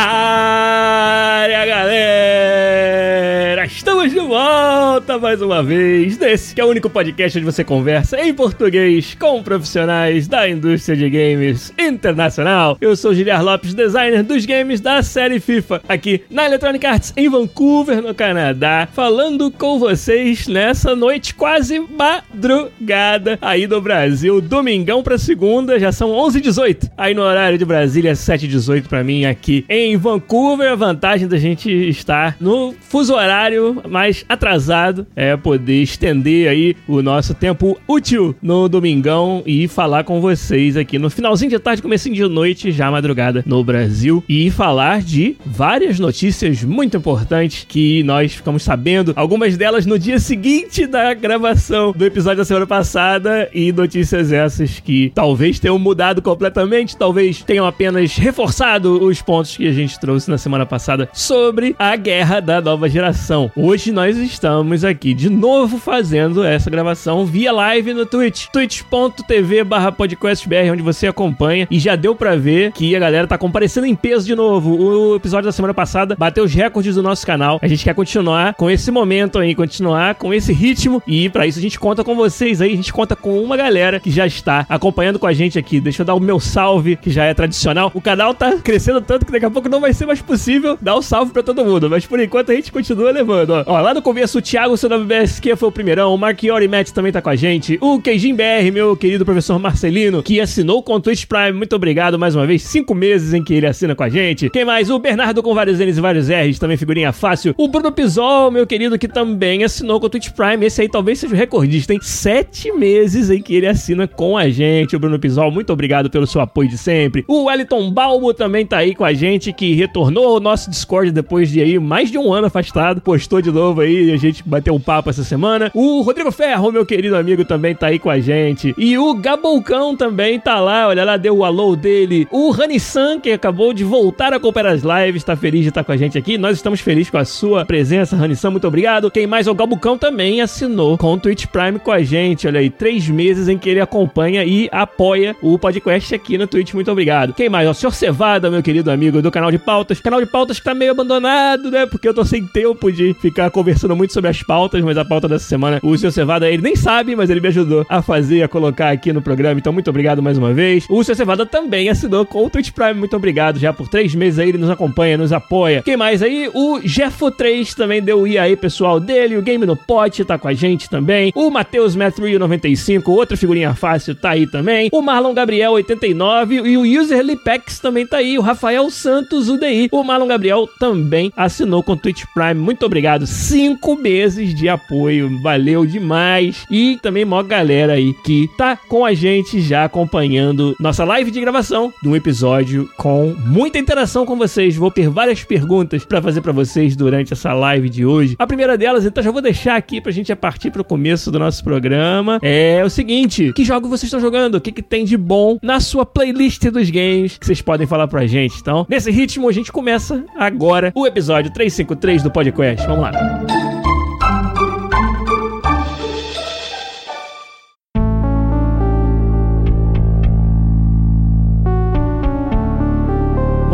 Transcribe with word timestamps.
Área, 0.00 1.66
galera! 1.66 3.64
Estamos 3.64 4.12
de 4.12 4.20
volta 4.20 5.07
mais 5.16 5.40
uma 5.40 5.62
vez 5.62 6.18
nesse 6.18 6.54
que 6.54 6.60
é 6.60 6.64
o 6.64 6.68
único 6.68 6.90
podcast 6.90 7.38
onde 7.38 7.44
você 7.46 7.64
conversa 7.64 8.20
em 8.20 8.34
português 8.34 9.16
com 9.18 9.42
profissionais 9.42 10.28
da 10.28 10.46
indústria 10.48 10.94
de 10.96 11.08
games 11.08 11.72
internacional. 11.78 12.76
Eu 12.78 12.94
sou 12.94 13.14
Giliar 13.14 13.42
Lopes, 13.42 13.72
designer 13.72 14.22
dos 14.22 14.44
games 14.44 14.80
da 14.80 15.02
série 15.02 15.40
FIFA, 15.40 15.80
aqui 15.88 16.22
na 16.30 16.44
Electronic 16.44 16.84
Arts 16.84 17.14
em 17.16 17.28
Vancouver, 17.28 18.02
no 18.02 18.14
Canadá, 18.14 18.86
falando 18.92 19.50
com 19.50 19.78
vocês 19.78 20.46
nessa 20.46 20.94
noite 20.94 21.34
quase 21.34 21.78
madrugada 21.80 23.38
aí 23.40 23.66
do 23.66 23.80
Brasil, 23.80 24.42
domingão 24.42 25.02
pra 25.02 25.16
segunda, 25.16 25.78
já 25.78 25.90
são 25.90 26.10
11h18, 26.10 26.90
aí 26.98 27.14
no 27.14 27.22
horário 27.22 27.56
de 27.56 27.64
Brasília, 27.64 28.12
7h18 28.12 28.86
pra 28.86 29.02
mim 29.02 29.24
aqui 29.24 29.64
em 29.68 29.96
Vancouver. 29.96 30.72
A 30.72 30.76
vantagem 30.76 31.26
da 31.28 31.38
gente 31.38 31.70
estar 31.70 32.36
no 32.38 32.74
fuso 32.80 33.14
horário 33.14 33.82
mais 33.88 34.24
atrasado 34.28 34.97
é 35.14 35.36
poder 35.36 35.82
estender 35.82 36.48
aí 36.48 36.76
o 36.86 37.02
nosso 37.02 37.34
tempo 37.34 37.78
útil 37.86 38.34
no 38.42 38.68
domingão 38.68 39.42
e 39.46 39.68
falar 39.68 40.04
com 40.04 40.20
vocês 40.20 40.76
aqui 40.76 40.98
no 40.98 41.10
finalzinho 41.10 41.50
de 41.50 41.58
tarde, 41.58 41.82
comecinho 41.82 42.14
de 42.14 42.26
noite, 42.26 42.72
já 42.72 42.90
madrugada 42.90 43.42
no 43.46 43.62
Brasil 43.62 44.22
e 44.28 44.50
falar 44.50 45.02
de 45.02 45.36
várias 45.44 45.98
notícias 45.98 46.62
muito 46.62 46.96
importantes 46.96 47.64
que 47.68 48.02
nós 48.02 48.34
ficamos 48.34 48.62
sabendo, 48.62 49.12
algumas 49.16 49.56
delas 49.56 49.86
no 49.86 49.98
dia 49.98 50.18
seguinte 50.18 50.86
da 50.86 51.14
gravação 51.14 51.92
do 51.92 52.04
episódio 52.04 52.38
da 52.38 52.44
semana 52.44 52.66
passada 52.66 53.48
e 53.52 53.72
notícias 53.72 54.32
essas 54.32 54.80
que 54.80 55.12
talvez 55.14 55.58
tenham 55.58 55.78
mudado 55.78 56.22
completamente, 56.22 56.96
talvez 56.96 57.42
tenham 57.42 57.66
apenas 57.66 58.16
reforçado 58.16 59.04
os 59.04 59.20
pontos 59.22 59.56
que 59.56 59.66
a 59.66 59.72
gente 59.72 59.98
trouxe 59.98 60.30
na 60.30 60.38
semana 60.38 60.66
passada 60.66 61.08
sobre 61.12 61.74
a 61.78 61.96
guerra 61.96 62.40
da 62.40 62.60
nova 62.60 62.88
geração. 62.88 63.50
Hoje 63.56 63.92
nós 63.92 64.16
estamos 64.16 64.84
aqui 64.88 65.14
de 65.14 65.28
novo 65.28 65.78
fazendo 65.78 66.42
essa 66.42 66.70
gravação 66.70 67.24
via 67.26 67.52
live 67.52 67.92
no 67.94 68.06
Twitch, 68.06 68.46
twitch.tv 68.52 69.64
barra 69.64 69.92
podcastbr, 69.92 70.72
onde 70.72 70.82
você 70.82 71.06
acompanha 71.06 71.68
e 71.70 71.78
já 71.78 71.94
deu 71.94 72.14
pra 72.14 72.36
ver 72.36 72.72
que 72.72 72.96
a 72.96 72.98
galera 72.98 73.26
tá 73.26 73.36
comparecendo 73.36 73.86
em 73.86 73.94
peso 73.94 74.26
de 74.26 74.34
novo. 74.34 74.76
O 74.76 75.16
episódio 75.16 75.46
da 75.46 75.52
semana 75.52 75.74
passada 75.74 76.16
bateu 76.18 76.44
os 76.44 76.54
recordes 76.54 76.94
do 76.94 77.02
nosso 77.02 77.26
canal. 77.26 77.58
A 77.60 77.68
gente 77.68 77.84
quer 77.84 77.94
continuar 77.94 78.54
com 78.54 78.70
esse 78.70 78.90
momento 78.90 79.38
aí, 79.38 79.54
continuar 79.54 80.14
com 80.14 80.32
esse 80.32 80.52
ritmo 80.52 81.02
e 81.06 81.28
para 81.28 81.46
isso 81.46 81.58
a 81.58 81.62
gente 81.62 81.78
conta 81.78 82.02
com 82.02 82.14
vocês 82.14 82.60
aí, 82.60 82.72
a 82.72 82.76
gente 82.76 82.92
conta 82.92 83.14
com 83.14 83.42
uma 83.42 83.56
galera 83.56 84.00
que 84.00 84.10
já 84.10 84.26
está 84.26 84.64
acompanhando 84.68 85.18
com 85.18 85.26
a 85.26 85.32
gente 85.32 85.58
aqui. 85.58 85.80
Deixa 85.80 86.02
eu 86.02 86.06
dar 86.06 86.14
o 86.14 86.20
meu 86.20 86.40
salve, 86.40 86.96
que 86.96 87.10
já 87.10 87.24
é 87.24 87.34
tradicional. 87.34 87.90
O 87.94 88.00
canal 88.00 88.34
tá 88.34 88.56
crescendo 88.56 89.00
tanto 89.00 89.26
que 89.26 89.32
daqui 89.32 89.44
a 89.44 89.50
pouco 89.50 89.68
não 89.68 89.80
vai 89.80 89.92
ser 89.92 90.06
mais 90.06 90.22
possível 90.22 90.78
dar 90.80 90.94
o 90.94 90.98
um 90.98 91.02
salve 91.02 91.32
pra 91.32 91.42
todo 91.42 91.64
mundo. 91.64 91.90
Mas 91.90 92.06
por 92.06 92.18
enquanto 92.20 92.52
a 92.52 92.54
gente 92.54 92.72
continua 92.72 93.10
levando, 93.10 93.50
ó. 93.50 93.64
ó 93.66 93.80
lá 93.80 93.92
no 93.92 94.00
começo, 94.00 94.38
o 94.38 94.42
Thiago, 94.42 94.76
seu 94.78 94.88
WBSQ 94.88 95.56
foi 95.56 95.68
o 95.68 95.72
primeirão. 95.72 96.14
O 96.14 96.16
Marchiori 96.16 96.68
Matt 96.68 96.90
também 96.90 97.12
tá 97.12 97.20
com 97.20 97.28
a 97.28 97.36
gente. 97.36 97.76
O 97.80 98.00
Keijin 98.00 98.34
BR, 98.34 98.70
meu 98.72 98.96
querido 98.96 99.24
professor 99.24 99.58
Marcelino, 99.58 100.22
que 100.22 100.40
assinou 100.40 100.82
com 100.82 100.94
o 100.94 101.00
Twitch 101.00 101.26
Prime. 101.26 101.52
Muito 101.52 101.74
obrigado 101.74 102.18
mais 102.18 102.34
uma 102.34 102.46
vez. 102.46 102.62
Cinco 102.62 102.94
meses 102.94 103.34
em 103.34 103.42
que 103.42 103.52
ele 103.52 103.66
assina 103.66 103.94
com 103.94 104.02
a 104.02 104.08
gente. 104.08 104.48
Quem 104.50 104.64
mais? 104.64 104.88
O 104.88 104.98
Bernardo 104.98 105.42
com 105.42 105.54
vários 105.54 105.78
N's 105.78 105.98
e 105.98 106.00
vários 106.00 106.28
R's, 106.28 106.58
também 106.58 106.76
figurinha 106.76 107.12
fácil. 107.12 107.54
O 107.58 107.68
Bruno 107.68 107.90
Pisol, 107.90 108.50
meu 108.50 108.66
querido, 108.66 108.98
que 108.98 109.08
também 109.08 109.64
assinou 109.64 109.98
com 109.98 110.06
o 110.06 110.08
Twitch 110.08 110.30
Prime. 110.30 110.64
Esse 110.64 110.82
aí 110.82 110.88
talvez 110.88 111.18
seja 111.18 111.34
o 111.34 111.36
recordista. 111.36 111.92
Tem 111.92 112.00
sete 112.00 112.70
meses 112.72 113.30
em 113.30 113.42
que 113.42 113.54
ele 113.54 113.66
assina 113.66 114.06
com 114.06 114.36
a 114.36 114.48
gente. 114.48 114.94
O 114.94 114.98
Bruno 115.00 115.18
Pisol, 115.18 115.50
muito 115.50 115.72
obrigado 115.72 116.08
pelo 116.08 116.26
seu 116.26 116.40
apoio 116.40 116.68
de 116.68 116.78
sempre. 116.78 117.24
O 117.26 117.44
Wellington 117.44 117.90
Balmo 117.90 118.32
também 118.32 118.64
tá 118.64 118.78
aí 118.78 118.94
com 118.94 119.04
a 119.04 119.12
gente, 119.12 119.52
que 119.52 119.74
retornou 119.74 120.34
ao 120.34 120.40
nosso 120.40 120.70
Discord 120.70 121.10
depois 121.10 121.50
de 121.50 121.60
aí 121.60 121.78
mais 121.78 122.10
de 122.10 122.18
um 122.18 122.32
ano 122.32 122.46
afastado. 122.46 123.00
Postou 123.00 123.42
de 123.42 123.50
novo 123.50 123.80
aí, 123.80 124.12
a 124.12 124.16
gente 124.16 124.42
bateu 124.46 124.67
um 124.72 124.80
papo 124.80 125.10
essa 125.10 125.24
semana. 125.24 125.70
O 125.74 126.00
Rodrigo 126.02 126.30
Ferro, 126.30 126.72
meu 126.72 126.84
querido 126.84 127.16
amigo, 127.16 127.44
também 127.44 127.74
tá 127.74 127.88
aí 127.88 127.98
com 127.98 128.10
a 128.10 128.20
gente. 128.20 128.74
E 128.76 128.96
o 128.98 129.14
Gabolcão 129.14 129.96
também 129.96 130.38
tá 130.38 130.60
lá, 130.60 130.88
olha 130.88 131.04
lá, 131.04 131.16
deu 131.16 131.38
o 131.38 131.44
alô 131.44 131.76
dele. 131.76 132.26
O 132.30 132.50
Rani-san, 132.50 133.20
que 133.20 133.30
acabou 133.30 133.72
de 133.72 133.84
voltar 133.84 134.32
a 134.32 134.36
acompanhar 134.36 134.72
as 134.72 134.82
lives, 134.82 135.24
tá 135.24 135.36
feliz 135.36 135.62
de 135.62 135.68
estar 135.68 135.84
com 135.84 135.92
a 135.92 135.96
gente 135.96 136.18
aqui. 136.18 136.38
Nós 136.38 136.56
estamos 136.56 136.80
felizes 136.80 137.10
com 137.10 137.18
a 137.18 137.24
sua 137.24 137.64
presença, 137.64 138.16
Rani-san, 138.16 138.50
muito 138.50 138.66
obrigado. 138.66 139.10
Quem 139.10 139.26
mais? 139.26 139.46
O 139.46 139.54
Gabolcão 139.54 139.96
também 139.96 140.40
assinou 140.40 140.96
com 140.98 141.12
o 141.12 141.18
Twitch 141.18 141.46
Prime 141.46 141.78
com 141.78 141.92
a 141.92 142.02
gente, 142.02 142.46
olha 142.46 142.60
aí, 142.60 142.70
três 142.70 143.08
meses 143.08 143.48
em 143.48 143.58
que 143.58 143.68
ele 143.68 143.80
acompanha 143.80 144.44
e 144.44 144.68
apoia 144.72 145.36
o 145.42 145.58
podcast 145.58 146.14
aqui 146.14 146.38
no 146.38 146.46
Twitch, 146.46 146.74
muito 146.74 146.90
obrigado. 146.90 147.32
Quem 147.34 147.48
mais? 147.48 147.68
O 147.68 147.74
Sr. 147.74 147.92
Cevada, 147.92 148.50
meu 148.50 148.62
querido 148.62 148.90
amigo 148.90 149.22
do 149.22 149.30
canal 149.30 149.50
de 149.50 149.58
pautas. 149.58 150.00
Canal 150.00 150.20
de 150.20 150.26
pautas 150.26 150.58
que 150.58 150.64
tá 150.64 150.74
meio 150.74 150.92
abandonado, 150.92 151.70
né? 151.70 151.86
Porque 151.86 152.08
eu 152.08 152.14
tô 152.14 152.24
sem 152.24 152.46
tempo 152.46 152.90
de 152.90 153.14
ficar 153.14 153.50
conversando 153.50 153.94
muito 153.94 154.12
sobre 154.12 154.30
as 154.30 154.42
pautas, 154.42 154.57
mas 154.84 154.96
a 154.96 155.04
pauta 155.04 155.28
dessa 155.28 155.46
semana, 155.46 155.78
o 155.82 155.96
Sr. 155.96 156.10
Cevada, 156.10 156.48
ele 156.48 156.62
nem 156.62 156.74
sabe, 156.74 157.14
mas 157.14 157.30
ele 157.30 157.40
me 157.40 157.48
ajudou 157.48 157.86
a 157.88 158.02
fazer, 158.02 158.42
a 158.42 158.48
colocar 158.48 158.90
aqui 158.90 159.12
no 159.12 159.22
programa. 159.22 159.58
Então, 159.58 159.72
muito 159.72 159.88
obrigado 159.88 160.22
mais 160.22 160.36
uma 160.36 160.52
vez. 160.52 160.84
O 160.88 161.02
Sr. 161.02 161.14
Cevada 161.14 161.46
também 161.46 161.88
assinou 161.88 162.24
com 162.26 162.44
o 162.44 162.50
Twitch 162.50 162.72
Prime. 162.72 162.94
Muito 162.94 163.16
obrigado. 163.16 163.58
Já 163.58 163.72
por 163.72 163.88
três 163.88 164.14
meses 164.14 164.38
aí 164.38 164.48
ele 164.48 164.58
nos 164.58 164.70
acompanha, 164.70 165.16
nos 165.16 165.32
apoia. 165.32 165.82
Quem 165.82 165.96
mais 165.96 166.22
aí? 166.22 166.50
O 166.52 166.80
Jeffo3 166.80 167.74
também 167.74 168.02
deu 168.02 168.20
o 168.20 168.26
i 168.26 168.38
aí, 168.38 168.56
pessoal 168.56 168.98
dele. 168.98 169.36
O 169.36 169.42
Game 169.42 169.64
no 169.64 169.76
Pote 169.76 170.24
tá 170.24 170.38
com 170.38 170.48
a 170.48 170.52
gente 170.52 170.88
também. 170.88 171.32
O 171.34 171.50
Matheus 171.50 171.94
Metrio 171.94 172.38
95, 172.38 173.10
outra 173.12 173.36
figurinha 173.36 173.74
fácil, 173.74 174.14
tá 174.14 174.30
aí 174.30 174.46
também. 174.46 174.88
O 174.92 175.02
Marlon 175.02 175.34
Gabriel 175.34 175.72
89 175.72 176.56
e 176.56 176.76
o 176.76 177.00
User 177.00 177.22
Lipex 177.22 177.78
também 177.78 178.06
tá 178.06 178.18
aí. 178.18 178.38
O 178.38 178.42
Rafael 178.42 178.90
Santos 178.90 179.48
UDI. 179.48 179.88
O 179.92 180.02
Marlon 180.02 180.26
Gabriel 180.26 180.68
também 180.78 181.32
assinou 181.36 181.82
com 181.82 181.92
o 181.92 181.96
Twitch 181.96 182.24
Prime. 182.34 182.54
Muito 182.54 182.84
obrigado. 182.84 183.26
Cinco 183.26 183.96
meses 183.96 184.47
de 184.54 184.68
apoio. 184.68 185.40
Valeu 185.42 185.84
demais. 185.84 186.64
E 186.70 186.98
também 187.02 187.24
mó 187.24 187.42
galera 187.42 187.94
aí 187.94 188.14
que 188.24 188.48
tá 188.56 188.76
com 188.76 189.04
a 189.04 189.14
gente 189.14 189.60
já 189.60 189.84
acompanhando 189.84 190.74
nossa 190.80 191.04
live 191.04 191.30
de 191.30 191.40
gravação 191.40 191.92
de 192.02 192.08
um 192.08 192.16
episódio 192.16 192.88
com 192.96 193.34
muita 193.46 193.78
interação 193.78 194.24
com 194.24 194.36
vocês. 194.36 194.76
Vou 194.76 194.90
ter 194.90 195.08
várias 195.08 195.44
perguntas 195.44 196.04
para 196.04 196.22
fazer 196.22 196.40
para 196.40 196.52
vocês 196.52 196.96
durante 196.96 197.32
essa 197.32 197.52
live 197.52 197.88
de 197.88 198.04
hoje. 198.04 198.36
A 198.38 198.46
primeira 198.46 198.76
delas, 198.76 199.04
então, 199.04 199.22
já 199.22 199.30
vou 199.30 199.42
deixar 199.42 199.76
aqui 199.76 200.00
pra 200.00 200.12
gente 200.12 200.34
partir 200.38 200.70
pro 200.70 200.84
começo 200.84 201.30
do 201.30 201.38
nosso 201.38 201.62
programa. 201.62 202.38
É 202.42 202.82
o 202.84 202.90
seguinte: 202.90 203.52
que 203.52 203.64
jogo 203.64 203.88
vocês 203.88 204.04
estão 204.04 204.20
jogando? 204.20 204.56
O 204.56 204.60
que, 204.60 204.72
que 204.72 204.82
tem 204.82 205.04
de 205.04 205.16
bom 205.16 205.58
na 205.62 205.80
sua 205.80 206.06
playlist 206.06 206.64
dos 206.70 206.90
games 206.90 207.36
que 207.36 207.46
vocês 207.46 207.60
podem 207.60 207.86
falar 207.86 208.08
pra 208.08 208.26
gente? 208.26 208.56
Então, 208.60 208.86
nesse 208.88 209.10
ritmo, 209.10 209.48
a 209.48 209.52
gente 209.52 209.70
começa 209.72 210.24
agora 210.36 210.92
o 210.94 211.06
episódio 211.06 211.52
353 211.52 212.22
do 212.22 212.30
podcast. 212.30 212.86
Vamos 212.86 213.02
lá. 213.02 213.77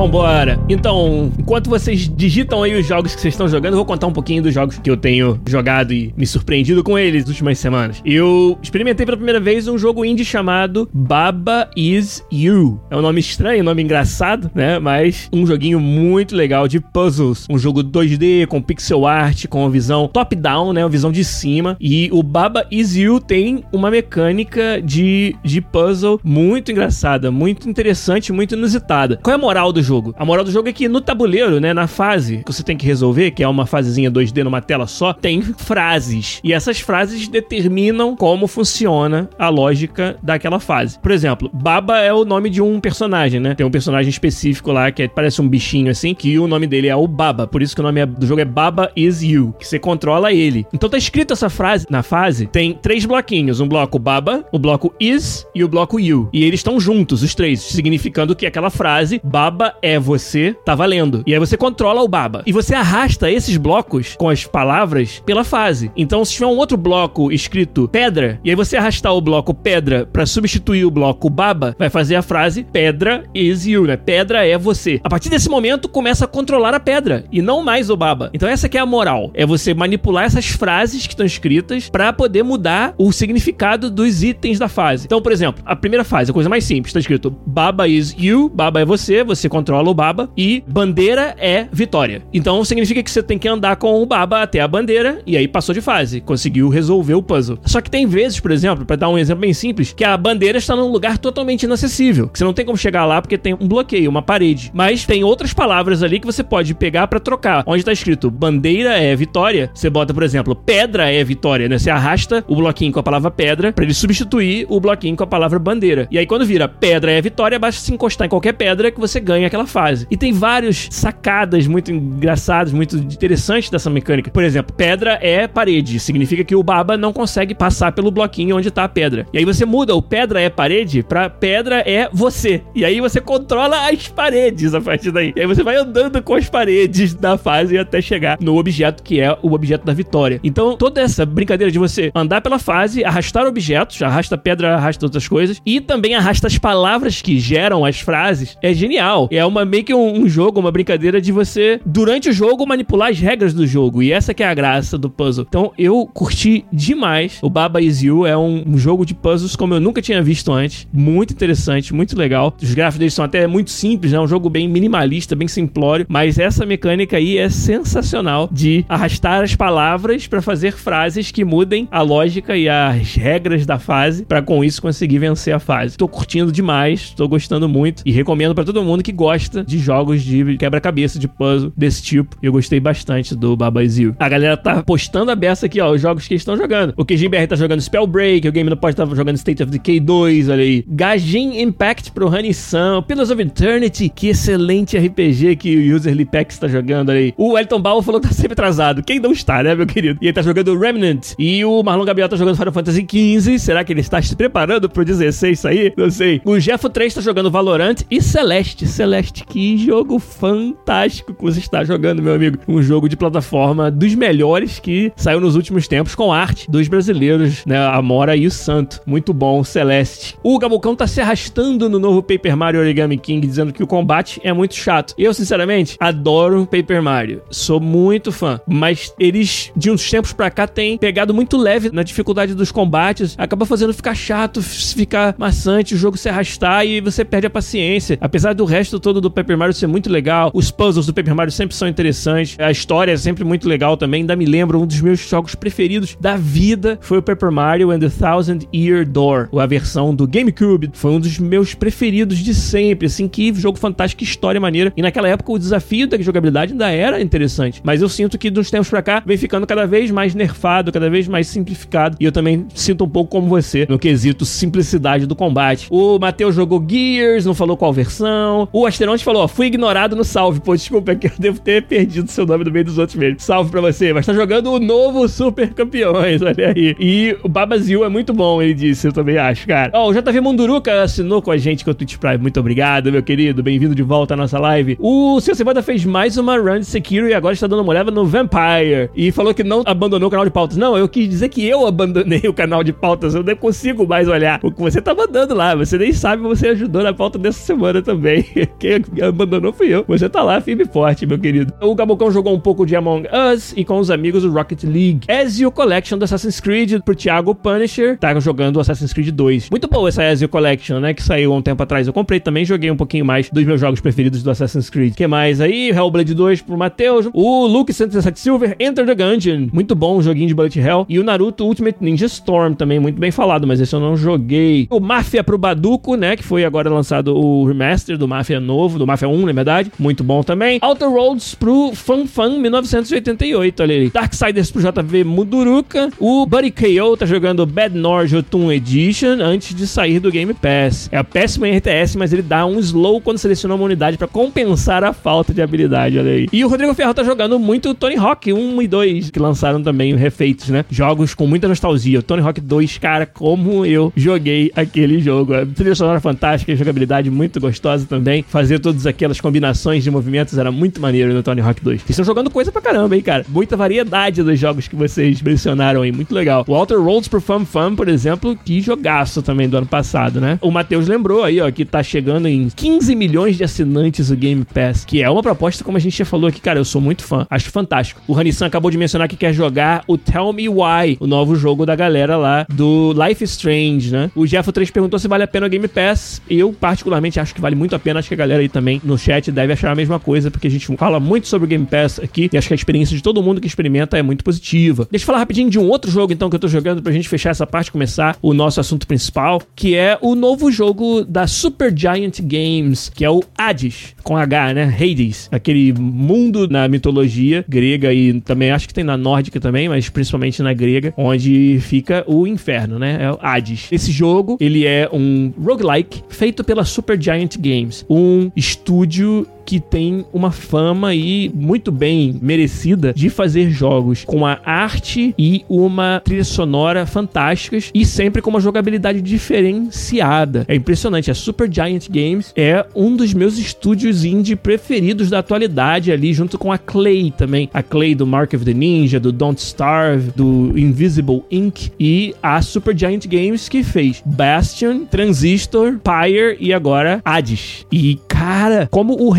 Vambora. 0.04 0.60
Então, 0.68 1.32
enquanto 1.38 1.70
vocês 1.70 2.10
digitam 2.14 2.62
aí 2.62 2.78
os 2.78 2.86
jogos 2.86 3.14
que 3.14 3.20
vocês 3.22 3.32
estão 3.32 3.48
jogando, 3.48 3.72
eu 3.72 3.78
vou 3.78 3.86
contar 3.86 4.06
um 4.06 4.12
pouquinho 4.12 4.42
dos 4.42 4.52
jogos 4.52 4.76
que 4.76 4.90
eu 4.90 4.98
tenho 4.98 5.40
jogado 5.48 5.94
e 5.94 6.12
me 6.14 6.26
surpreendido 6.26 6.84
com 6.84 6.98
eles 6.98 7.22
nas 7.22 7.30
últimas 7.30 7.58
semanas. 7.58 8.02
Eu 8.04 8.58
experimentei 8.62 9.06
pela 9.06 9.16
primeira 9.16 9.40
vez 9.40 9.66
um 9.66 9.78
jogo 9.78 10.04
indie 10.04 10.22
chamado 10.22 10.86
Baba 10.92 11.70
Is 11.74 12.22
You. 12.30 12.78
É 12.90 12.96
um 12.98 13.00
nome 13.00 13.18
estranho, 13.18 13.62
um 13.62 13.64
nome 13.64 13.82
engraçado, 13.82 14.50
né? 14.54 14.78
Mas 14.78 15.30
um 15.32 15.46
joguinho 15.46 15.80
muito 15.80 16.36
legal 16.36 16.68
de 16.68 16.80
puzzles. 16.80 17.46
Um 17.48 17.56
jogo 17.56 17.82
2D 17.82 18.46
com 18.46 18.60
pixel 18.60 19.06
art, 19.06 19.46
com 19.46 19.70
visão 19.70 20.06
top-down, 20.06 20.74
né? 20.74 20.84
Uma 20.84 20.90
visão 20.90 21.10
de 21.10 21.24
cima. 21.24 21.78
E 21.80 22.10
o 22.12 22.22
Baba 22.22 22.66
Is 22.70 22.94
You 22.94 23.20
tem 23.20 23.64
uma 23.72 23.90
mecânica 23.90 24.82
de, 24.84 25.34
de 25.42 25.62
puzzle 25.62 26.20
muito 26.22 26.70
engraçada, 26.70 27.30
muito 27.30 27.70
interessante, 27.70 28.34
muito 28.34 28.54
inusitada. 28.54 29.18
Qual 29.22 29.32
é 29.32 29.36
a 29.36 29.40
moral 29.40 29.72
do 29.72 29.82
jogo? 29.82 29.93
Jogo? 29.94 30.14
A 30.18 30.24
moral 30.24 30.44
do 30.44 30.50
jogo 30.50 30.68
é 30.68 30.72
que 30.72 30.88
no 30.88 31.00
tabuleiro, 31.00 31.60
né, 31.60 31.72
na 31.72 31.86
fase 31.86 32.42
que 32.44 32.52
você 32.52 32.62
tem 32.62 32.76
que 32.76 32.86
resolver, 32.86 33.30
que 33.30 33.42
é 33.42 33.48
uma 33.48 33.66
fasezinha 33.66 34.10
2D 34.10 34.42
numa 34.42 34.60
tela 34.60 34.86
só, 34.86 35.12
tem 35.12 35.42
frases. 35.42 36.40
E 36.42 36.52
essas 36.52 36.80
frases 36.80 37.28
determinam 37.28 38.16
como 38.16 38.46
funciona 38.46 39.28
a 39.38 39.48
lógica 39.48 40.16
daquela 40.22 40.58
fase. 40.58 40.98
Por 40.98 41.10
exemplo, 41.10 41.50
Baba 41.52 41.98
é 41.98 42.12
o 42.12 42.24
nome 42.24 42.50
de 42.50 42.60
um 42.60 42.80
personagem, 42.80 43.40
né? 43.40 43.54
Tem 43.54 43.66
um 43.66 43.70
personagem 43.70 44.10
específico 44.10 44.72
lá 44.72 44.90
que 44.90 45.02
é, 45.02 45.08
parece 45.08 45.40
um 45.40 45.48
bichinho 45.48 45.90
assim, 45.90 46.14
que 46.14 46.38
o 46.38 46.46
nome 46.46 46.66
dele 46.66 46.88
é 46.88 46.96
o 46.96 47.06
Baba. 47.06 47.46
Por 47.46 47.62
isso 47.62 47.74
que 47.74 47.80
o 47.80 47.84
nome 47.84 48.00
é, 48.00 48.06
do 48.06 48.26
jogo 48.26 48.40
é 48.40 48.44
Baba 48.44 48.90
is 48.96 49.22
You, 49.22 49.54
que 49.58 49.66
você 49.66 49.78
controla 49.78 50.32
ele. 50.32 50.66
Então 50.72 50.88
tá 50.88 50.98
escrito 50.98 51.32
essa 51.32 51.48
frase 51.48 51.86
na 51.88 52.02
fase, 52.02 52.46
tem 52.46 52.74
três 52.74 53.04
bloquinhos, 53.04 53.60
um 53.60 53.68
bloco 53.68 53.98
Baba, 53.98 54.44
o 54.50 54.58
bloco 54.58 54.94
Is 54.98 55.46
e 55.54 55.62
o 55.62 55.68
bloco 55.68 56.00
You. 56.00 56.28
E 56.32 56.44
eles 56.44 56.60
estão 56.60 56.80
juntos, 56.80 57.22
os 57.22 57.34
três, 57.34 57.60
significando 57.60 58.34
que 58.34 58.46
aquela 58.46 58.70
frase 58.70 59.20
Baba 59.22 59.74
é 59.84 59.98
você, 59.98 60.56
tá 60.64 60.74
valendo. 60.74 61.22
E 61.26 61.34
aí 61.34 61.38
você 61.38 61.58
controla 61.58 62.02
o 62.02 62.08
Baba. 62.08 62.42
E 62.46 62.52
você 62.52 62.74
arrasta 62.74 63.30
esses 63.30 63.58
blocos 63.58 64.16
com 64.16 64.30
as 64.30 64.46
palavras 64.46 65.22
pela 65.26 65.44
fase. 65.44 65.92
Então 65.94 66.24
se 66.24 66.32
tiver 66.32 66.46
um 66.46 66.56
outro 66.56 66.78
bloco 66.78 67.30
escrito 67.30 67.86
pedra, 67.86 68.40
e 68.42 68.48
aí 68.48 68.56
você 68.56 68.78
arrastar 68.78 69.12
o 69.12 69.20
bloco 69.20 69.52
pedra 69.52 70.06
para 70.10 70.24
substituir 70.24 70.86
o 70.86 70.90
bloco 70.90 71.28
Baba, 71.28 71.76
vai 71.78 71.90
fazer 71.90 72.16
a 72.16 72.22
frase 72.22 72.64
pedra 72.64 73.24
is 73.34 73.66
you, 73.66 73.84
né? 73.84 73.98
Pedra 73.98 74.46
é 74.46 74.56
você. 74.56 75.00
A 75.04 75.10
partir 75.10 75.28
desse 75.28 75.50
momento 75.50 75.86
começa 75.86 76.24
a 76.24 76.28
controlar 76.28 76.72
a 76.72 76.80
pedra 76.80 77.26
e 77.30 77.42
não 77.42 77.62
mais 77.62 77.90
o 77.90 77.96
Baba. 77.96 78.30
Então 78.32 78.48
essa 78.48 78.70
que 78.70 78.78
é 78.78 78.80
a 78.80 78.86
moral, 78.86 79.30
é 79.34 79.44
você 79.44 79.74
manipular 79.74 80.24
essas 80.24 80.46
frases 80.46 81.06
que 81.06 81.12
estão 81.12 81.26
escritas 81.26 81.90
para 81.90 82.10
poder 82.10 82.42
mudar 82.42 82.94
o 82.96 83.12
significado 83.12 83.90
dos 83.90 84.22
itens 84.22 84.58
da 84.58 84.68
fase. 84.68 85.04
Então, 85.04 85.20
por 85.20 85.30
exemplo, 85.30 85.62
a 85.66 85.76
primeira 85.76 86.04
fase, 86.04 86.30
a 86.30 86.34
coisa 86.34 86.48
mais 86.48 86.64
simples, 86.64 86.88
está 86.88 87.00
escrito 87.00 87.30
Baba 87.46 87.86
is 87.86 88.16
you, 88.18 88.48
Baba 88.48 88.80
é 88.80 88.84
você, 88.86 89.22
você 89.22 89.46
controla 89.46 89.63
o 89.72 89.94
Baba 89.94 90.30
e 90.36 90.62
bandeira 90.66 91.34
é 91.38 91.66
vitória. 91.72 92.22
Então 92.32 92.64
significa 92.64 93.02
que 93.02 93.10
você 93.10 93.22
tem 93.22 93.38
que 93.38 93.48
andar 93.48 93.76
com 93.76 94.02
o 94.02 94.06
Baba 94.06 94.42
até 94.42 94.60
a 94.60 94.68
bandeira 94.68 95.20
e 95.26 95.36
aí 95.36 95.48
passou 95.48 95.74
de 95.74 95.80
fase, 95.80 96.20
conseguiu 96.20 96.68
resolver 96.68 97.14
o 97.14 97.22
puzzle. 97.22 97.58
Só 97.64 97.80
que 97.80 97.90
tem 97.90 98.06
vezes, 98.06 98.40
por 98.40 98.50
exemplo, 98.50 98.84
para 98.84 98.96
dar 98.96 99.08
um 99.08 99.18
exemplo 99.18 99.42
bem 99.42 99.52
simples, 99.52 99.92
que 99.92 100.04
a 100.04 100.16
bandeira 100.16 100.58
está 100.58 100.76
num 100.76 100.90
lugar 100.90 101.18
totalmente 101.18 101.64
inacessível, 101.64 102.28
que 102.28 102.38
você 102.38 102.44
não 102.44 102.52
tem 102.52 102.64
como 102.64 102.76
chegar 102.76 103.04
lá 103.04 103.20
porque 103.20 103.38
tem 103.38 103.54
um 103.54 103.68
bloqueio, 103.68 104.10
uma 104.10 104.22
parede. 104.22 104.70
Mas 104.74 105.04
tem 105.04 105.24
outras 105.24 105.52
palavras 105.52 106.02
ali 106.02 106.20
que 106.20 106.26
você 106.26 106.42
pode 106.42 106.74
pegar 106.74 107.06
para 107.06 107.20
trocar. 107.20 107.62
Onde 107.66 107.80
está 107.80 107.92
escrito 107.92 108.30
bandeira 108.30 108.98
é 108.98 109.14
vitória, 109.16 109.70
você 109.74 109.88
bota, 109.88 110.12
por 110.12 110.22
exemplo, 110.22 110.54
pedra 110.54 111.10
é 111.10 111.22
vitória, 111.22 111.68
né? 111.68 111.78
Você 111.78 111.90
arrasta 111.90 112.44
o 112.48 112.56
bloquinho 112.56 112.92
com 112.92 113.00
a 113.00 113.02
palavra 113.02 113.30
pedra 113.30 113.72
para 113.72 113.84
ele 113.84 113.94
substituir 113.94 114.66
o 114.68 114.80
bloquinho 114.80 115.16
com 115.16 115.24
a 115.24 115.26
palavra 115.26 115.58
bandeira. 115.58 116.08
E 116.10 116.18
aí 116.18 116.26
quando 116.26 116.44
vira 116.44 116.68
pedra 116.68 117.12
é 117.12 117.20
vitória, 117.20 117.58
basta 117.58 117.80
se 117.80 117.92
encostar 117.92 118.26
em 118.26 118.30
qualquer 118.30 118.52
pedra 118.52 118.90
que 118.90 119.00
você 119.00 119.20
ganha 119.20 119.46
fase. 119.66 120.06
E 120.10 120.16
tem 120.16 120.32
vários 120.32 120.88
sacadas 120.90 121.66
muito 121.66 121.90
engraçadas, 121.92 122.72
muito 122.72 122.96
interessantes 122.96 123.70
dessa 123.70 123.88
mecânica. 123.88 124.30
Por 124.30 124.42
exemplo, 124.42 124.74
pedra 124.74 125.18
é 125.20 125.46
parede, 125.46 125.98
significa 126.00 126.44
que 126.44 126.54
o 126.54 126.62
baba 126.62 126.96
não 126.96 127.12
consegue 127.12 127.54
passar 127.54 127.92
pelo 127.92 128.10
bloquinho 128.10 128.56
onde 128.56 128.70
tá 128.70 128.84
a 128.84 128.88
pedra. 128.88 129.26
E 129.32 129.38
aí 129.38 129.44
você 129.44 129.64
muda 129.64 129.94
o 129.94 130.02
pedra 130.02 130.40
é 130.40 130.50
parede 130.50 131.02
para 131.02 131.30
pedra 131.30 131.82
é 131.86 132.08
você. 132.12 132.62
E 132.74 132.84
aí 132.84 133.00
você 133.00 133.20
controla 133.20 133.88
as 133.88 134.08
paredes 134.08 134.74
a 134.74 134.80
partir 134.80 135.10
daí. 135.10 135.32
E 135.36 135.40
aí 135.40 135.46
você 135.46 135.62
vai 135.62 135.76
andando 135.76 136.22
com 136.22 136.34
as 136.34 136.48
paredes 136.48 137.14
da 137.14 137.38
fase 137.38 137.78
até 137.78 138.00
chegar 138.00 138.38
no 138.40 138.56
objeto 138.56 139.02
que 139.02 139.20
é 139.20 139.36
o 139.42 139.52
objeto 139.52 139.84
da 139.84 139.92
vitória. 139.92 140.40
Então, 140.42 140.76
toda 140.76 141.00
essa 141.00 141.24
brincadeira 141.26 141.70
de 141.70 141.78
você 141.78 142.10
andar 142.14 142.40
pela 142.40 142.58
fase, 142.58 143.04
arrastar 143.04 143.46
objetos, 143.46 144.00
arrasta 144.02 144.36
pedra, 144.36 144.74
arrasta 144.74 145.04
outras 145.04 145.28
coisas, 145.28 145.60
e 145.64 145.80
também 145.80 146.14
arrasta 146.14 146.46
as 146.46 146.58
palavras 146.58 147.20
que 147.20 147.38
geram 147.38 147.84
as 147.84 148.00
frases, 148.00 148.56
é 148.62 148.72
genial. 148.72 149.28
É 149.30 149.43
uma 149.46 149.64
meio 149.64 149.84
que 149.84 149.94
um, 149.94 150.22
um 150.22 150.28
jogo, 150.28 150.60
uma 150.60 150.70
brincadeira 150.70 151.20
de 151.20 151.32
você, 151.32 151.80
durante 151.84 152.28
o 152.28 152.32
jogo, 152.32 152.66
manipular 152.66 153.10
as 153.10 153.18
regras 153.18 153.52
do 153.52 153.66
jogo. 153.66 154.02
E 154.02 154.12
essa 154.12 154.34
que 154.34 154.42
é 154.42 154.46
a 154.46 154.54
graça 154.54 154.96
do 154.96 155.10
puzzle. 155.10 155.46
Então, 155.48 155.72
eu 155.78 156.06
curti 156.06 156.64
demais. 156.72 157.38
O 157.42 157.50
Baba 157.50 157.80
Is 157.80 158.02
You 158.02 158.26
é 158.26 158.36
um, 158.36 158.64
um 158.66 158.78
jogo 158.78 159.04
de 159.04 159.14
puzzles 159.14 159.56
como 159.56 159.74
eu 159.74 159.80
nunca 159.80 160.02
tinha 160.02 160.22
visto 160.22 160.52
antes. 160.52 160.86
Muito 160.92 161.32
interessante, 161.32 161.94
muito 161.94 162.16
legal. 162.16 162.54
Os 162.62 162.74
gráficos 162.74 162.98
deles 162.98 163.14
são 163.14 163.24
até 163.24 163.46
muito 163.46 163.70
simples, 163.70 164.12
né? 164.12 164.20
Um 164.20 164.26
jogo 164.26 164.48
bem 164.48 164.68
minimalista, 164.68 165.36
bem 165.36 165.48
simplório. 165.48 166.06
Mas 166.08 166.38
essa 166.38 166.64
mecânica 166.64 167.16
aí 167.16 167.38
é 167.38 167.48
sensacional 167.48 168.48
de 168.50 168.84
arrastar 168.88 169.42
as 169.42 169.54
palavras 169.54 170.26
para 170.26 170.42
fazer 170.42 170.72
frases 170.72 171.30
que 171.30 171.44
mudem 171.44 171.88
a 171.90 172.02
lógica 172.02 172.56
e 172.56 172.68
as 172.68 173.14
regras 173.14 173.66
da 173.66 173.78
fase 173.78 174.24
para 174.24 174.42
com 174.42 174.64
isso 174.64 174.80
conseguir 174.80 175.18
vencer 175.18 175.54
a 175.54 175.58
fase. 175.58 175.96
Tô 175.96 176.08
curtindo 176.08 176.52
demais, 176.52 177.10
tô 177.10 177.26
gostando 177.28 177.68
muito 177.68 178.02
e 178.04 178.12
recomendo 178.12 178.54
para 178.54 178.64
todo 178.64 178.82
mundo 178.82 179.02
que 179.02 179.12
gosta 179.12 179.33
de 179.66 179.78
jogos 179.78 180.22
de 180.22 180.56
quebra-cabeça 180.56 181.18
de 181.18 181.28
puzzle 181.28 181.72
desse 181.76 182.02
tipo. 182.02 182.36
Eu 182.42 182.52
gostei 182.52 182.80
bastante 182.80 183.34
do 183.34 183.56
Baba 183.56 183.82
You. 183.84 184.14
A 184.18 184.28
galera 184.28 184.56
tá 184.56 184.82
postando 184.82 185.30
a 185.30 185.34
beça 185.34 185.66
aqui, 185.66 185.80
ó, 185.80 185.90
os 185.90 186.00
jogos 186.00 186.26
que 186.26 186.34
estão 186.34 186.56
jogando. 186.56 186.94
O 186.96 187.04
KGBR 187.04 187.46
tá 187.46 187.56
jogando 187.56 187.80
Spellbreak, 187.80 188.48
o 188.48 188.52
Game 188.52 188.68
No 188.68 188.76
Pode 188.76 188.96
tá 188.96 189.04
jogando 189.04 189.36
State 189.36 189.62
of 189.62 189.70
Decay 189.70 190.00
2, 190.00 190.48
olha 190.48 190.62
aí. 190.62 190.84
Gajin 190.88 191.60
Impact 191.60 192.12
pro 192.12 192.30
Sun, 192.52 193.02
Pillars 193.06 193.30
of 193.30 193.40
Eternity, 193.40 194.08
que 194.08 194.28
excelente 194.28 194.96
RPG 194.96 195.56
que 195.56 195.76
o 195.76 195.96
User 195.96 196.14
Lipex 196.14 196.58
tá 196.58 196.68
jogando 196.68 197.10
aí. 197.10 197.32
O 197.36 197.58
Elton 197.58 197.80
Bauer 197.80 198.02
falou 198.02 198.20
que 198.20 198.28
tá 198.28 198.34
sempre 198.34 198.52
atrasado. 198.52 199.02
Quem 199.02 199.20
não 199.20 199.32
está, 199.32 199.62
né, 199.62 199.74
meu 199.74 199.86
querido? 199.86 200.18
E 200.20 200.26
ele 200.26 200.32
tá 200.32 200.42
jogando 200.42 200.78
Remnant. 200.78 201.32
E 201.38 201.64
o 201.64 201.82
Marlon 201.82 202.04
Gabriel 202.04 202.28
tá 202.28 202.36
jogando 202.36 202.56
Final 202.56 202.72
Fantasy 202.72 203.06
XV. 203.08 203.58
Será 203.58 203.84
que 203.84 203.92
ele 203.92 204.00
está 204.00 204.20
se 204.20 204.34
preparando 204.34 204.88
pro 204.88 205.04
16 205.04 205.58
sair? 205.58 205.94
Não 205.96 206.10
sei. 206.10 206.40
O 206.44 206.58
Jeff 206.58 206.88
3 206.88 207.14
tá 207.14 207.20
jogando 207.20 207.50
Valorant 207.50 208.02
e 208.10 208.20
Celeste. 208.20 208.86
Celeste, 208.86 209.23
que 209.32 209.78
jogo 209.78 210.18
fantástico 210.18 211.34
que 211.34 211.42
você 211.42 211.60
está 211.60 211.84
jogando, 211.84 212.22
meu 212.22 212.34
amigo. 212.34 212.58
Um 212.66 212.82
jogo 212.82 213.08
de 213.08 213.16
plataforma 213.16 213.90
dos 213.90 214.14
melhores 214.14 214.78
que 214.78 215.12
saiu 215.16 215.40
nos 215.40 215.56
últimos 215.56 215.88
tempos 215.88 216.14
com 216.14 216.32
arte 216.32 216.70
dos 216.70 216.88
brasileiros, 216.88 217.64
né? 217.64 217.78
A 217.78 218.00
Mora 218.02 218.36
e 218.36 218.46
o 218.46 218.50
Santo. 218.50 219.00
Muito 219.06 219.32
bom, 219.32 219.62
Celeste. 219.64 220.36
O 220.42 220.58
Gabucão 220.58 220.94
tá 220.94 221.06
se 221.06 221.20
arrastando 221.20 221.88
no 221.88 221.98
novo 221.98 222.22
Paper 222.22 222.56
Mario 222.56 222.80
Origami 222.80 223.16
King, 223.16 223.46
dizendo 223.46 223.72
que 223.72 223.82
o 223.82 223.86
combate 223.86 224.40
é 224.44 224.52
muito 224.52 224.74
chato. 224.74 225.14
Eu, 225.18 225.32
sinceramente, 225.32 225.96
adoro 226.00 226.66
Paper 226.66 227.02
Mario. 227.02 227.42
Sou 227.50 227.80
muito 227.80 228.32
fã. 228.32 228.60
Mas 228.66 229.14
eles, 229.18 229.72
de 229.76 229.90
uns 229.90 230.08
tempos 230.10 230.32
pra 230.32 230.50
cá, 230.50 230.66
têm 230.66 230.98
pegado 230.98 231.34
muito 231.34 231.56
leve 231.56 231.90
na 231.92 232.02
dificuldade 232.02 232.54
dos 232.54 232.70
combates. 232.70 233.34
Acaba 233.38 233.66
fazendo 233.66 233.92
ficar 233.94 234.14
chato, 234.14 234.62
ficar 234.62 235.34
maçante, 235.38 235.94
o 235.94 235.98
jogo 235.98 236.16
se 236.16 236.28
arrastar 236.28 236.86
e 236.86 237.00
você 237.00 237.24
perde 237.24 237.46
a 237.46 237.50
paciência. 237.50 238.18
Apesar 238.20 238.54
do 238.54 238.64
resto 238.64 239.00
todo 239.00 239.13
do 239.20 239.30
Paper 239.30 239.56
Mario 239.56 239.74
ser 239.74 239.86
muito 239.86 240.10
legal, 240.10 240.50
os 240.54 240.70
puzzles 240.70 241.06
do 241.06 241.14
Paper 241.14 241.34
Mario 241.34 241.52
sempre 241.52 241.74
são 241.74 241.88
interessantes, 241.88 242.56
a 242.58 242.70
história 242.70 243.12
é 243.12 243.16
sempre 243.16 243.44
muito 243.44 243.68
legal 243.68 243.96
também. 243.96 244.22
Ainda 244.22 244.36
me 244.36 244.46
lembro, 244.46 244.80
um 244.80 244.86
dos 244.86 245.00
meus 245.00 245.20
jogos 245.20 245.54
preferidos 245.54 246.16
da 246.20 246.36
vida 246.36 246.98
foi 247.00 247.18
o 247.18 247.22
Paper 247.22 247.50
Mario 247.50 247.90
and 247.90 247.98
the 248.00 248.08
Thousand 248.08 248.60
Year 248.74 249.06
Door, 249.06 249.48
a 249.52 249.66
versão 249.66 250.14
do 250.14 250.26
GameCube. 250.26 250.90
Foi 250.92 251.12
um 251.12 251.20
dos 251.20 251.38
meus 251.38 251.74
preferidos 251.74 252.38
de 252.38 252.54
sempre, 252.54 253.06
assim, 253.06 253.28
que 253.28 253.52
jogo 253.54 253.78
fantástico, 253.78 254.18
que 254.18 254.24
história 254.24 254.60
maneira. 254.60 254.92
E 254.96 255.02
naquela 255.02 255.28
época 255.28 255.52
o 255.52 255.58
desafio 255.58 256.06
da 256.06 256.18
jogabilidade 256.18 256.72
ainda 256.72 256.90
era 256.90 257.20
interessante. 257.20 257.80
Mas 257.84 258.02
eu 258.02 258.08
sinto 258.08 258.38
que 258.38 258.50
dos 258.50 258.70
tempos 258.70 258.88
pra 258.88 259.02
cá 259.02 259.22
vem 259.24 259.36
ficando 259.36 259.66
cada 259.66 259.86
vez 259.86 260.10
mais 260.10 260.34
nerfado, 260.34 260.92
cada 260.92 261.10
vez 261.10 261.28
mais 261.28 261.46
simplificado. 261.46 262.16
E 262.20 262.24
eu 262.24 262.32
também 262.32 262.66
sinto 262.74 263.04
um 263.04 263.08
pouco 263.08 263.30
como 263.30 263.48
você 263.48 263.86
no 263.88 263.98
quesito 263.98 264.44
simplicidade 264.44 265.26
do 265.26 265.34
combate. 265.34 265.86
O 265.90 266.18
Matheus 266.18 266.54
jogou 266.54 266.84
Gears, 266.86 267.44
não 267.44 267.54
falou 267.54 267.76
qual 267.76 267.92
versão. 267.92 268.68
O 268.72 268.86
Asteronte 269.04 269.24
falou: 269.24 269.42
ó, 269.42 269.48
fui 269.48 269.66
ignorado 269.66 270.16
no 270.16 270.24
salve. 270.24 270.60
Pô, 270.60 270.74
desculpa, 270.74 271.12
é 271.12 271.14
que 271.14 271.26
eu 271.26 271.32
devo 271.38 271.60
ter 271.60 271.82
perdido 271.82 272.30
seu 272.30 272.46
nome 272.46 272.64
no 272.64 272.70
meio 272.70 272.84
dos 272.86 272.96
outros 272.96 273.16
mesmo. 273.16 273.38
Salve 273.38 273.70
pra 273.70 273.80
você, 273.80 274.12
mas 274.12 274.24
tá 274.24 274.32
jogando 274.32 274.72
o 274.72 274.78
novo 274.78 275.28
Super 275.28 275.74
Campeões, 275.74 276.40
olha 276.42 276.72
aí. 276.74 276.96
E 276.98 277.36
o 277.42 277.48
Babazil 277.48 278.04
é 278.04 278.08
muito 278.08 278.32
bom, 278.32 278.62
ele 278.62 278.72
disse, 278.72 279.06
eu 279.06 279.12
também 279.12 279.36
acho, 279.36 279.66
cara. 279.66 279.90
Ó, 279.94 280.08
o 280.08 280.14
JV 280.14 280.40
Munduruca 280.40 281.02
assinou 281.02 281.42
com 281.42 281.50
a 281.50 281.58
gente 281.58 281.84
com 281.84 281.90
o 281.90 281.94
Twitch 281.94 282.16
Prime. 282.16 282.38
Muito 282.38 282.58
obrigado, 282.58 283.12
meu 283.12 283.22
querido. 283.22 283.62
Bem-vindo 283.62 283.94
de 283.94 284.02
volta 284.02 284.34
à 284.34 284.36
nossa 284.36 284.58
live. 284.58 284.96
O 284.98 285.38
Seu 285.40 285.54
Cebola 285.54 285.82
fez 285.82 286.04
mais 286.04 286.38
uma 286.38 286.56
run 286.56 286.78
de 286.78 286.86
Sekiro 286.86 287.28
e 287.28 287.34
agora 287.34 287.52
está 287.52 287.66
dando 287.66 287.82
uma 287.82 287.90
olhada 287.90 288.10
no 288.10 288.24
Vampire. 288.24 289.10
E 289.14 289.30
falou 289.32 289.52
que 289.52 289.62
não 289.62 289.82
abandonou 289.84 290.28
o 290.28 290.30
canal 290.30 290.46
de 290.46 290.50
pautas. 290.50 290.78
Não, 290.78 290.96
eu 290.96 291.08
quis 291.08 291.28
dizer 291.28 291.50
que 291.50 291.66
eu 291.66 291.86
abandonei 291.86 292.42
o 292.48 292.54
canal 292.54 292.82
de 292.82 292.92
pautas. 292.92 293.34
Eu 293.34 293.42
não 293.42 293.54
consigo 293.54 294.06
mais 294.06 294.28
olhar 294.28 294.60
o 294.62 294.72
que 294.72 294.80
você 294.80 295.02
tá 295.02 295.14
mandando 295.14 295.54
lá. 295.54 295.74
Você 295.74 295.98
nem 295.98 296.12
sabe, 296.12 296.42
você 296.42 296.68
ajudou 296.68 297.02
na 297.02 297.12
pauta 297.12 297.38
dessa 297.38 297.60
semana 297.60 298.00
também. 298.00 298.44
Quem 298.78 298.93
abandonou 299.22 299.72
fui 299.72 299.88
eu. 299.88 300.04
Você 300.06 300.28
tá 300.28 300.42
lá 300.42 300.60
firme 300.60 300.84
e 300.84 300.86
forte, 300.86 301.26
meu 301.26 301.38
querido. 301.38 301.72
O 301.80 301.94
Gabocão 301.94 302.30
jogou 302.30 302.54
um 302.54 302.60
pouco 302.60 302.84
de 302.86 302.96
Among 302.96 303.28
Us 303.52 303.74
e 303.76 303.84
com 303.84 303.98
os 303.98 304.10
amigos 304.10 304.44
o 304.44 304.50
Rocket 304.50 304.84
League. 304.84 305.20
Ezio 305.28 305.70
Collection 305.70 306.18
do 306.18 306.24
Assassin's 306.24 306.60
Creed 306.60 307.00
pro 307.04 307.14
Thiago 307.14 307.54
Punisher. 307.54 308.18
Tá 308.18 308.38
jogando 308.40 308.76
o 308.76 308.80
Assassin's 308.80 309.12
Creed 309.12 309.30
2. 309.30 309.70
Muito 309.70 309.88
boa 309.88 310.08
essa 310.08 310.24
Ezio 310.24 310.48
Collection, 310.48 311.00
né? 311.00 311.14
Que 311.14 311.22
saiu 311.22 311.52
há 311.52 311.56
um 311.56 311.62
tempo 311.62 311.82
atrás. 311.82 312.06
Eu 312.06 312.12
comprei 312.12 312.40
também, 312.40 312.64
joguei 312.64 312.90
um 312.90 312.96
pouquinho 312.96 313.24
mais 313.24 313.48
dos 313.50 313.64
meus 313.64 313.80
jogos 313.80 314.00
preferidos 314.00 314.42
do 314.42 314.50
Assassin's 314.50 314.90
Creed. 314.90 315.14
que 315.14 315.26
mais 315.26 315.60
aí? 315.60 315.90
Hellblade 315.90 316.34
2 316.34 316.62
pro 316.62 316.76
Matheus. 316.76 317.28
O 317.32 317.66
Luke 317.66 317.92
117 317.92 318.38
Silver, 318.38 318.76
Enter 318.78 319.06
the 319.06 319.14
Gungeon. 319.14 319.68
Muito 319.72 319.94
bom, 319.94 320.20
joguinho 320.20 320.48
de 320.48 320.54
Bullet 320.54 320.78
Hell. 320.78 321.06
E 321.08 321.18
o 321.18 321.24
Naruto 321.24 321.64
Ultimate 321.64 321.98
Ninja 322.00 322.26
Storm 322.26 322.74
também, 322.74 322.98
muito 322.98 323.18
bem 323.18 323.30
falado, 323.30 323.66
mas 323.66 323.80
esse 323.80 323.94
eu 323.94 324.00
não 324.00 324.16
joguei. 324.16 324.86
O 324.90 325.00
Mafia 325.00 325.42
pro 325.42 325.58
Baduco, 325.58 326.14
né? 326.14 326.36
Que 326.36 326.42
foi 326.42 326.64
agora 326.64 326.90
lançado 326.90 327.36
o 327.36 327.64
remaster 327.64 328.18
do 328.18 328.28
Mafia 328.28 328.60
novo 328.60 328.73
novo, 328.74 328.98
do 328.98 329.06
Mafia 329.06 329.28
1, 329.28 329.46
na 329.46 329.52
verdade. 329.52 329.92
Muito 329.98 330.24
bom 330.24 330.42
também. 330.42 330.78
Outer 330.82 331.08
Roads 331.08 331.54
pro 331.54 331.92
Fan 331.94 332.26
Fan 332.26 332.58
1988, 332.58 333.82
olha 333.82 333.94
aí. 333.94 334.10
Darksiders 334.10 334.70
pro 334.70 334.82
JV 334.82 335.24
Muduruka. 335.24 336.10
O 336.18 336.44
Buddy 336.46 336.70
KO 336.70 337.16
tá 337.16 337.26
jogando 337.26 337.64
Bad 337.64 337.96
Nor 337.96 338.26
Jotun 338.26 338.72
Edition 338.72 339.40
antes 339.40 339.74
de 339.74 339.86
sair 339.86 340.18
do 340.18 340.30
Game 340.30 340.52
Pass. 340.54 341.08
É 341.12 341.18
a 341.18 341.24
péssima 341.24 341.68
RTS, 341.68 342.16
mas 342.16 342.32
ele 342.32 342.42
dá 342.42 342.66
um 342.66 342.78
slow 342.80 343.20
quando 343.20 343.38
seleciona 343.38 343.74
uma 343.74 343.84
unidade 343.84 344.18
para 344.18 344.26
compensar 344.26 345.04
a 345.04 345.12
falta 345.12 345.54
de 345.54 345.62
habilidade, 345.62 346.18
olha 346.18 346.32
aí. 346.32 346.48
E 346.52 346.64
o 346.64 346.68
Rodrigo 346.68 346.94
Ferro 346.94 347.14
tá 347.14 347.22
jogando 347.22 347.58
muito 347.58 347.94
Tony 347.94 348.16
Hawk 348.16 348.52
1 348.52 348.82
e 348.82 348.88
2, 348.88 349.30
que 349.30 349.38
lançaram 349.38 349.82
também 349.82 350.14
refeitos, 350.16 350.68
né? 350.68 350.84
Jogos 350.90 351.34
com 351.34 351.46
muita 351.46 351.68
nostalgia. 351.68 352.22
Tony 352.22 352.42
Hawk 352.42 352.60
2, 352.60 352.98
cara, 352.98 353.26
como 353.26 353.86
eu 353.86 354.12
joguei 354.16 354.72
aquele 354.74 355.20
jogo. 355.20 355.54
A 355.54 355.66
trilha 355.66 355.94
sonora 355.94 356.20
fantástica, 356.20 356.74
jogabilidade 356.74 357.30
muito 357.30 357.60
gostosa 357.60 358.06
também. 358.06 358.44
Fazer 358.64 358.78
todas 358.78 359.06
aquelas 359.06 359.42
combinações 359.42 360.02
de 360.02 360.10
movimentos 360.10 360.56
era 360.56 360.72
muito 360.72 360.98
maneiro 360.98 361.34
no 361.34 361.42
Tony 361.42 361.60
Hawk 361.60 361.84
2. 361.84 362.00
Vocês 362.00 362.08
estão 362.08 362.24
jogando 362.24 362.48
coisa 362.48 362.72
pra 362.72 362.80
caramba, 362.80 363.14
hein, 363.14 363.20
cara? 363.20 363.44
Muita 363.46 363.76
variedade 363.76 364.42
dos 364.42 364.58
jogos 364.58 364.88
que 364.88 364.96
vocês 364.96 365.42
mencionaram 365.42 366.00
aí, 366.00 366.10
muito 366.10 366.34
legal. 366.34 366.64
O 366.66 366.72
Outer 366.72 366.98
Roads 366.98 367.28
pro 367.28 367.42
Fun 367.42 367.66
Fun, 367.66 367.94
por 367.94 368.08
exemplo, 368.08 368.56
que 368.56 368.80
jogaço 368.80 369.42
também 369.42 369.68
do 369.68 369.76
ano 369.76 369.86
passado, 369.86 370.40
né? 370.40 370.58
O 370.62 370.70
Matheus 370.70 371.06
lembrou 371.06 371.44
aí, 371.44 371.60
ó, 371.60 371.70
que 371.70 371.84
tá 371.84 372.02
chegando 372.02 372.48
em 372.48 372.70
15 372.74 373.14
milhões 373.14 373.58
de 373.58 373.64
assinantes 373.64 374.30
o 374.30 374.34
Game 374.34 374.64
Pass, 374.64 375.04
que 375.04 375.22
é 375.22 375.28
uma 375.28 375.42
proposta, 375.42 375.84
como 375.84 375.98
a 375.98 376.00
gente 376.00 376.16
já 376.16 376.24
falou 376.24 376.48
aqui, 376.48 376.62
cara, 376.62 376.78
eu 376.78 376.86
sou 376.86 377.02
muito 377.02 377.22
fã. 377.22 377.46
Acho 377.50 377.70
fantástico. 377.70 378.22
O 378.26 378.34
Hanissan 378.34 378.64
acabou 378.64 378.90
de 378.90 378.96
mencionar 378.96 379.28
que 379.28 379.36
quer 379.36 379.52
jogar 379.52 380.02
o 380.08 380.16
Tell 380.16 380.50
Me 380.54 380.70
Why, 380.70 381.18
o 381.20 381.26
novo 381.26 381.54
jogo 381.54 381.84
da 381.84 381.94
galera 381.94 382.38
lá 382.38 382.66
do 382.72 383.12
Life 383.12 383.44
Strange, 383.44 384.10
né? 384.10 384.30
O 384.34 384.46
Jeff 384.46 384.72
3 384.72 384.90
perguntou 384.90 385.18
se 385.18 385.28
vale 385.28 385.44
a 385.44 385.46
pena 385.46 385.66
o 385.66 385.68
Game 385.68 385.86
Pass. 385.86 386.40
Eu, 386.48 386.72
particularmente, 386.72 387.38
acho 387.38 387.54
que 387.54 387.60
vale 387.60 387.76
muito 387.76 387.94
a 387.94 387.98
pena. 387.98 388.20
Acho 388.20 388.28
que 388.28 388.34
a 388.34 388.38
galera 388.38 388.53
aí 388.60 388.68
também 388.68 389.00
no 389.04 389.18
chat 389.18 389.50
deve 389.50 389.72
achar 389.72 389.90
a 389.90 389.94
mesma 389.94 390.18
coisa, 390.18 390.50
porque 390.50 390.66
a 390.66 390.70
gente 390.70 390.94
fala 390.96 391.18
muito 391.20 391.48
sobre 391.48 391.66
o 391.66 391.68
Game 391.68 391.86
Pass 391.86 392.18
aqui 392.18 392.48
e 392.52 392.56
acho 392.56 392.68
que 392.68 392.74
a 392.74 392.76
experiência 392.76 393.16
de 393.16 393.22
todo 393.22 393.42
mundo 393.42 393.60
que 393.60 393.66
experimenta 393.66 394.18
é 394.18 394.22
muito 394.22 394.44
positiva. 394.44 395.06
Deixa 395.10 395.22
eu 395.24 395.26
falar 395.26 395.38
rapidinho 395.38 395.70
de 395.70 395.78
um 395.78 395.88
outro 395.88 396.10
jogo, 396.10 396.32
então, 396.32 396.48
que 396.48 396.56
eu 396.56 396.60
tô 396.60 396.68
jogando 396.68 397.02
pra 397.02 397.12
gente 397.12 397.28
fechar 397.28 397.50
essa 397.50 397.66
parte 397.66 397.88
e 397.88 397.92
começar 397.92 398.36
o 398.40 398.54
nosso 398.54 398.80
assunto 398.80 399.06
principal, 399.06 399.62
que 399.74 399.94
é 399.94 400.18
o 400.20 400.34
novo 400.34 400.70
jogo 400.70 401.24
da 401.24 401.46
Super 401.46 401.92
Giant 401.96 402.40
Games, 402.40 403.10
que 403.14 403.24
é 403.24 403.30
o 403.30 403.42
Hades, 403.56 404.14
com 404.22 404.36
H, 404.36 404.74
né? 404.74 404.96
Hades, 404.98 405.48
aquele 405.50 405.92
mundo 405.92 406.68
na 406.68 406.88
mitologia 406.88 407.64
grega 407.68 408.12
e 408.12 408.40
também 408.40 408.70
acho 408.70 408.88
que 408.88 408.94
tem 408.94 409.04
na 409.04 409.16
nórdica 409.16 409.60
também, 409.60 409.88
mas 409.88 410.08
principalmente 410.08 410.62
na 410.62 410.72
grega, 410.72 411.12
onde 411.16 411.78
fica 411.80 412.24
o 412.26 412.46
inferno, 412.46 412.98
né? 412.98 413.18
É 413.20 413.30
o 413.30 413.38
Hades. 413.40 413.88
Esse 413.90 414.12
jogo, 414.12 414.56
ele 414.60 414.86
é 414.86 415.08
um 415.12 415.52
roguelike 415.62 416.22
feito 416.28 416.64
pela 416.64 416.84
Super 416.84 417.20
Giant 417.20 417.56
Games, 417.58 418.04
um 418.08 418.43
estúdio 418.56 419.46
que 419.64 419.80
tem 419.80 420.24
uma 420.32 420.50
fama 420.50 421.08
aí 421.08 421.50
muito 421.54 421.90
bem 421.90 422.38
merecida 422.40 423.12
de 423.12 423.30
fazer 423.30 423.70
jogos 423.70 424.24
com 424.24 424.46
a 424.46 424.60
arte 424.64 425.34
e 425.38 425.64
uma 425.68 426.20
trilha 426.24 426.44
sonora 426.44 427.06
fantásticas 427.06 427.90
e 427.94 428.04
sempre 428.04 428.42
com 428.42 428.50
uma 428.50 428.60
jogabilidade 428.60 429.20
diferenciada. 429.20 430.64
É 430.68 430.74
impressionante. 430.74 431.30
A 431.30 431.34
Super 431.34 431.72
Giant 431.72 432.08
Games 432.08 432.52
é 432.56 432.84
um 432.94 433.16
dos 433.16 433.32
meus 433.34 433.58
estúdios 433.58 434.24
indie 434.24 434.56
preferidos 434.56 435.30
da 435.30 435.38
atualidade 435.38 436.12
ali, 436.12 436.32
junto 436.32 436.58
com 436.58 436.72
a 436.72 436.78
Clay 436.78 437.32
também. 437.36 437.68
A 437.72 437.82
Clay 437.82 438.14
do 438.14 438.26
Mark 438.26 438.52
of 438.54 438.64
the 438.64 438.74
Ninja, 438.74 439.18
do 439.18 439.32
Don't 439.32 439.60
Starve, 439.60 440.30
do 440.34 440.76
Invisible 440.78 441.42
Inc. 441.50 441.90
e 441.98 442.34
a 442.42 442.60
Super 442.62 442.96
Giant 442.96 443.26
Games 443.26 443.68
que 443.68 443.82
fez 443.82 444.22
Bastion, 444.24 445.04
Transistor, 445.06 445.98
Pyre 445.98 446.56
e 446.60 446.72
agora 446.72 447.20
Hades. 447.24 447.86
E 447.90 448.18
cara, 448.28 448.88
como 448.90 449.14
o 449.14 449.30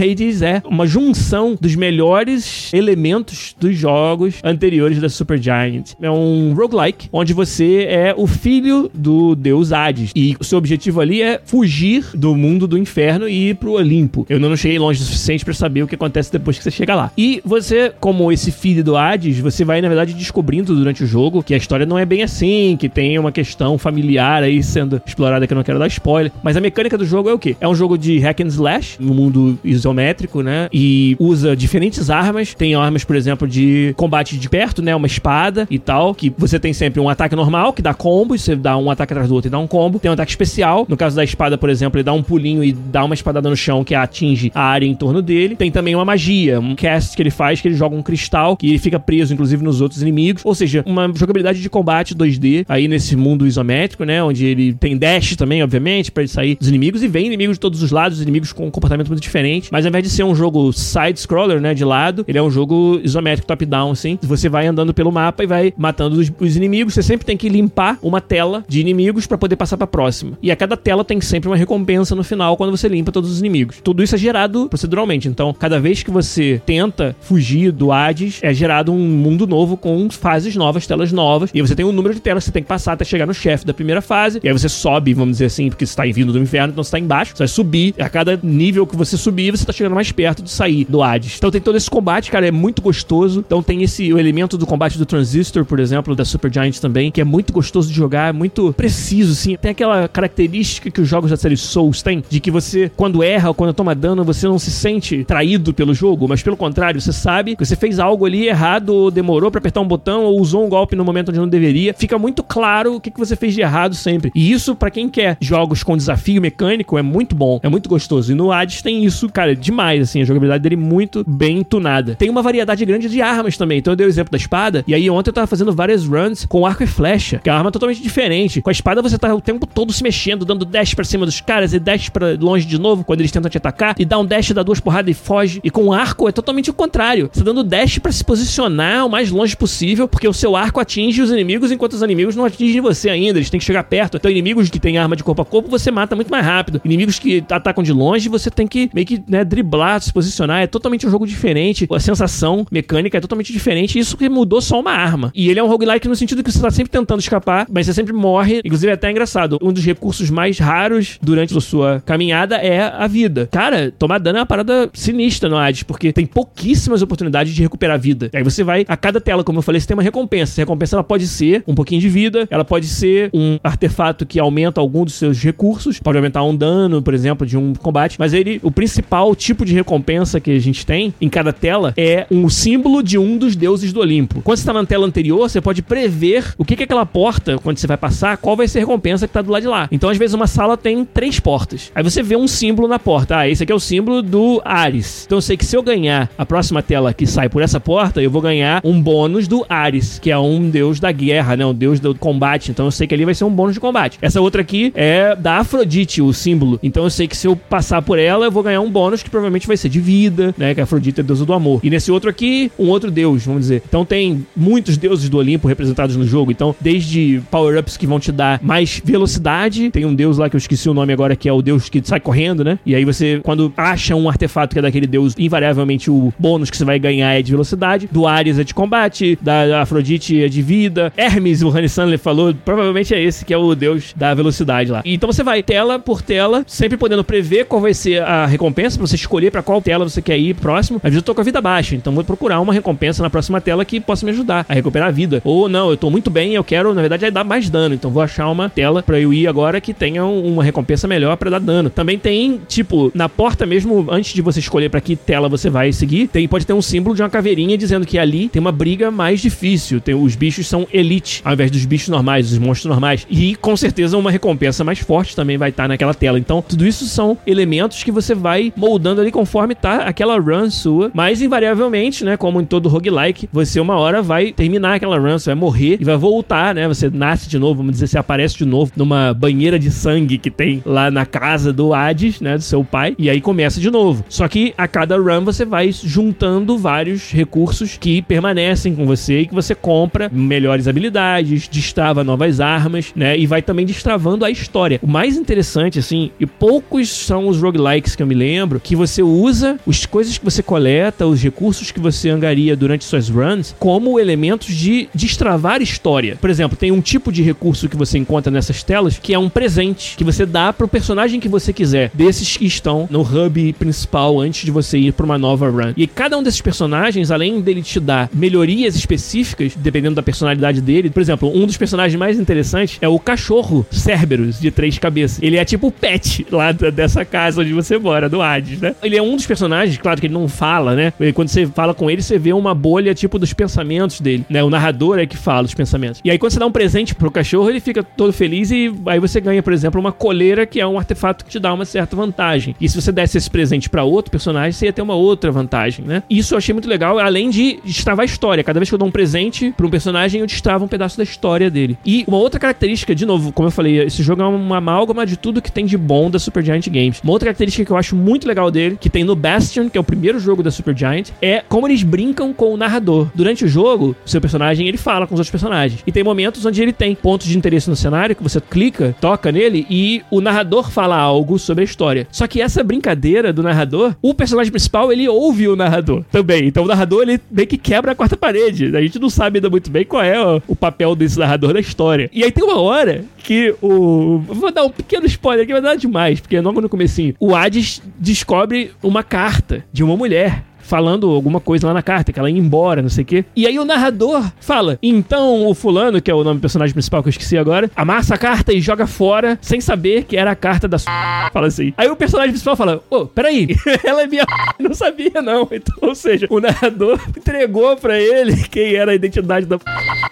É 0.42 0.62
uma 0.66 0.88
junção 0.88 1.58
dos 1.60 1.76
melhores 1.76 2.74
elementos 2.74 3.56
dos 3.60 3.76
jogos 3.78 4.36
anteriores 4.44 5.00
da 5.00 5.10
Super 5.10 5.42
Giant. 5.42 5.94
É 6.02 6.10
um 6.10 6.54
roguelike 6.54 7.10
onde 7.12 7.34
você 7.34 7.86
é 7.90 8.14
o 8.16 8.28
filho 8.28 8.90
do 8.94 9.36
deus 9.36 9.72
Hades 9.72 10.12
e 10.16 10.36
o 10.40 10.44
seu 10.44 10.58
objetivo 10.58 11.02
ali 11.02 11.22
é 11.22 11.40
fugir 11.44 12.06
do 12.14 12.36
mundo 12.36 12.68
do 12.68 12.78
inferno 12.78 13.28
e 13.28 13.50
ir 13.50 13.56
pro 13.56 13.74
Olimpo. 13.74 14.26
Eu 14.30 14.40
não 14.40 14.56
cheguei 14.56 14.80
longe 14.80 15.02
o 15.02 15.04
suficiente 15.04 15.44
para 15.44 15.54
saber 15.54 15.84
o 15.84 15.88
que 15.88 15.96
acontece 15.96 16.32
depois 16.32 16.58
que 16.58 16.64
você 16.64 16.72
chega 16.72 16.96
lá. 16.96 17.12
E 17.18 17.42
você, 17.44 17.92
como 18.00 18.32
esse 18.32 18.52
filho 18.52 18.84
do 18.84 18.96
Hades, 18.96 19.40
você 19.40 19.64
vai 19.64 19.82
na 19.82 19.88
verdade 19.88 20.14
descobrindo 20.14 20.76
durante 20.76 21.04
o 21.04 21.08
jogo 21.08 21.44
que 21.44 21.54
a 21.54 21.58
história 21.58 21.86
não 21.86 21.98
é 21.98 22.06
bem 22.06 22.24
assim, 22.24 22.78
que 22.80 22.90
tem 22.90 23.18
uma 23.20 23.32
questão 23.32 23.78
familiar 23.78 24.44
aí 24.44 24.62
sendo 24.64 25.02
explorada 25.06 25.46
que 25.46 25.54
eu 25.54 25.56
não 25.56 25.64
quero 25.64 25.80
dar 25.80 25.88
spoiler, 25.88 26.32
mas 26.44 26.56
a 26.58 26.62
mecânica 26.62 26.98
do 26.98 27.06
jogo 27.06 27.30
é 27.30 27.34
o 27.34 27.40
quê? 27.40 27.56
É 27.60 27.68
um 27.68 27.76
jogo 27.76 27.98
de 27.98 28.18
hack 28.20 28.42
and 28.42 28.48
slash 28.48 28.98
no 29.00 29.14
mundo 29.14 29.58
isométrico, 29.64 30.05
né? 30.44 30.70
E 30.74 31.16
usa 31.20 31.56
diferentes 31.56 32.10
armas. 32.10 32.54
Tem 32.54 32.76
armas, 32.76 33.04
por 33.04 33.16
exemplo, 33.16 33.48
de 33.48 33.94
combate 33.96 34.38
de 34.38 34.50
perto, 34.50 34.82
né? 34.82 34.96
Uma 34.96 35.08
espada 35.08 35.68
e 35.70 35.80
tal, 35.80 36.14
que 36.14 36.34
você 36.38 36.60
tem 36.60 36.74
sempre 36.74 37.00
um 37.00 37.10
ataque 37.10 37.36
normal, 37.36 37.74
que 37.74 37.82
dá 37.82 37.94
combo, 37.94 38.38
você 38.38 38.56
dá 38.56 38.78
um 38.78 38.90
ataque 38.90 39.14
atrás 39.14 39.30
do 39.30 39.36
outro 39.36 39.50
e 39.50 39.52
dá 39.52 39.60
um 39.60 39.68
combo. 39.68 40.00
Tem 40.00 40.10
um 40.10 40.14
ataque 40.14 40.32
especial. 40.32 40.86
No 40.88 40.98
caso 40.98 41.16
da 41.16 41.24
espada, 41.24 41.58
por 41.58 41.70
exemplo, 41.70 41.98
ele 41.98 42.04
dá 42.04 42.14
um 42.14 42.24
pulinho 42.24 42.64
e 42.64 42.72
dá 42.72 43.04
uma 43.04 43.14
espadada 43.14 43.50
no 43.50 43.56
chão 43.56 43.84
que 43.84 43.96
atinge 43.96 44.52
a 44.54 44.62
área 44.62 44.86
em 44.86 44.96
torno 44.96 45.22
dele. 45.22 45.56
Tem 45.56 45.72
também 45.72 45.96
uma 45.96 46.06
magia, 46.06 46.60
um 46.60 46.76
cast 46.76 47.16
que 47.16 47.22
ele 47.22 47.32
faz, 47.32 47.62
que 47.62 47.68
ele 47.68 47.76
joga 47.76 47.96
um 47.96 48.04
cristal, 48.04 48.56
que 48.58 48.68
ele 48.70 48.80
fica 48.80 49.00
preso, 49.00 49.34
inclusive, 49.34 49.64
nos 49.64 49.82
outros 49.82 50.02
inimigos. 50.02 50.44
Ou 50.46 50.56
seja, 50.56 50.84
uma 50.86 51.12
jogabilidade 51.14 51.62
de 51.62 51.70
combate 51.70 52.16
2D 52.16 52.66
aí 52.68 52.88
nesse 52.88 53.16
mundo 53.16 53.48
isométrico, 53.48 54.04
né? 54.04 54.24
Onde 54.24 54.46
ele 54.46 54.74
tem 54.74 54.98
dash 54.98 55.36
também, 55.36 55.64
obviamente, 55.64 56.12
para 56.12 56.24
ele 56.24 56.30
sair 56.30 56.56
dos 56.56 56.68
inimigos. 56.68 57.04
E 57.04 57.08
vem 57.08 57.26
inimigos 57.26 57.58
de 57.58 57.60
todos 57.60 57.82
os 57.82 57.92
lados, 57.92 58.22
inimigos 58.22 58.52
com 58.54 58.68
um 58.68 58.72
comportamento 58.72 59.08
muito 59.08 59.22
diferente. 59.22 59.70
Mas 59.72 59.86
invés 59.96 60.04
de 60.04 60.10
ser 60.10 60.24
um 60.24 60.36
jogo 60.36 60.72
side-scroller, 60.74 61.62
né? 61.62 61.74
De 61.74 61.86
lado, 61.86 62.26
ele 62.28 62.38
é 62.38 62.42
um 62.42 62.52
jogo 62.52 63.00
isométrico, 63.04 63.48
top-down, 63.48 63.92
assim. 63.92 64.20
Você 64.22 64.50
vai 64.50 64.68
andando 64.68 64.94
pelo 64.94 65.12
mapa 65.12 65.44
e 65.44 65.48
vai 65.48 65.74
matando 65.78 66.20
os, 66.20 66.32
os 66.40 66.56
inimigos. 66.56 66.94
Você 66.94 67.04
sempre 67.04 67.26
tem 67.26 67.38
que 67.38 67.48
limpar 67.48 67.98
uma 68.02 68.20
tela 68.20 68.64
de 68.68 68.80
inimigos 68.80 69.26
para 69.26 69.38
poder 69.38 69.56
passar 69.56 69.78
pra 69.78 69.88
próxima. 69.88 70.38
E 70.42 70.52
a 70.52 70.56
cada 70.56 70.76
tela 70.76 71.04
tem 71.04 71.22
sempre 71.22 71.50
uma 71.50 71.56
recompensa 71.56 72.16
no 72.16 72.24
final 72.24 72.58
quando 72.58 72.72
você 72.72 72.88
limpa 72.88 73.12
todos 73.12 73.32
os 73.32 73.40
inimigos. 73.40 73.80
Tudo 73.84 74.04
isso 74.04 74.16
é 74.16 74.18
gerado 74.18 74.68
proceduralmente. 74.68 75.28
Então, 75.28 75.54
cada 75.54 75.80
vez 75.80 76.04
que 76.04 76.12
você 76.12 76.62
tenta 76.66 77.16
fugir 77.22 77.72
do 77.72 77.92
Hades, 77.92 78.40
é 78.42 78.54
gerado 78.54 78.92
um 78.92 79.00
mundo 79.00 79.48
novo 79.48 79.78
com 79.78 80.10
fases 80.10 80.56
novas, 80.56 80.86
telas 80.86 81.12
novas. 81.12 81.50
E 81.54 81.62
você 81.62 81.76
tem 81.76 81.86
um 81.86 81.92
número 81.92 82.14
de 82.14 82.20
telas 82.20 82.44
que 82.44 82.48
você 82.48 82.54
tem 82.54 82.64
que 82.64 82.70
passar 82.70 82.94
até 82.94 83.06
chegar 83.06 83.26
no 83.26 83.34
chefe 83.34 83.66
da 83.66 83.74
primeira 83.74 84.02
fase. 84.02 84.40
E 84.44 84.48
aí 84.48 84.54
você 84.54 84.68
sobe, 84.68 85.14
vamos 85.14 85.34
dizer 85.34 85.46
assim, 85.46 85.70
porque 85.70 85.86
você 85.86 85.92
está 85.92 86.04
vindo 86.04 86.34
do 86.34 86.40
inferno, 86.40 86.72
então 86.72 86.84
você 86.84 86.90
está 86.90 87.00
embaixo. 87.00 87.32
Você 87.36 87.40
vai 87.40 87.48
subir. 87.48 87.96
A 88.00 88.10
cada 88.10 88.40
nível 88.42 88.86
que 88.86 88.96
você 88.96 89.18
subir, 89.18 89.52
você 89.52 89.64
está 89.64 89.74
chegando 89.74 89.85
mais 89.94 90.12
perto 90.12 90.42
de 90.42 90.50
sair 90.50 90.86
do 90.90 91.04
Hades. 91.04 91.36
Então 91.38 91.52
tem 91.52 91.62
todo 91.62 91.76
esse 91.76 91.90
combate, 91.90 92.32
cara, 92.32 92.48
é 92.48 92.52
muito 92.52 92.82
gostoso. 92.82 93.44
Então 93.46 93.62
tem 93.62 93.84
esse 93.84 94.12
o 94.12 94.20
elemento 94.20 94.58
do 94.58 94.66
combate 94.66 94.98
do 94.98 95.06
Transistor, 95.06 95.66
por 95.66 95.80
exemplo, 95.80 96.16
da 96.16 96.26
Super 96.26 96.52
Giant 96.52 96.80
também, 96.80 97.12
que 97.12 97.22
é 97.22 97.24
muito 97.24 97.52
gostoso 97.52 97.90
de 97.90 97.96
jogar, 97.96 98.30
é 98.30 98.34
muito 98.34 98.74
preciso, 98.74 99.34
assim. 99.34 99.56
Tem 99.58 99.72
aquela 99.72 100.08
característica 100.08 100.90
que 100.90 101.02
os 101.02 101.08
jogos 101.08 101.30
da 101.30 101.38
série 101.38 101.58
Souls 101.58 102.02
têm, 102.02 102.24
de 102.30 102.40
que 102.40 102.52
você, 102.52 102.92
quando 102.96 103.24
erra 103.24 103.50
ou 103.50 103.54
quando 103.54 103.74
toma 103.74 103.94
dano, 103.94 104.24
você 104.24 104.48
não 104.48 104.60
se 104.60 104.72
sente 104.72 105.24
traído 105.24 105.74
pelo 105.74 105.94
jogo, 105.94 106.28
mas 106.28 106.42
pelo 106.42 106.58
contrário, 106.58 107.00
você 107.00 107.14
sabe 107.14 107.56
que 107.56 107.66
você 107.66 107.76
fez 107.76 108.00
algo 108.00 108.26
ali 108.26 108.48
errado, 108.48 108.90
ou 108.90 109.12
demorou 109.12 109.52
para 109.52 109.60
apertar 109.60 109.82
um 109.82 109.88
botão, 109.88 110.24
ou 110.24 110.40
usou 110.40 110.66
um 110.66 110.70
golpe 110.70 110.96
no 110.96 111.04
momento 111.04 111.30
onde 111.30 111.40
não 111.40 111.48
deveria. 111.48 111.94
Fica 111.94 112.18
muito 112.18 112.44
claro 112.44 112.96
o 112.96 113.02
que, 113.02 113.12
que 113.12 113.20
você 113.20 113.36
fez 113.36 113.54
de 113.54 113.62
errado 113.62 113.96
sempre. 113.96 114.32
E 114.34 114.52
isso, 114.52 114.76
para 114.76 114.92
quem 114.92 115.10
quer 115.10 115.38
jogos 115.40 115.84
com 115.84 115.98
desafio 115.98 116.42
mecânico, 116.42 116.98
é 116.98 117.02
muito 117.02 117.36
bom, 117.36 117.60
é 117.64 117.70
muito 117.70 117.90
gostoso. 117.90 118.32
E 118.32 118.36
no 118.36 118.52
Hades 118.52 118.82
tem 118.82 119.04
isso, 119.04 119.30
cara, 119.30 119.56
demais, 119.76 120.02
assim, 120.02 120.22
a 120.22 120.26
jogabilidade 120.26 120.64
dele 120.64 120.78
muito 120.78 121.24
bem 121.28 121.62
tunada. 121.62 122.16
Tem 122.16 122.30
uma 122.30 122.42
variedade 122.42 122.86
grande 122.86 123.10
de 123.10 123.22
armas 123.22 123.58
também. 123.58 123.80
Então 123.80 123.92
eu 123.92 123.98
dei 123.98 124.08
o 124.08 124.10
exemplo 124.10 124.32
da 124.32 124.38
espada, 124.38 124.84
e 124.88 124.96
aí 124.96 125.10
ontem 125.10 125.30
eu 125.30 125.34
tava 125.34 125.48
fazendo 125.48 125.74
várias 125.74 126.06
runs 126.06 126.46
com 126.46 126.66
arco 126.66 126.84
e 126.84 126.88
flecha, 126.88 127.40
que 127.44 127.50
é 127.50 127.52
uma 127.52 127.60
arma 127.60 127.72
totalmente 127.72 128.02
diferente. 128.02 128.62
Com 128.62 128.70
a 128.70 128.72
espada 128.72 129.02
você 129.02 129.18
tá 129.18 129.34
o 129.36 129.42
tempo 129.42 129.68
todo 129.68 129.92
se 129.92 130.02
mexendo, 130.02 130.46
dando 130.46 130.64
dash 130.64 130.94
pra 130.94 131.04
cima 131.04 131.26
dos 131.26 131.42
caras 131.42 131.74
e 131.74 131.80
dash 131.80 132.10
pra 132.10 132.38
longe 132.40 132.66
de 132.66 132.80
novo 132.80 133.04
quando 133.04 133.20
eles 133.20 133.32
tentam 133.32 133.50
te 133.50 133.58
atacar, 133.58 133.96
e 134.00 134.06
dá 134.06 134.18
um 134.18 134.26
dash, 134.26 134.52
dá 134.52 134.64
duas 134.64 134.80
porradas 134.80 135.12
e 135.12 135.14
foge. 135.14 135.60
E 135.64 135.70
com 135.70 135.86
o 135.86 135.94
arco 135.94 136.30
é 136.30 136.32
totalmente 136.32 136.70
o 136.70 136.74
contrário. 136.74 137.30
Você 137.32 137.44
tá 137.44 137.46
dando 137.46 137.64
dash 137.64 138.00
pra 138.00 138.12
se 138.12 138.24
posicionar 138.24 139.06
o 139.06 139.10
mais 139.10 139.30
longe 139.30 139.58
possível, 139.58 140.08
porque 140.08 140.28
o 140.28 140.34
seu 140.34 140.56
arco 140.56 140.80
atinge 140.80 141.22
os 141.22 141.30
inimigos 141.30 141.72
enquanto 141.72 141.94
os 141.94 142.02
inimigos 142.02 142.36
não 142.36 142.46
atingem 142.46 142.80
você 142.80 143.10
ainda. 143.10 143.38
Eles 143.40 143.50
têm 143.50 143.60
que 143.60 143.66
chegar 143.66 143.84
perto. 143.84 144.16
Então, 144.18 144.32
inimigos 144.32 144.70
que 144.70 144.80
têm 144.80 144.98
arma 144.98 145.16
de 145.16 145.24
corpo 145.24 145.42
a 145.42 145.46
corpo, 145.46 145.70
você 145.70 145.92
mata 145.92 146.16
muito 146.16 146.30
mais 146.30 146.46
rápido. 146.46 146.82
Inimigos 146.86 147.20
que 147.20 147.44
atacam 147.50 147.84
de 147.84 147.92
longe, 147.92 148.30
você 148.30 148.50
tem 148.50 148.66
que 148.68 148.90
meio 148.94 149.06
que 149.06 149.22
né, 149.28 149.44
driblar, 149.44 149.65
se 150.02 150.14
posicionar, 150.14 150.62
é 150.62 150.68
totalmente 150.68 151.06
um 151.08 151.10
jogo 151.10 151.26
diferente. 151.26 151.88
A 151.92 152.00
sensação 152.00 152.66
mecânica 152.72 153.18
é 153.18 153.22
totalmente 153.22 153.52
diferente. 153.52 153.98
Isso 154.00 154.18
que 154.18 154.30
mudou 154.30 154.62
só 154.62 154.80
uma 154.80 154.92
arma. 154.92 155.32
E 155.36 155.50
ele 155.50 155.60
é 155.60 155.64
um 155.64 155.68
roguelike 155.68 156.08
no 156.08 156.16
sentido 156.16 156.44
que 156.44 156.52
você 156.52 156.60
tá 156.60 156.72
sempre 156.72 156.92
tentando 156.92 157.20
escapar, 157.20 157.68
mas 157.70 157.86
você 157.86 157.94
sempre 157.94 158.14
morre. 158.14 158.62
Inclusive, 158.64 158.92
é 158.92 158.94
até 158.94 159.10
engraçado. 159.10 159.58
Um 159.62 159.72
dos 159.72 159.84
recursos 159.84 160.30
mais 160.30 160.60
raros 160.60 161.18
durante 161.22 161.58
a 161.58 161.62
sua 161.62 162.02
caminhada 162.06 162.56
é 162.58 162.82
a 162.82 163.08
vida. 163.08 163.48
Cara, 163.52 163.92
tomar 163.98 164.20
dano 164.20 164.38
é 164.38 164.42
uma 164.42 164.46
parada 164.46 164.90
sinistra 164.94 165.50
no 165.50 165.58
Hades, 165.58 165.84
porque 165.84 166.12
tem 166.12 166.26
pouquíssimas 166.26 167.02
oportunidades 167.02 167.54
de 167.54 167.62
recuperar 167.62 168.00
vida. 168.00 168.30
Aí 168.34 168.44
você 168.44 168.64
vai, 168.64 168.86
a 168.88 168.98
cada 168.98 169.20
tela, 169.22 169.44
como 169.44 169.60
eu 169.60 169.64
falei, 169.64 169.80
você 169.80 169.88
tem 169.88 169.96
uma 169.96 170.04
recompensa. 170.04 170.54
Essa 170.54 170.62
recompensa 170.62 170.96
ela 170.96 171.04
pode 171.04 171.28
ser 171.28 171.64
um 171.68 171.74
pouquinho 171.76 172.02
de 172.02 172.10
vida, 172.10 172.48
ela 172.50 172.66
pode 172.66 172.88
ser 172.88 173.30
um 173.34 173.58
artefato 173.64 174.26
que 174.26 174.40
aumenta 174.40 174.80
algum 174.80 175.04
dos 175.04 175.16
seus 175.16 175.42
recursos, 175.42 176.00
pode 176.00 176.18
aumentar 176.18 176.44
um 176.44 176.56
dano, 176.56 177.02
por 177.02 177.14
exemplo, 177.14 177.46
de 177.46 177.58
um 177.58 177.74
combate, 177.74 178.18
mas 178.20 178.34
ele, 178.34 178.60
o 178.64 178.72
principal 178.72 179.36
tipo 179.46 179.66
de 179.66 179.74
recompensa 179.74 180.40
que 180.40 180.52
a 180.52 180.60
gente 180.60 180.86
tem 180.86 181.14
em 181.20 181.30
cada 181.30 181.54
tela 181.54 181.94
é 181.98 182.26
um 182.32 182.50
símbolo 182.50 183.02
de 183.02 183.18
um 183.18 183.38
dos 183.38 183.56
deuses 183.56 183.94
do 183.94 184.00
Olimpo. 184.00 184.42
Quando 184.42 184.58
você 184.58 184.62
está 184.62 184.74
na 184.74 184.86
tela 184.86 185.06
anterior, 185.06 185.50
você 185.50 185.62
pode 185.62 185.82
prever 185.82 186.54
o 186.58 186.66
que 186.66 186.74
é 186.74 186.84
aquela 186.84 187.06
porta, 187.06 187.58
quando 187.58 187.78
você 187.78 187.88
vai 187.88 187.98
passar, 187.98 188.38
qual 188.38 188.56
vai 188.56 188.68
ser 188.68 188.80
a 188.80 188.82
recompensa 188.82 189.28
que 189.28 189.30
está 189.30 189.42
do 189.42 189.52
lado 189.52 189.62
de 189.62 189.68
lá. 189.68 189.88
Então, 189.92 190.10
às 190.10 190.18
vezes, 190.18 190.34
uma 190.34 190.48
sala 190.48 190.76
tem 190.76 191.06
três 191.06 191.40
portas. 191.40 191.92
Aí 191.94 192.04
você 192.04 192.22
vê 192.22 192.36
um 192.36 192.48
símbolo 192.48 192.88
na 192.88 193.00
porta. 193.00 193.38
Ah, 193.38 193.50
esse 193.50 193.64
aqui 193.64 193.72
é 193.72 193.76
o 193.76 193.80
símbolo 193.80 194.22
do 194.22 194.62
Ares. 194.64 195.26
Então 195.26 195.38
eu 195.38 195.42
sei 195.42 195.58
que 195.58 195.66
se 195.66 195.76
eu 195.76 195.84
ganhar 195.84 196.30
a 196.38 196.46
próxima 196.46 196.82
tela 196.82 197.14
que 197.14 197.26
sai 197.26 197.50
por 197.50 197.62
essa 197.62 197.80
porta, 197.80 198.22
eu 198.22 198.32
vou 198.32 198.42
ganhar 198.42 198.82
um 198.84 199.02
bônus 199.02 199.48
do 199.48 199.66
Ares, 199.70 200.20
que 200.20 200.32
é 200.32 200.38
um 200.38 200.70
deus 200.70 201.00
da 201.00 201.12
guerra, 201.12 201.56
né? 201.56 201.66
Um 201.66 201.74
deus 201.74 202.00
do 202.00 202.16
combate. 202.16 202.72
Então 202.72 202.86
eu 202.86 202.92
sei 202.92 203.08
que 203.08 203.14
ali 203.14 203.26
vai 203.26 203.34
ser 203.34 203.44
um 203.44 203.50
bônus 203.50 203.74
de 203.74 203.80
combate. 203.80 204.18
Essa 204.22 204.42
outra 204.42 204.62
aqui 204.62 204.92
é 204.96 205.36
da 205.36 205.58
Afrodite, 205.58 206.22
o 206.22 206.34
símbolo. 206.34 206.80
Então 206.82 207.04
eu 207.04 207.10
sei 207.10 207.28
que 207.28 207.38
se 207.38 207.48
eu 207.48 207.56
passar 207.56 208.02
por 208.02 208.18
ela, 208.18 208.46
eu 208.46 208.52
vou 208.52 208.64
ganhar 208.64 208.82
um 208.82 208.90
bônus 208.90 209.22
que 209.22 209.30
provavelmente 209.36 209.68
vai 209.68 209.76
ser 209.76 209.90
de 209.90 210.00
vida, 210.00 210.56
né? 210.58 210.74
Que 210.74 210.80
a 210.80 210.86
Afrodite 210.86 211.20
é 211.20 211.24
deusa 211.24 211.46
do 211.46 211.52
amor. 211.52 211.82
E 211.84 211.90
nesse 211.90 212.10
outro 212.10 212.30
aqui, 212.30 212.72
um 212.80 212.88
outro 212.88 213.12
deus, 213.12 213.46
vamos 213.46 213.64
dizer. 213.64 213.84
Então 213.86 214.06
tem 214.06 214.48
muitos 214.56 214.96
deuses 214.96 215.28
do 215.28 215.38
Olimpo 215.38 215.68
representados 215.68 216.16
no 216.16 216.26
jogo. 216.26 216.52
Então, 216.52 216.74
desde 216.80 217.42
power-ups 217.52 217.98
que 217.98 218.08
vão 218.08 218.18
te 218.18 218.32
dar 218.32 218.62
mais 218.64 219.02
velocidade, 219.04 219.92
tem 219.92 220.06
um 220.06 220.16
deus 220.16 220.38
lá 220.38 220.50
que 220.50 220.56
eu 220.56 220.58
esqueci 220.58 220.90
o 220.90 220.94
nome 220.94 221.12
agora, 221.12 221.36
que 221.36 221.50
é 221.50 221.52
o 221.52 221.62
deus 221.62 221.90
que 221.90 222.02
sai 222.02 222.22
correndo, 222.22 222.64
né? 222.64 222.80
E 222.86 222.96
aí 222.96 223.04
você, 223.04 223.42
quando 223.44 223.74
acha 223.76 224.16
um 224.16 224.30
artefato 224.30 224.74
que 224.74 224.80
é 224.80 224.82
daquele 224.82 225.06
deus, 225.06 225.36
invariavelmente 225.38 226.10
o 226.10 226.34
bônus 226.40 226.70
que 226.70 226.78
você 226.78 226.86
vai 226.86 226.98
ganhar 226.98 227.34
é 227.34 227.42
de 227.42 227.52
velocidade. 227.52 228.08
Do 228.10 228.26
Ares 228.26 228.58
é 228.58 228.64
de 228.64 228.74
combate, 228.74 229.38
da 229.42 229.82
Afrodite 229.82 230.42
é 230.42 230.48
de 230.48 230.62
vida. 230.62 231.12
Hermes, 231.18 231.62
o 231.62 231.68
Honey 231.68 231.90
Sunley 231.90 232.18
falou, 232.18 232.54
provavelmente 232.54 233.14
é 233.14 233.22
esse 233.22 233.44
que 233.44 233.54
é 233.54 233.58
o 233.58 233.76
deus 233.76 234.14
da 234.16 234.34
velocidade 234.34 234.92
lá. 234.92 235.02
Então 235.04 235.30
você 235.30 235.44
vai 235.44 235.62
tela 235.62 236.00
por 236.00 236.22
tela, 236.22 236.64
sempre 236.66 236.98
podendo 236.98 237.24
prever 237.24 237.66
qual 237.66 237.82
vai 237.82 237.94
ser 237.94 238.22
a 238.22 238.46
recompensa, 238.46 238.98
pra 238.98 239.06
você 239.06 239.18
escolher 239.26 239.52
para 239.52 239.62
qual 239.62 239.82
tela 239.82 240.08
você 240.08 240.22
quer 240.22 240.38
ir 240.38 240.54
próximo. 240.54 240.98
Às 240.98 241.10
vezes 241.10 241.18
eu 241.18 241.24
tô 241.24 241.36
com 241.36 241.42
a 241.42 241.44
vida 241.44 241.60
baixa, 241.60 241.96
então 241.96 242.14
vou 242.14 242.24
procurar 242.24 242.60
uma 242.62 242.74
recompensa 242.74 243.22
na 243.22 243.30
próxima 243.30 243.60
tela 243.60 243.84
que 243.84 244.00
possa 244.00 244.26
me 244.26 244.32
ajudar 244.32 244.66
a 244.70 244.74
recuperar 244.74 245.10
a 245.10 245.12
vida. 245.12 245.42
Ou 245.44 245.68
não, 245.68 245.90
eu 245.90 245.98
tô 245.98 246.10
muito 246.10 246.30
bem, 246.30 246.54
eu 246.54 246.64
quero, 246.64 246.94
na 246.94 247.02
verdade, 247.02 247.26
é 247.26 247.32
dar 247.32 247.44
mais 247.44 247.70
dano. 247.70 247.96
Então 247.96 248.12
vou 248.12 248.22
achar 248.24 248.50
uma 248.50 248.70
tela 248.70 249.04
para 249.04 249.20
eu 249.20 249.34
ir 249.34 249.48
agora 249.48 249.82
que 249.82 249.94
tenha 249.94 250.24
uma 250.26 250.64
recompensa 250.64 251.08
melhor 251.08 251.36
para 251.38 251.50
dar 251.50 251.60
dano. 251.60 251.90
Também 251.90 252.18
tem, 252.18 252.62
tipo, 252.68 253.12
na 253.14 253.28
porta 253.28 253.66
mesmo, 253.66 254.08
antes 254.10 254.34
de 254.34 254.42
você 254.42 254.60
escolher 254.60 254.90
para 254.90 255.02
que 255.02 255.16
tela 255.16 255.50
você 255.50 255.70
vai 255.70 255.92
seguir, 255.92 256.28
tem, 256.28 256.48
pode 256.48 256.66
ter 256.66 256.74
um 256.74 256.82
símbolo 256.82 257.16
de 257.16 257.22
uma 257.22 257.30
caveirinha 257.30 257.78
dizendo 257.78 258.06
que 258.06 258.18
ali 258.18 258.48
tem 258.50 258.60
uma 258.60 258.72
briga 258.72 259.10
mais 259.10 259.42
difícil. 259.42 260.00
Tem, 260.00 260.14
os 260.16 260.36
bichos 260.36 260.68
são 260.68 260.88
elite, 260.94 261.42
ao 261.44 261.54
invés 261.54 261.72
dos 261.72 261.86
bichos 261.86 262.10
normais, 262.10 262.52
os 262.52 262.58
monstros 262.58 262.90
normais. 262.90 263.26
E 263.30 263.56
com 263.56 263.76
certeza 263.76 264.18
uma 264.18 264.32
recompensa 264.32 264.84
mais 264.84 265.00
forte 265.00 265.36
também 265.36 265.58
vai 265.58 265.70
estar 265.70 265.88
naquela 265.88 266.14
tela. 266.14 266.40
Então, 266.40 266.62
tudo 266.62 266.86
isso 266.86 267.06
são 267.06 267.38
elementos 267.46 268.04
que 268.04 268.12
você 268.12 268.36
vai 268.36 268.72
moldando 268.76 269.15
ali 269.22 269.32
conforme 269.32 269.76
tá 269.76 270.04
aquela 270.04 270.40
run 270.40 270.70
sua. 270.70 271.12
Mas 271.14 271.42
invariavelmente, 271.42 272.24
né, 272.24 272.38
como 272.38 272.62
em 272.62 272.66
todo 272.66 272.90
roguelike, 272.90 273.50
você 273.52 273.80
uma 273.80 273.98
hora 273.98 274.22
vai 274.22 274.52
terminar 274.52 274.96
aquela 274.96 275.18
run, 275.18 275.38
você 275.38 275.50
vai 275.50 275.56
morrer 275.56 275.98
e 276.00 276.04
vai 276.04 276.18
voltar, 276.18 276.76
né? 276.76 276.88
Você 276.88 277.10
nasce 277.10 277.50
de 277.50 277.58
novo, 277.58 277.76
vamos 277.76 277.94
dizer, 277.94 278.08
você 278.08 278.18
aparece 278.18 278.58
de 278.58 278.66
novo 278.66 278.92
numa 278.96 279.34
banheira 279.34 279.78
de 279.78 279.92
sangue 279.92 280.38
que 280.38 280.52
tem 280.52 280.82
lá 280.86 281.10
na 281.12 281.26
casa 281.26 281.72
do 281.72 281.94
Hades, 281.94 282.42
né, 282.42 282.58
do 282.58 282.64
seu 282.64 282.84
pai, 282.84 283.16
e 283.18 283.30
aí 283.30 283.42
começa 283.42 283.80
de 283.80 283.90
novo. 283.90 284.24
Só 284.30 284.48
que 284.48 284.74
a 284.78 284.88
cada 284.88 285.18
run 285.18 285.44
você 285.44 285.66
vai 285.66 285.92
juntando 285.92 286.78
vários 286.78 287.32
recursos 287.32 287.98
que 287.98 288.22
permanecem 288.22 288.96
com 288.96 289.06
você 289.06 289.42
e 289.42 289.48
que 289.48 289.54
você 289.54 289.76
compra 289.76 290.30
melhores 290.32 290.88
habilidades, 290.88 291.68
destrava 291.68 292.24
novas 292.24 292.60
armas, 292.60 293.12
né, 293.16 293.38
e 293.38 293.46
vai 293.46 293.62
também 293.62 293.86
destravando 293.86 294.46
a 294.46 294.50
história. 294.50 295.00
O 295.02 295.08
mais 295.08 295.38
interessante, 295.38 296.00
assim, 296.00 296.32
e 296.40 296.46
poucos 296.46 297.10
são 297.10 297.48
os 297.48 297.62
roguelikes 297.62 298.16
que 298.16 298.24
eu 298.24 298.28
me 298.28 298.36
lembro, 298.36 298.80
que 298.80 298.96
você 298.96 299.05
usa 299.22 299.78
as 299.88 300.06
coisas 300.06 300.38
que 300.38 300.46
você 300.46 300.62
coleta, 300.62 301.28
os 301.28 301.42
recursos 301.42 301.92
que 301.92 302.00
você 302.00 302.30
angaria 302.30 302.76
durante 302.76 303.04
suas 303.04 303.30
runs, 303.30 303.76
como 303.80 304.20
elementos 304.20 304.74
de 304.74 305.08
destravar 305.14 305.82
história. 305.82 306.38
Por 306.40 306.50
exemplo, 306.50 306.78
tem 306.78 306.92
um 306.92 307.02
tipo 307.02 307.32
de 307.32 307.42
recurso 307.42 307.90
que 307.90 307.98
você 307.98 308.18
encontra 308.18 308.52
nessas 308.52 308.84
telas 308.84 309.18
que 309.18 309.34
é 309.34 309.40
um 309.40 309.50
presente 309.50 310.16
que 310.18 310.24
você 310.24 310.46
dá 310.46 310.72
pro 310.74 310.88
personagem 310.88 311.40
que 311.40 311.50
você 311.50 311.72
quiser, 311.74 312.12
desses 312.14 312.58
que 312.58 312.66
estão 312.66 313.08
no 313.10 313.22
hub 313.22 313.74
principal 313.74 314.40
antes 314.40 314.66
de 314.66 314.72
você 314.72 314.98
ir 314.98 315.14
para 315.14 315.26
uma 315.26 315.38
nova 315.38 315.70
run. 315.70 315.94
E 315.96 316.08
cada 316.08 316.38
um 316.38 316.44
desses 316.44 316.62
personagens, 316.62 317.32
além 317.32 317.62
dele 317.62 317.82
te 317.82 318.00
dar 318.00 318.30
melhorias 318.34 318.96
específicas, 318.96 319.74
dependendo 319.76 320.16
da 320.16 320.24
personalidade 320.24 320.82
dele, 320.82 321.10
por 321.10 321.22
exemplo, 321.22 321.52
um 321.56 321.66
dos 321.66 321.78
personagens 321.78 322.18
mais 322.18 322.40
interessantes 322.40 322.98
é 323.02 323.08
o 323.08 323.20
cachorro 323.20 323.86
Cerberus, 323.92 324.60
de 324.60 324.72
três 324.72 324.98
cabeças. 324.98 325.42
Ele 325.42 325.58
é 325.58 325.66
tipo 325.66 325.88
o 325.88 325.92
pet 325.92 326.46
lá 326.52 326.72
dessa 326.72 327.26
casa 327.26 327.62
onde 327.62 327.74
você 327.74 327.98
mora, 327.98 328.30
do 328.30 328.42
Hades, 328.42 328.80
né? 328.80 328.95
Ele 329.02 329.18
é 329.18 329.22
um 329.22 329.36
dos 329.36 329.46
personagens, 329.46 329.98
claro 329.98 330.20
que 330.20 330.28
ele 330.28 330.34
não 330.34 330.48
fala, 330.48 330.96
né? 330.96 331.14
Quando 331.34 331.48
você 331.48 331.66
fala 331.68 331.94
com 331.94 332.10
ele, 332.10 332.22
você 332.22 332.38
vê 332.38 332.54
uma 332.54 332.74
bolha 332.74 333.14
tipo 333.14 333.38
dos 333.38 333.54
pensamentos 333.54 334.20
dele, 334.20 334.46
né? 334.50 334.64
O 334.64 334.70
narrador 334.70 335.20
é 335.20 335.26
que 335.26 335.38
fala 335.38 335.66
os 335.66 335.74
pensamentos. 335.74 336.22
E 336.24 336.32
aí 336.32 336.38
quando 336.38 336.52
você 336.52 336.60
dá 336.60 336.66
um 336.66 336.72
presente 336.72 337.14
pro 337.14 337.32
cachorro, 337.32 337.70
ele 337.70 337.80
fica 337.80 338.04
todo 338.04 338.32
feliz 338.34 338.72
e 338.72 338.94
aí 339.06 339.20
você 339.20 339.40
ganha, 339.40 339.62
por 339.62 339.74
exemplo, 339.74 340.00
uma 340.00 340.12
coleira 340.12 340.66
que 340.66 340.80
é 340.80 340.88
um 340.88 340.98
artefato 340.98 341.46
que 341.46 341.52
te 341.52 341.60
dá 341.60 341.74
uma 341.74 341.86
certa 341.86 342.16
vantagem. 342.16 342.76
E 342.80 342.88
se 342.90 343.00
você 343.00 343.12
desse 343.12 343.38
esse 343.38 343.50
presente 343.50 343.90
para 343.90 344.04
outro 344.04 344.32
personagem, 344.32 344.72
você 344.72 344.86
ia 344.86 344.94
ter 344.94 345.02
uma 345.02 345.16
outra 345.16 345.52
vantagem, 345.52 346.06
né? 346.06 346.24
Isso 346.30 346.54
eu 346.54 346.58
achei 346.58 346.74
muito 346.74 346.90
legal, 346.90 347.20
além 347.20 347.50
de 347.50 347.80
destravar 347.84 348.24
a 348.24 348.26
história. 348.26 348.64
Cada 348.64 348.80
vez 348.80 348.90
que 348.90 348.96
eu 348.96 349.00
dou 349.00 349.08
um 349.08 349.12
presente 349.12 349.74
para 349.76 349.86
um 349.86 349.90
personagem, 349.90 350.42
eu 350.42 350.48
destravo 350.48 350.86
um 350.86 350.88
pedaço 350.88 351.18
da 351.18 351.24
história 351.24 351.70
dele. 351.70 351.98
E 352.06 352.24
uma 352.28 352.38
outra 352.38 352.60
característica, 352.60 353.16
de 353.16 353.26
novo, 353.26 353.52
como 353.52 353.68
eu 353.68 353.72
falei, 353.72 354.00
esse 354.00 354.24
jogo 354.24 354.42
é 354.42 354.46
uma 354.46 354.78
amálgama 354.78 355.26
de 355.26 355.38
tudo 355.38 355.62
que 355.62 355.72
tem 355.72 355.86
de 355.86 355.98
bom 355.98 356.30
da 356.30 356.40
Supergiant 356.40 356.88
Games. 356.88 357.20
Uma 357.24 357.34
outra 357.34 357.48
característica 357.48 357.86
que 357.86 357.92
eu 357.92 357.98
acho 357.98 358.16
muito 358.16 358.48
legal 358.48 358.70
dele, 358.70 358.85
que 359.00 359.10
tem 359.10 359.24
no 359.24 359.36
Bastion, 359.36 359.90
que 359.90 359.98
é 359.98 360.02
o 360.02 360.04
primeiro 360.04 360.40
jogo 360.40 360.64
da 360.64 360.72
Supergiant, 360.72 361.30
é 361.42 361.64
como 361.68 361.88
eles 361.88 362.04
brincam 362.04 362.54
com 362.54 362.74
o 362.74 362.78
narrador. 362.78 363.28
Durante 363.34 363.66
o 363.66 363.68
jogo, 363.68 364.16
seu 364.26 364.42
personagem, 364.42 364.88
ele 364.88 364.98
fala 364.98 365.26
com 365.26 365.34
os 365.34 365.40
outros 365.40 365.52
personagens. 365.52 366.02
E 366.06 366.12
tem 366.12 366.24
momentos 366.24 366.66
onde 366.66 366.82
ele 366.82 366.94
tem 366.94 367.16
pontos 367.16 367.48
de 367.48 367.58
interesse 367.58 367.90
no 367.90 367.96
cenário, 367.96 368.36
que 368.36 368.44
você 368.44 368.60
clica, 368.62 369.16
toca 369.20 369.52
nele, 369.52 369.86
e 369.90 370.22
o 370.30 370.42
narrador 370.42 370.90
fala 370.90 371.18
algo 371.18 371.58
sobre 371.58 371.82
a 371.82 371.86
história. 371.86 372.28
Só 372.32 372.48
que 372.48 372.62
essa 372.62 372.84
brincadeira 372.84 373.52
do 373.52 373.64
narrador, 373.64 374.16
o 374.22 374.34
personagem 374.34 374.72
principal, 374.72 375.12
ele 375.12 375.28
ouve 375.28 375.68
o 375.68 375.76
narrador 375.76 376.24
também. 376.32 376.68
Então 376.68 376.84
o 376.84 376.88
narrador, 376.88 377.24
ele 377.24 377.40
meio 377.50 377.68
que 377.68 377.78
quebra 377.78 378.12
a 378.12 378.16
quarta 378.16 378.38
parede. 378.38 378.96
A 378.96 379.02
gente 379.02 379.20
não 379.20 379.30
sabe 379.30 379.58
ainda 379.58 379.70
muito 379.70 379.90
bem 379.90 380.06
qual 380.06 380.24
é 380.24 380.62
o 380.68 380.76
papel 380.76 381.16
desse 381.16 381.40
narrador 381.40 381.74
na 381.74 381.80
história. 381.80 382.30
E 382.34 382.44
aí 382.44 382.52
tem 382.52 382.64
uma 382.64 382.80
hora 382.80 383.24
que 383.46 383.76
o. 383.82 384.40
Vou 384.40 384.72
dar 384.72 384.84
um 384.84 384.90
pequeno 384.90 385.26
spoiler 385.28 385.64
aqui, 385.64 385.74
mas 385.74 385.84
nada 385.84 385.98
demais, 385.98 386.40
porque 386.40 386.60
logo 386.60 386.82
no 386.82 386.90
comecinho. 386.90 387.36
O 387.40 387.56
Hades 387.56 388.02
descobre 388.18 388.92
uma 389.04 389.24
carta 389.24 389.86
de 389.94 390.04
uma 390.04 390.18
mulher 390.18 390.64
falando 390.86 391.30
alguma 391.30 391.60
coisa 391.60 391.88
lá 391.88 391.94
na 391.94 392.02
carta, 392.02 392.32
que 392.32 392.40
ela 392.40 392.50
ia 392.50 392.58
embora, 392.58 393.02
não 393.02 393.10
sei 393.10 393.24
o 393.24 393.28
quê. 393.28 393.46
E 393.56 393.68
aí 393.68 393.78
o 393.80 393.86
narrador 393.86 394.52
fala: 394.60 394.98
então 395.02 395.68
o 395.68 395.74
fulano, 395.74 396.22
que 396.22 396.32
é 396.32 396.34
o 396.34 396.44
nome 396.44 396.60
do 396.60 396.62
personagem 396.62 396.94
principal 396.94 397.22
que 397.22 397.30
eu 397.30 397.32
esqueci 397.32 397.58
agora, 397.58 397.90
amassa 397.96 398.36
a 398.36 398.38
carta 398.38 398.72
e 398.72 398.80
joga 398.80 399.08
fora 399.08 399.58
sem 399.62 399.82
saber 399.82 400.24
que 400.24 400.38
era 400.38 400.52
a 400.52 400.56
carta 400.56 400.88
da 400.88 400.98
Fala 401.54 401.68
assim. 401.68 401.94
Aí 401.98 402.10
o 402.10 402.16
personagem 402.16 402.52
principal 402.52 402.76
fala: 402.76 403.02
ô, 403.10 403.18
oh, 403.18 403.26
peraí, 403.26 403.76
ela 404.04 404.24
é 404.24 404.28
minha. 404.28 404.46
Não 404.80 404.94
sabia, 404.94 405.42
não. 405.42 405.68
Então, 405.72 405.96
ou 406.02 406.14
seja, 406.14 406.48
o 406.50 406.60
narrador 406.60 407.20
entregou 407.36 407.96
pra 407.98 408.20
ele 408.20 408.56
quem 408.68 408.94
era 408.94 409.12
a 409.12 409.16
identidade 409.16 409.66
da. 409.66 409.80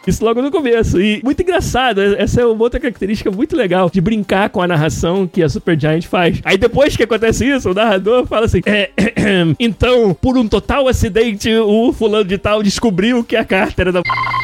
Isso 0.06 0.24
logo 0.24 0.42
no 0.42 0.52
começo. 0.52 1.02
E 1.02 1.22
muito 1.24 1.42
engraçado. 1.42 2.02
Essa 2.02 2.42
é 2.42 2.46
uma 2.46 2.62
outra 2.62 2.80
característica 2.80 3.32
muito 3.32 3.56
legal 3.56 3.90
de 3.90 4.02
brincar 4.02 4.50
com 4.50 4.62
a 4.62 4.68
narração 4.68 5.28
que 5.28 5.42
a 5.42 5.50
Supergiant 5.50 6.06
faz. 6.06 6.40
Aí 6.44 6.58
depois 6.58 6.96
que 6.96 7.04
acontece 7.04 7.50
isso, 7.50 7.72
o 7.72 7.74
narrador 7.74 8.26
fala 8.26 8.46
assim: 8.46 8.62
é, 8.66 8.92
então, 9.60 10.14
por 10.14 10.38
um 10.38 10.43
num 10.44 10.48
total 10.50 10.88
acidente, 10.90 11.50
o 11.56 11.94
fulano 11.94 12.26
de 12.26 12.38
tal 12.38 12.62
descobriu 12.62 13.24
que 13.24 13.36
a 13.36 13.46
carta 13.46 13.82
era 13.82 13.92
da. 13.92 14.02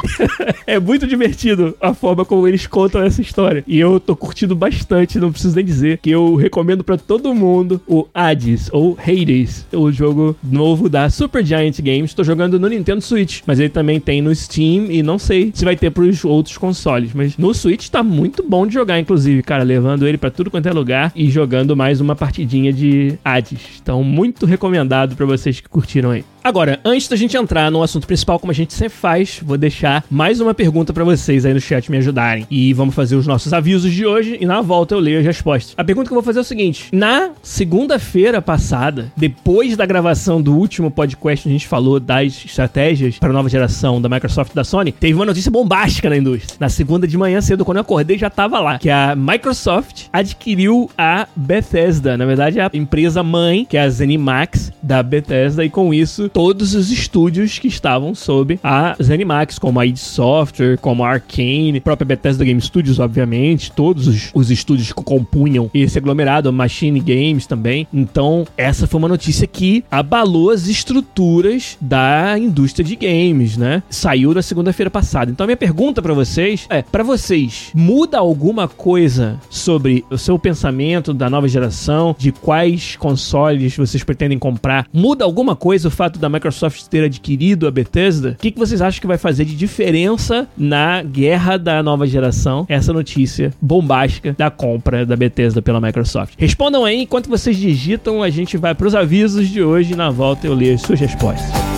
é 0.65 0.79
muito 0.79 1.05
divertido 1.05 1.75
a 1.81 1.93
forma 1.93 2.23
como 2.23 2.47
eles 2.47 2.65
contam 2.65 3.03
essa 3.03 3.21
história. 3.21 3.63
E 3.67 3.77
eu 3.77 3.99
tô 3.99 4.15
curtindo 4.15 4.55
bastante, 4.55 5.19
não 5.19 5.31
preciso 5.31 5.55
nem 5.55 5.65
dizer, 5.65 5.97
que 5.97 6.09
eu 6.09 6.35
recomendo 6.35 6.83
para 6.83 6.97
todo 6.97 7.35
mundo 7.35 7.81
o 7.85 8.07
Hades, 8.13 8.69
ou 8.71 8.97
Hades, 8.97 9.65
o 9.73 9.91
jogo 9.91 10.35
novo 10.41 10.87
da 10.87 11.09
Super 11.09 11.45
Giant 11.45 11.79
Games. 11.81 12.13
Tô 12.13 12.23
jogando 12.23 12.57
no 12.57 12.69
Nintendo 12.69 13.01
Switch, 13.01 13.41
mas 13.45 13.59
ele 13.59 13.69
também 13.69 13.99
tem 13.99 14.21
no 14.21 14.33
Steam 14.33 14.85
e 14.89 15.03
não 15.03 15.19
sei 15.19 15.51
se 15.53 15.65
vai 15.65 15.75
ter 15.75 15.91
pros 15.91 16.23
outros 16.23 16.57
consoles. 16.57 17.11
Mas 17.13 17.37
no 17.37 17.53
Switch 17.53 17.89
tá 17.89 18.01
muito 18.01 18.41
bom 18.41 18.65
de 18.65 18.73
jogar, 18.73 18.99
inclusive, 18.99 19.43
cara, 19.43 19.63
levando 19.63 20.07
ele 20.07 20.17
para 20.17 20.31
tudo 20.31 20.49
quanto 20.49 20.69
é 20.69 20.71
lugar 20.71 21.11
e 21.13 21.29
jogando 21.29 21.75
mais 21.75 21.99
uma 21.99 22.15
partidinha 22.15 22.71
de 22.71 23.17
Hades. 23.23 23.59
Então, 23.81 24.01
muito 24.01 24.45
recomendado 24.45 25.15
para 25.15 25.25
vocês 25.25 25.59
que 25.59 25.67
curtiram 25.67 25.88
aí. 26.11 26.23
Agora, 26.43 26.79
antes 26.85 27.07
da 27.07 27.15
gente 27.15 27.35
entrar 27.35 27.69
no 27.69 27.83
assunto 27.83 28.07
principal, 28.07 28.39
como 28.39 28.51
a 28.51 28.55
gente 28.55 28.73
sempre 28.73 28.97
faz, 28.97 29.41
vou 29.43 29.57
deixar 29.57 30.05
mais 30.09 30.39
uma 30.39 30.53
pergunta 30.53 30.93
para 30.93 31.03
vocês 31.03 31.45
aí 31.45 31.53
no 31.53 31.59
chat 31.59 31.91
me 31.91 31.97
ajudarem. 31.97 32.47
E 32.49 32.73
vamos 32.73 32.95
fazer 32.95 33.15
os 33.15 33.27
nossos 33.27 33.51
avisos 33.51 33.93
de 33.93 34.05
hoje 34.05 34.37
e 34.39 34.45
na 34.45 34.61
volta 34.61 34.95
eu 34.95 34.99
leio 34.99 35.19
as 35.19 35.25
respostas. 35.25 35.73
A 35.77 35.83
pergunta 35.83 36.07
que 36.07 36.13
eu 36.13 36.15
vou 36.15 36.23
fazer 36.23 36.39
é 36.39 36.41
o 36.41 36.45
seguinte: 36.45 36.87
na 36.93 37.31
segunda-feira 37.43 38.41
passada, 38.41 39.11
depois 39.17 39.75
da 39.75 39.85
gravação 39.85 40.41
do 40.41 40.55
último 40.55 40.89
podcast, 40.89 41.47
a 41.47 41.51
gente 41.51 41.67
falou 41.67 41.99
das 41.99 42.45
estratégias 42.45 43.19
para 43.19 43.33
nova 43.33 43.49
geração 43.49 44.01
da 44.01 44.07
Microsoft 44.07 44.53
e 44.53 44.55
da 44.55 44.63
Sony, 44.63 44.93
teve 44.93 45.13
uma 45.13 45.25
notícia 45.25 45.51
bombástica 45.51 46.09
na 46.09 46.17
indústria. 46.17 46.55
Na 46.59 46.69
segunda 46.69 47.05
de 47.05 47.17
manhã 47.17 47.41
cedo, 47.41 47.65
quando 47.65 47.77
eu 47.77 47.81
acordei, 47.81 48.17
já 48.17 48.29
tava 48.29 48.59
lá, 48.59 48.79
que 48.79 48.89
a 48.89 49.13
Microsoft 49.15 50.05
adquiriu 50.13 50.89
a 50.97 51.27
Bethesda, 51.35 52.17
na 52.17 52.25
verdade 52.25 52.59
a 52.61 52.69
empresa 52.73 53.21
mãe, 53.21 53.65
que 53.65 53.75
é 53.75 53.81
a 53.81 53.89
ZeniMax 53.89 54.71
da 54.81 55.03
Bethesda, 55.03 55.65
e 55.65 55.69
com 55.69 55.93
isso 55.93 56.28
todos 56.29 56.73
os 56.75 56.91
estúdios 56.91 57.59
que 57.59 57.67
estavam 57.67 58.13
sob 58.15 58.59
a 58.63 58.95
ZeniMax, 59.01 59.59
como 59.59 59.79
a 59.79 59.85
id 59.85 59.97
Software, 59.97 60.77
como 60.77 61.03
a 61.03 61.09
Arkane, 61.09 61.79
própria 61.79 62.05
Bethesda 62.05 62.45
Game 62.45 62.61
Studios, 62.61 62.99
obviamente, 62.99 63.71
todos 63.71 64.07
os, 64.07 64.31
os 64.33 64.51
estúdios 64.51 64.93
que 64.93 65.03
compunham 65.03 65.69
esse 65.73 65.97
aglomerado, 65.97 66.51
Machine 66.53 66.99
Games 66.99 67.45
também. 67.45 67.87
Então, 67.93 68.45
essa 68.55 68.87
foi 68.87 68.99
uma 68.99 69.07
notícia 69.07 69.47
que 69.47 69.83
abalou 69.89 70.51
as 70.51 70.67
estruturas 70.67 71.77
da 71.81 72.37
indústria 72.37 72.85
de 72.85 72.95
games, 72.95 73.57
né? 73.57 73.81
Saiu 73.89 74.33
na 74.33 74.41
segunda-feira 74.41 74.89
passada. 74.89 75.31
Então, 75.31 75.43
a 75.43 75.47
minha 75.47 75.57
pergunta 75.57 76.01
para 76.01 76.13
vocês 76.13 76.65
é: 76.69 76.81
para 76.81 77.03
vocês, 77.03 77.71
muda 77.73 78.17
alguma 78.17 78.67
coisa 78.67 79.39
sobre 79.49 80.05
o 80.09 80.17
seu 80.17 80.37
pensamento 80.37 81.13
da 81.13 81.29
nova 81.29 81.47
geração, 81.47 82.15
de 82.17 82.31
quais 82.31 82.95
consoles 82.95 83.75
vocês 83.75 84.03
pretendem 84.03 84.37
comprar? 84.37 84.87
Muda 84.93 85.25
alguma 85.25 85.55
coisa 85.55 85.87
o 85.87 85.91
fato 85.91 86.18
da 86.19 86.29
Microsoft 86.29 86.83
ter 86.87 87.03
adquirido 87.03 87.67
a 87.67 87.71
Bethesda, 87.71 88.31
o 88.31 88.41
que, 88.41 88.51
que 88.51 88.59
vocês 88.59 88.81
acham 88.81 89.01
que 89.01 89.07
vai 89.07 89.17
fazer 89.17 89.45
de 89.45 89.55
diferença 89.55 90.47
na 90.57 91.01
guerra 91.01 91.57
da 91.57 91.81
nova 91.81 92.05
geração? 92.05 92.65
Essa 92.69 92.93
notícia 92.93 93.53
bombástica 93.61 94.35
da 94.37 94.49
compra 94.49 95.05
da 95.05 95.15
Bethesda 95.15 95.61
pela 95.61 95.81
Microsoft. 95.81 96.35
Respondam 96.37 96.85
aí, 96.85 97.01
enquanto 97.01 97.29
vocês 97.29 97.57
digitam, 97.57 98.21
a 98.21 98.29
gente 98.29 98.57
vai 98.57 98.75
para 98.75 98.87
os 98.87 98.95
avisos 98.95 99.47
de 99.47 99.61
hoje 99.61 99.95
na 99.95 100.09
volta 100.09 100.47
eu 100.47 100.53
leio 100.53 100.75
as 100.75 100.81
suas 100.81 100.99
respostas. 100.99 101.68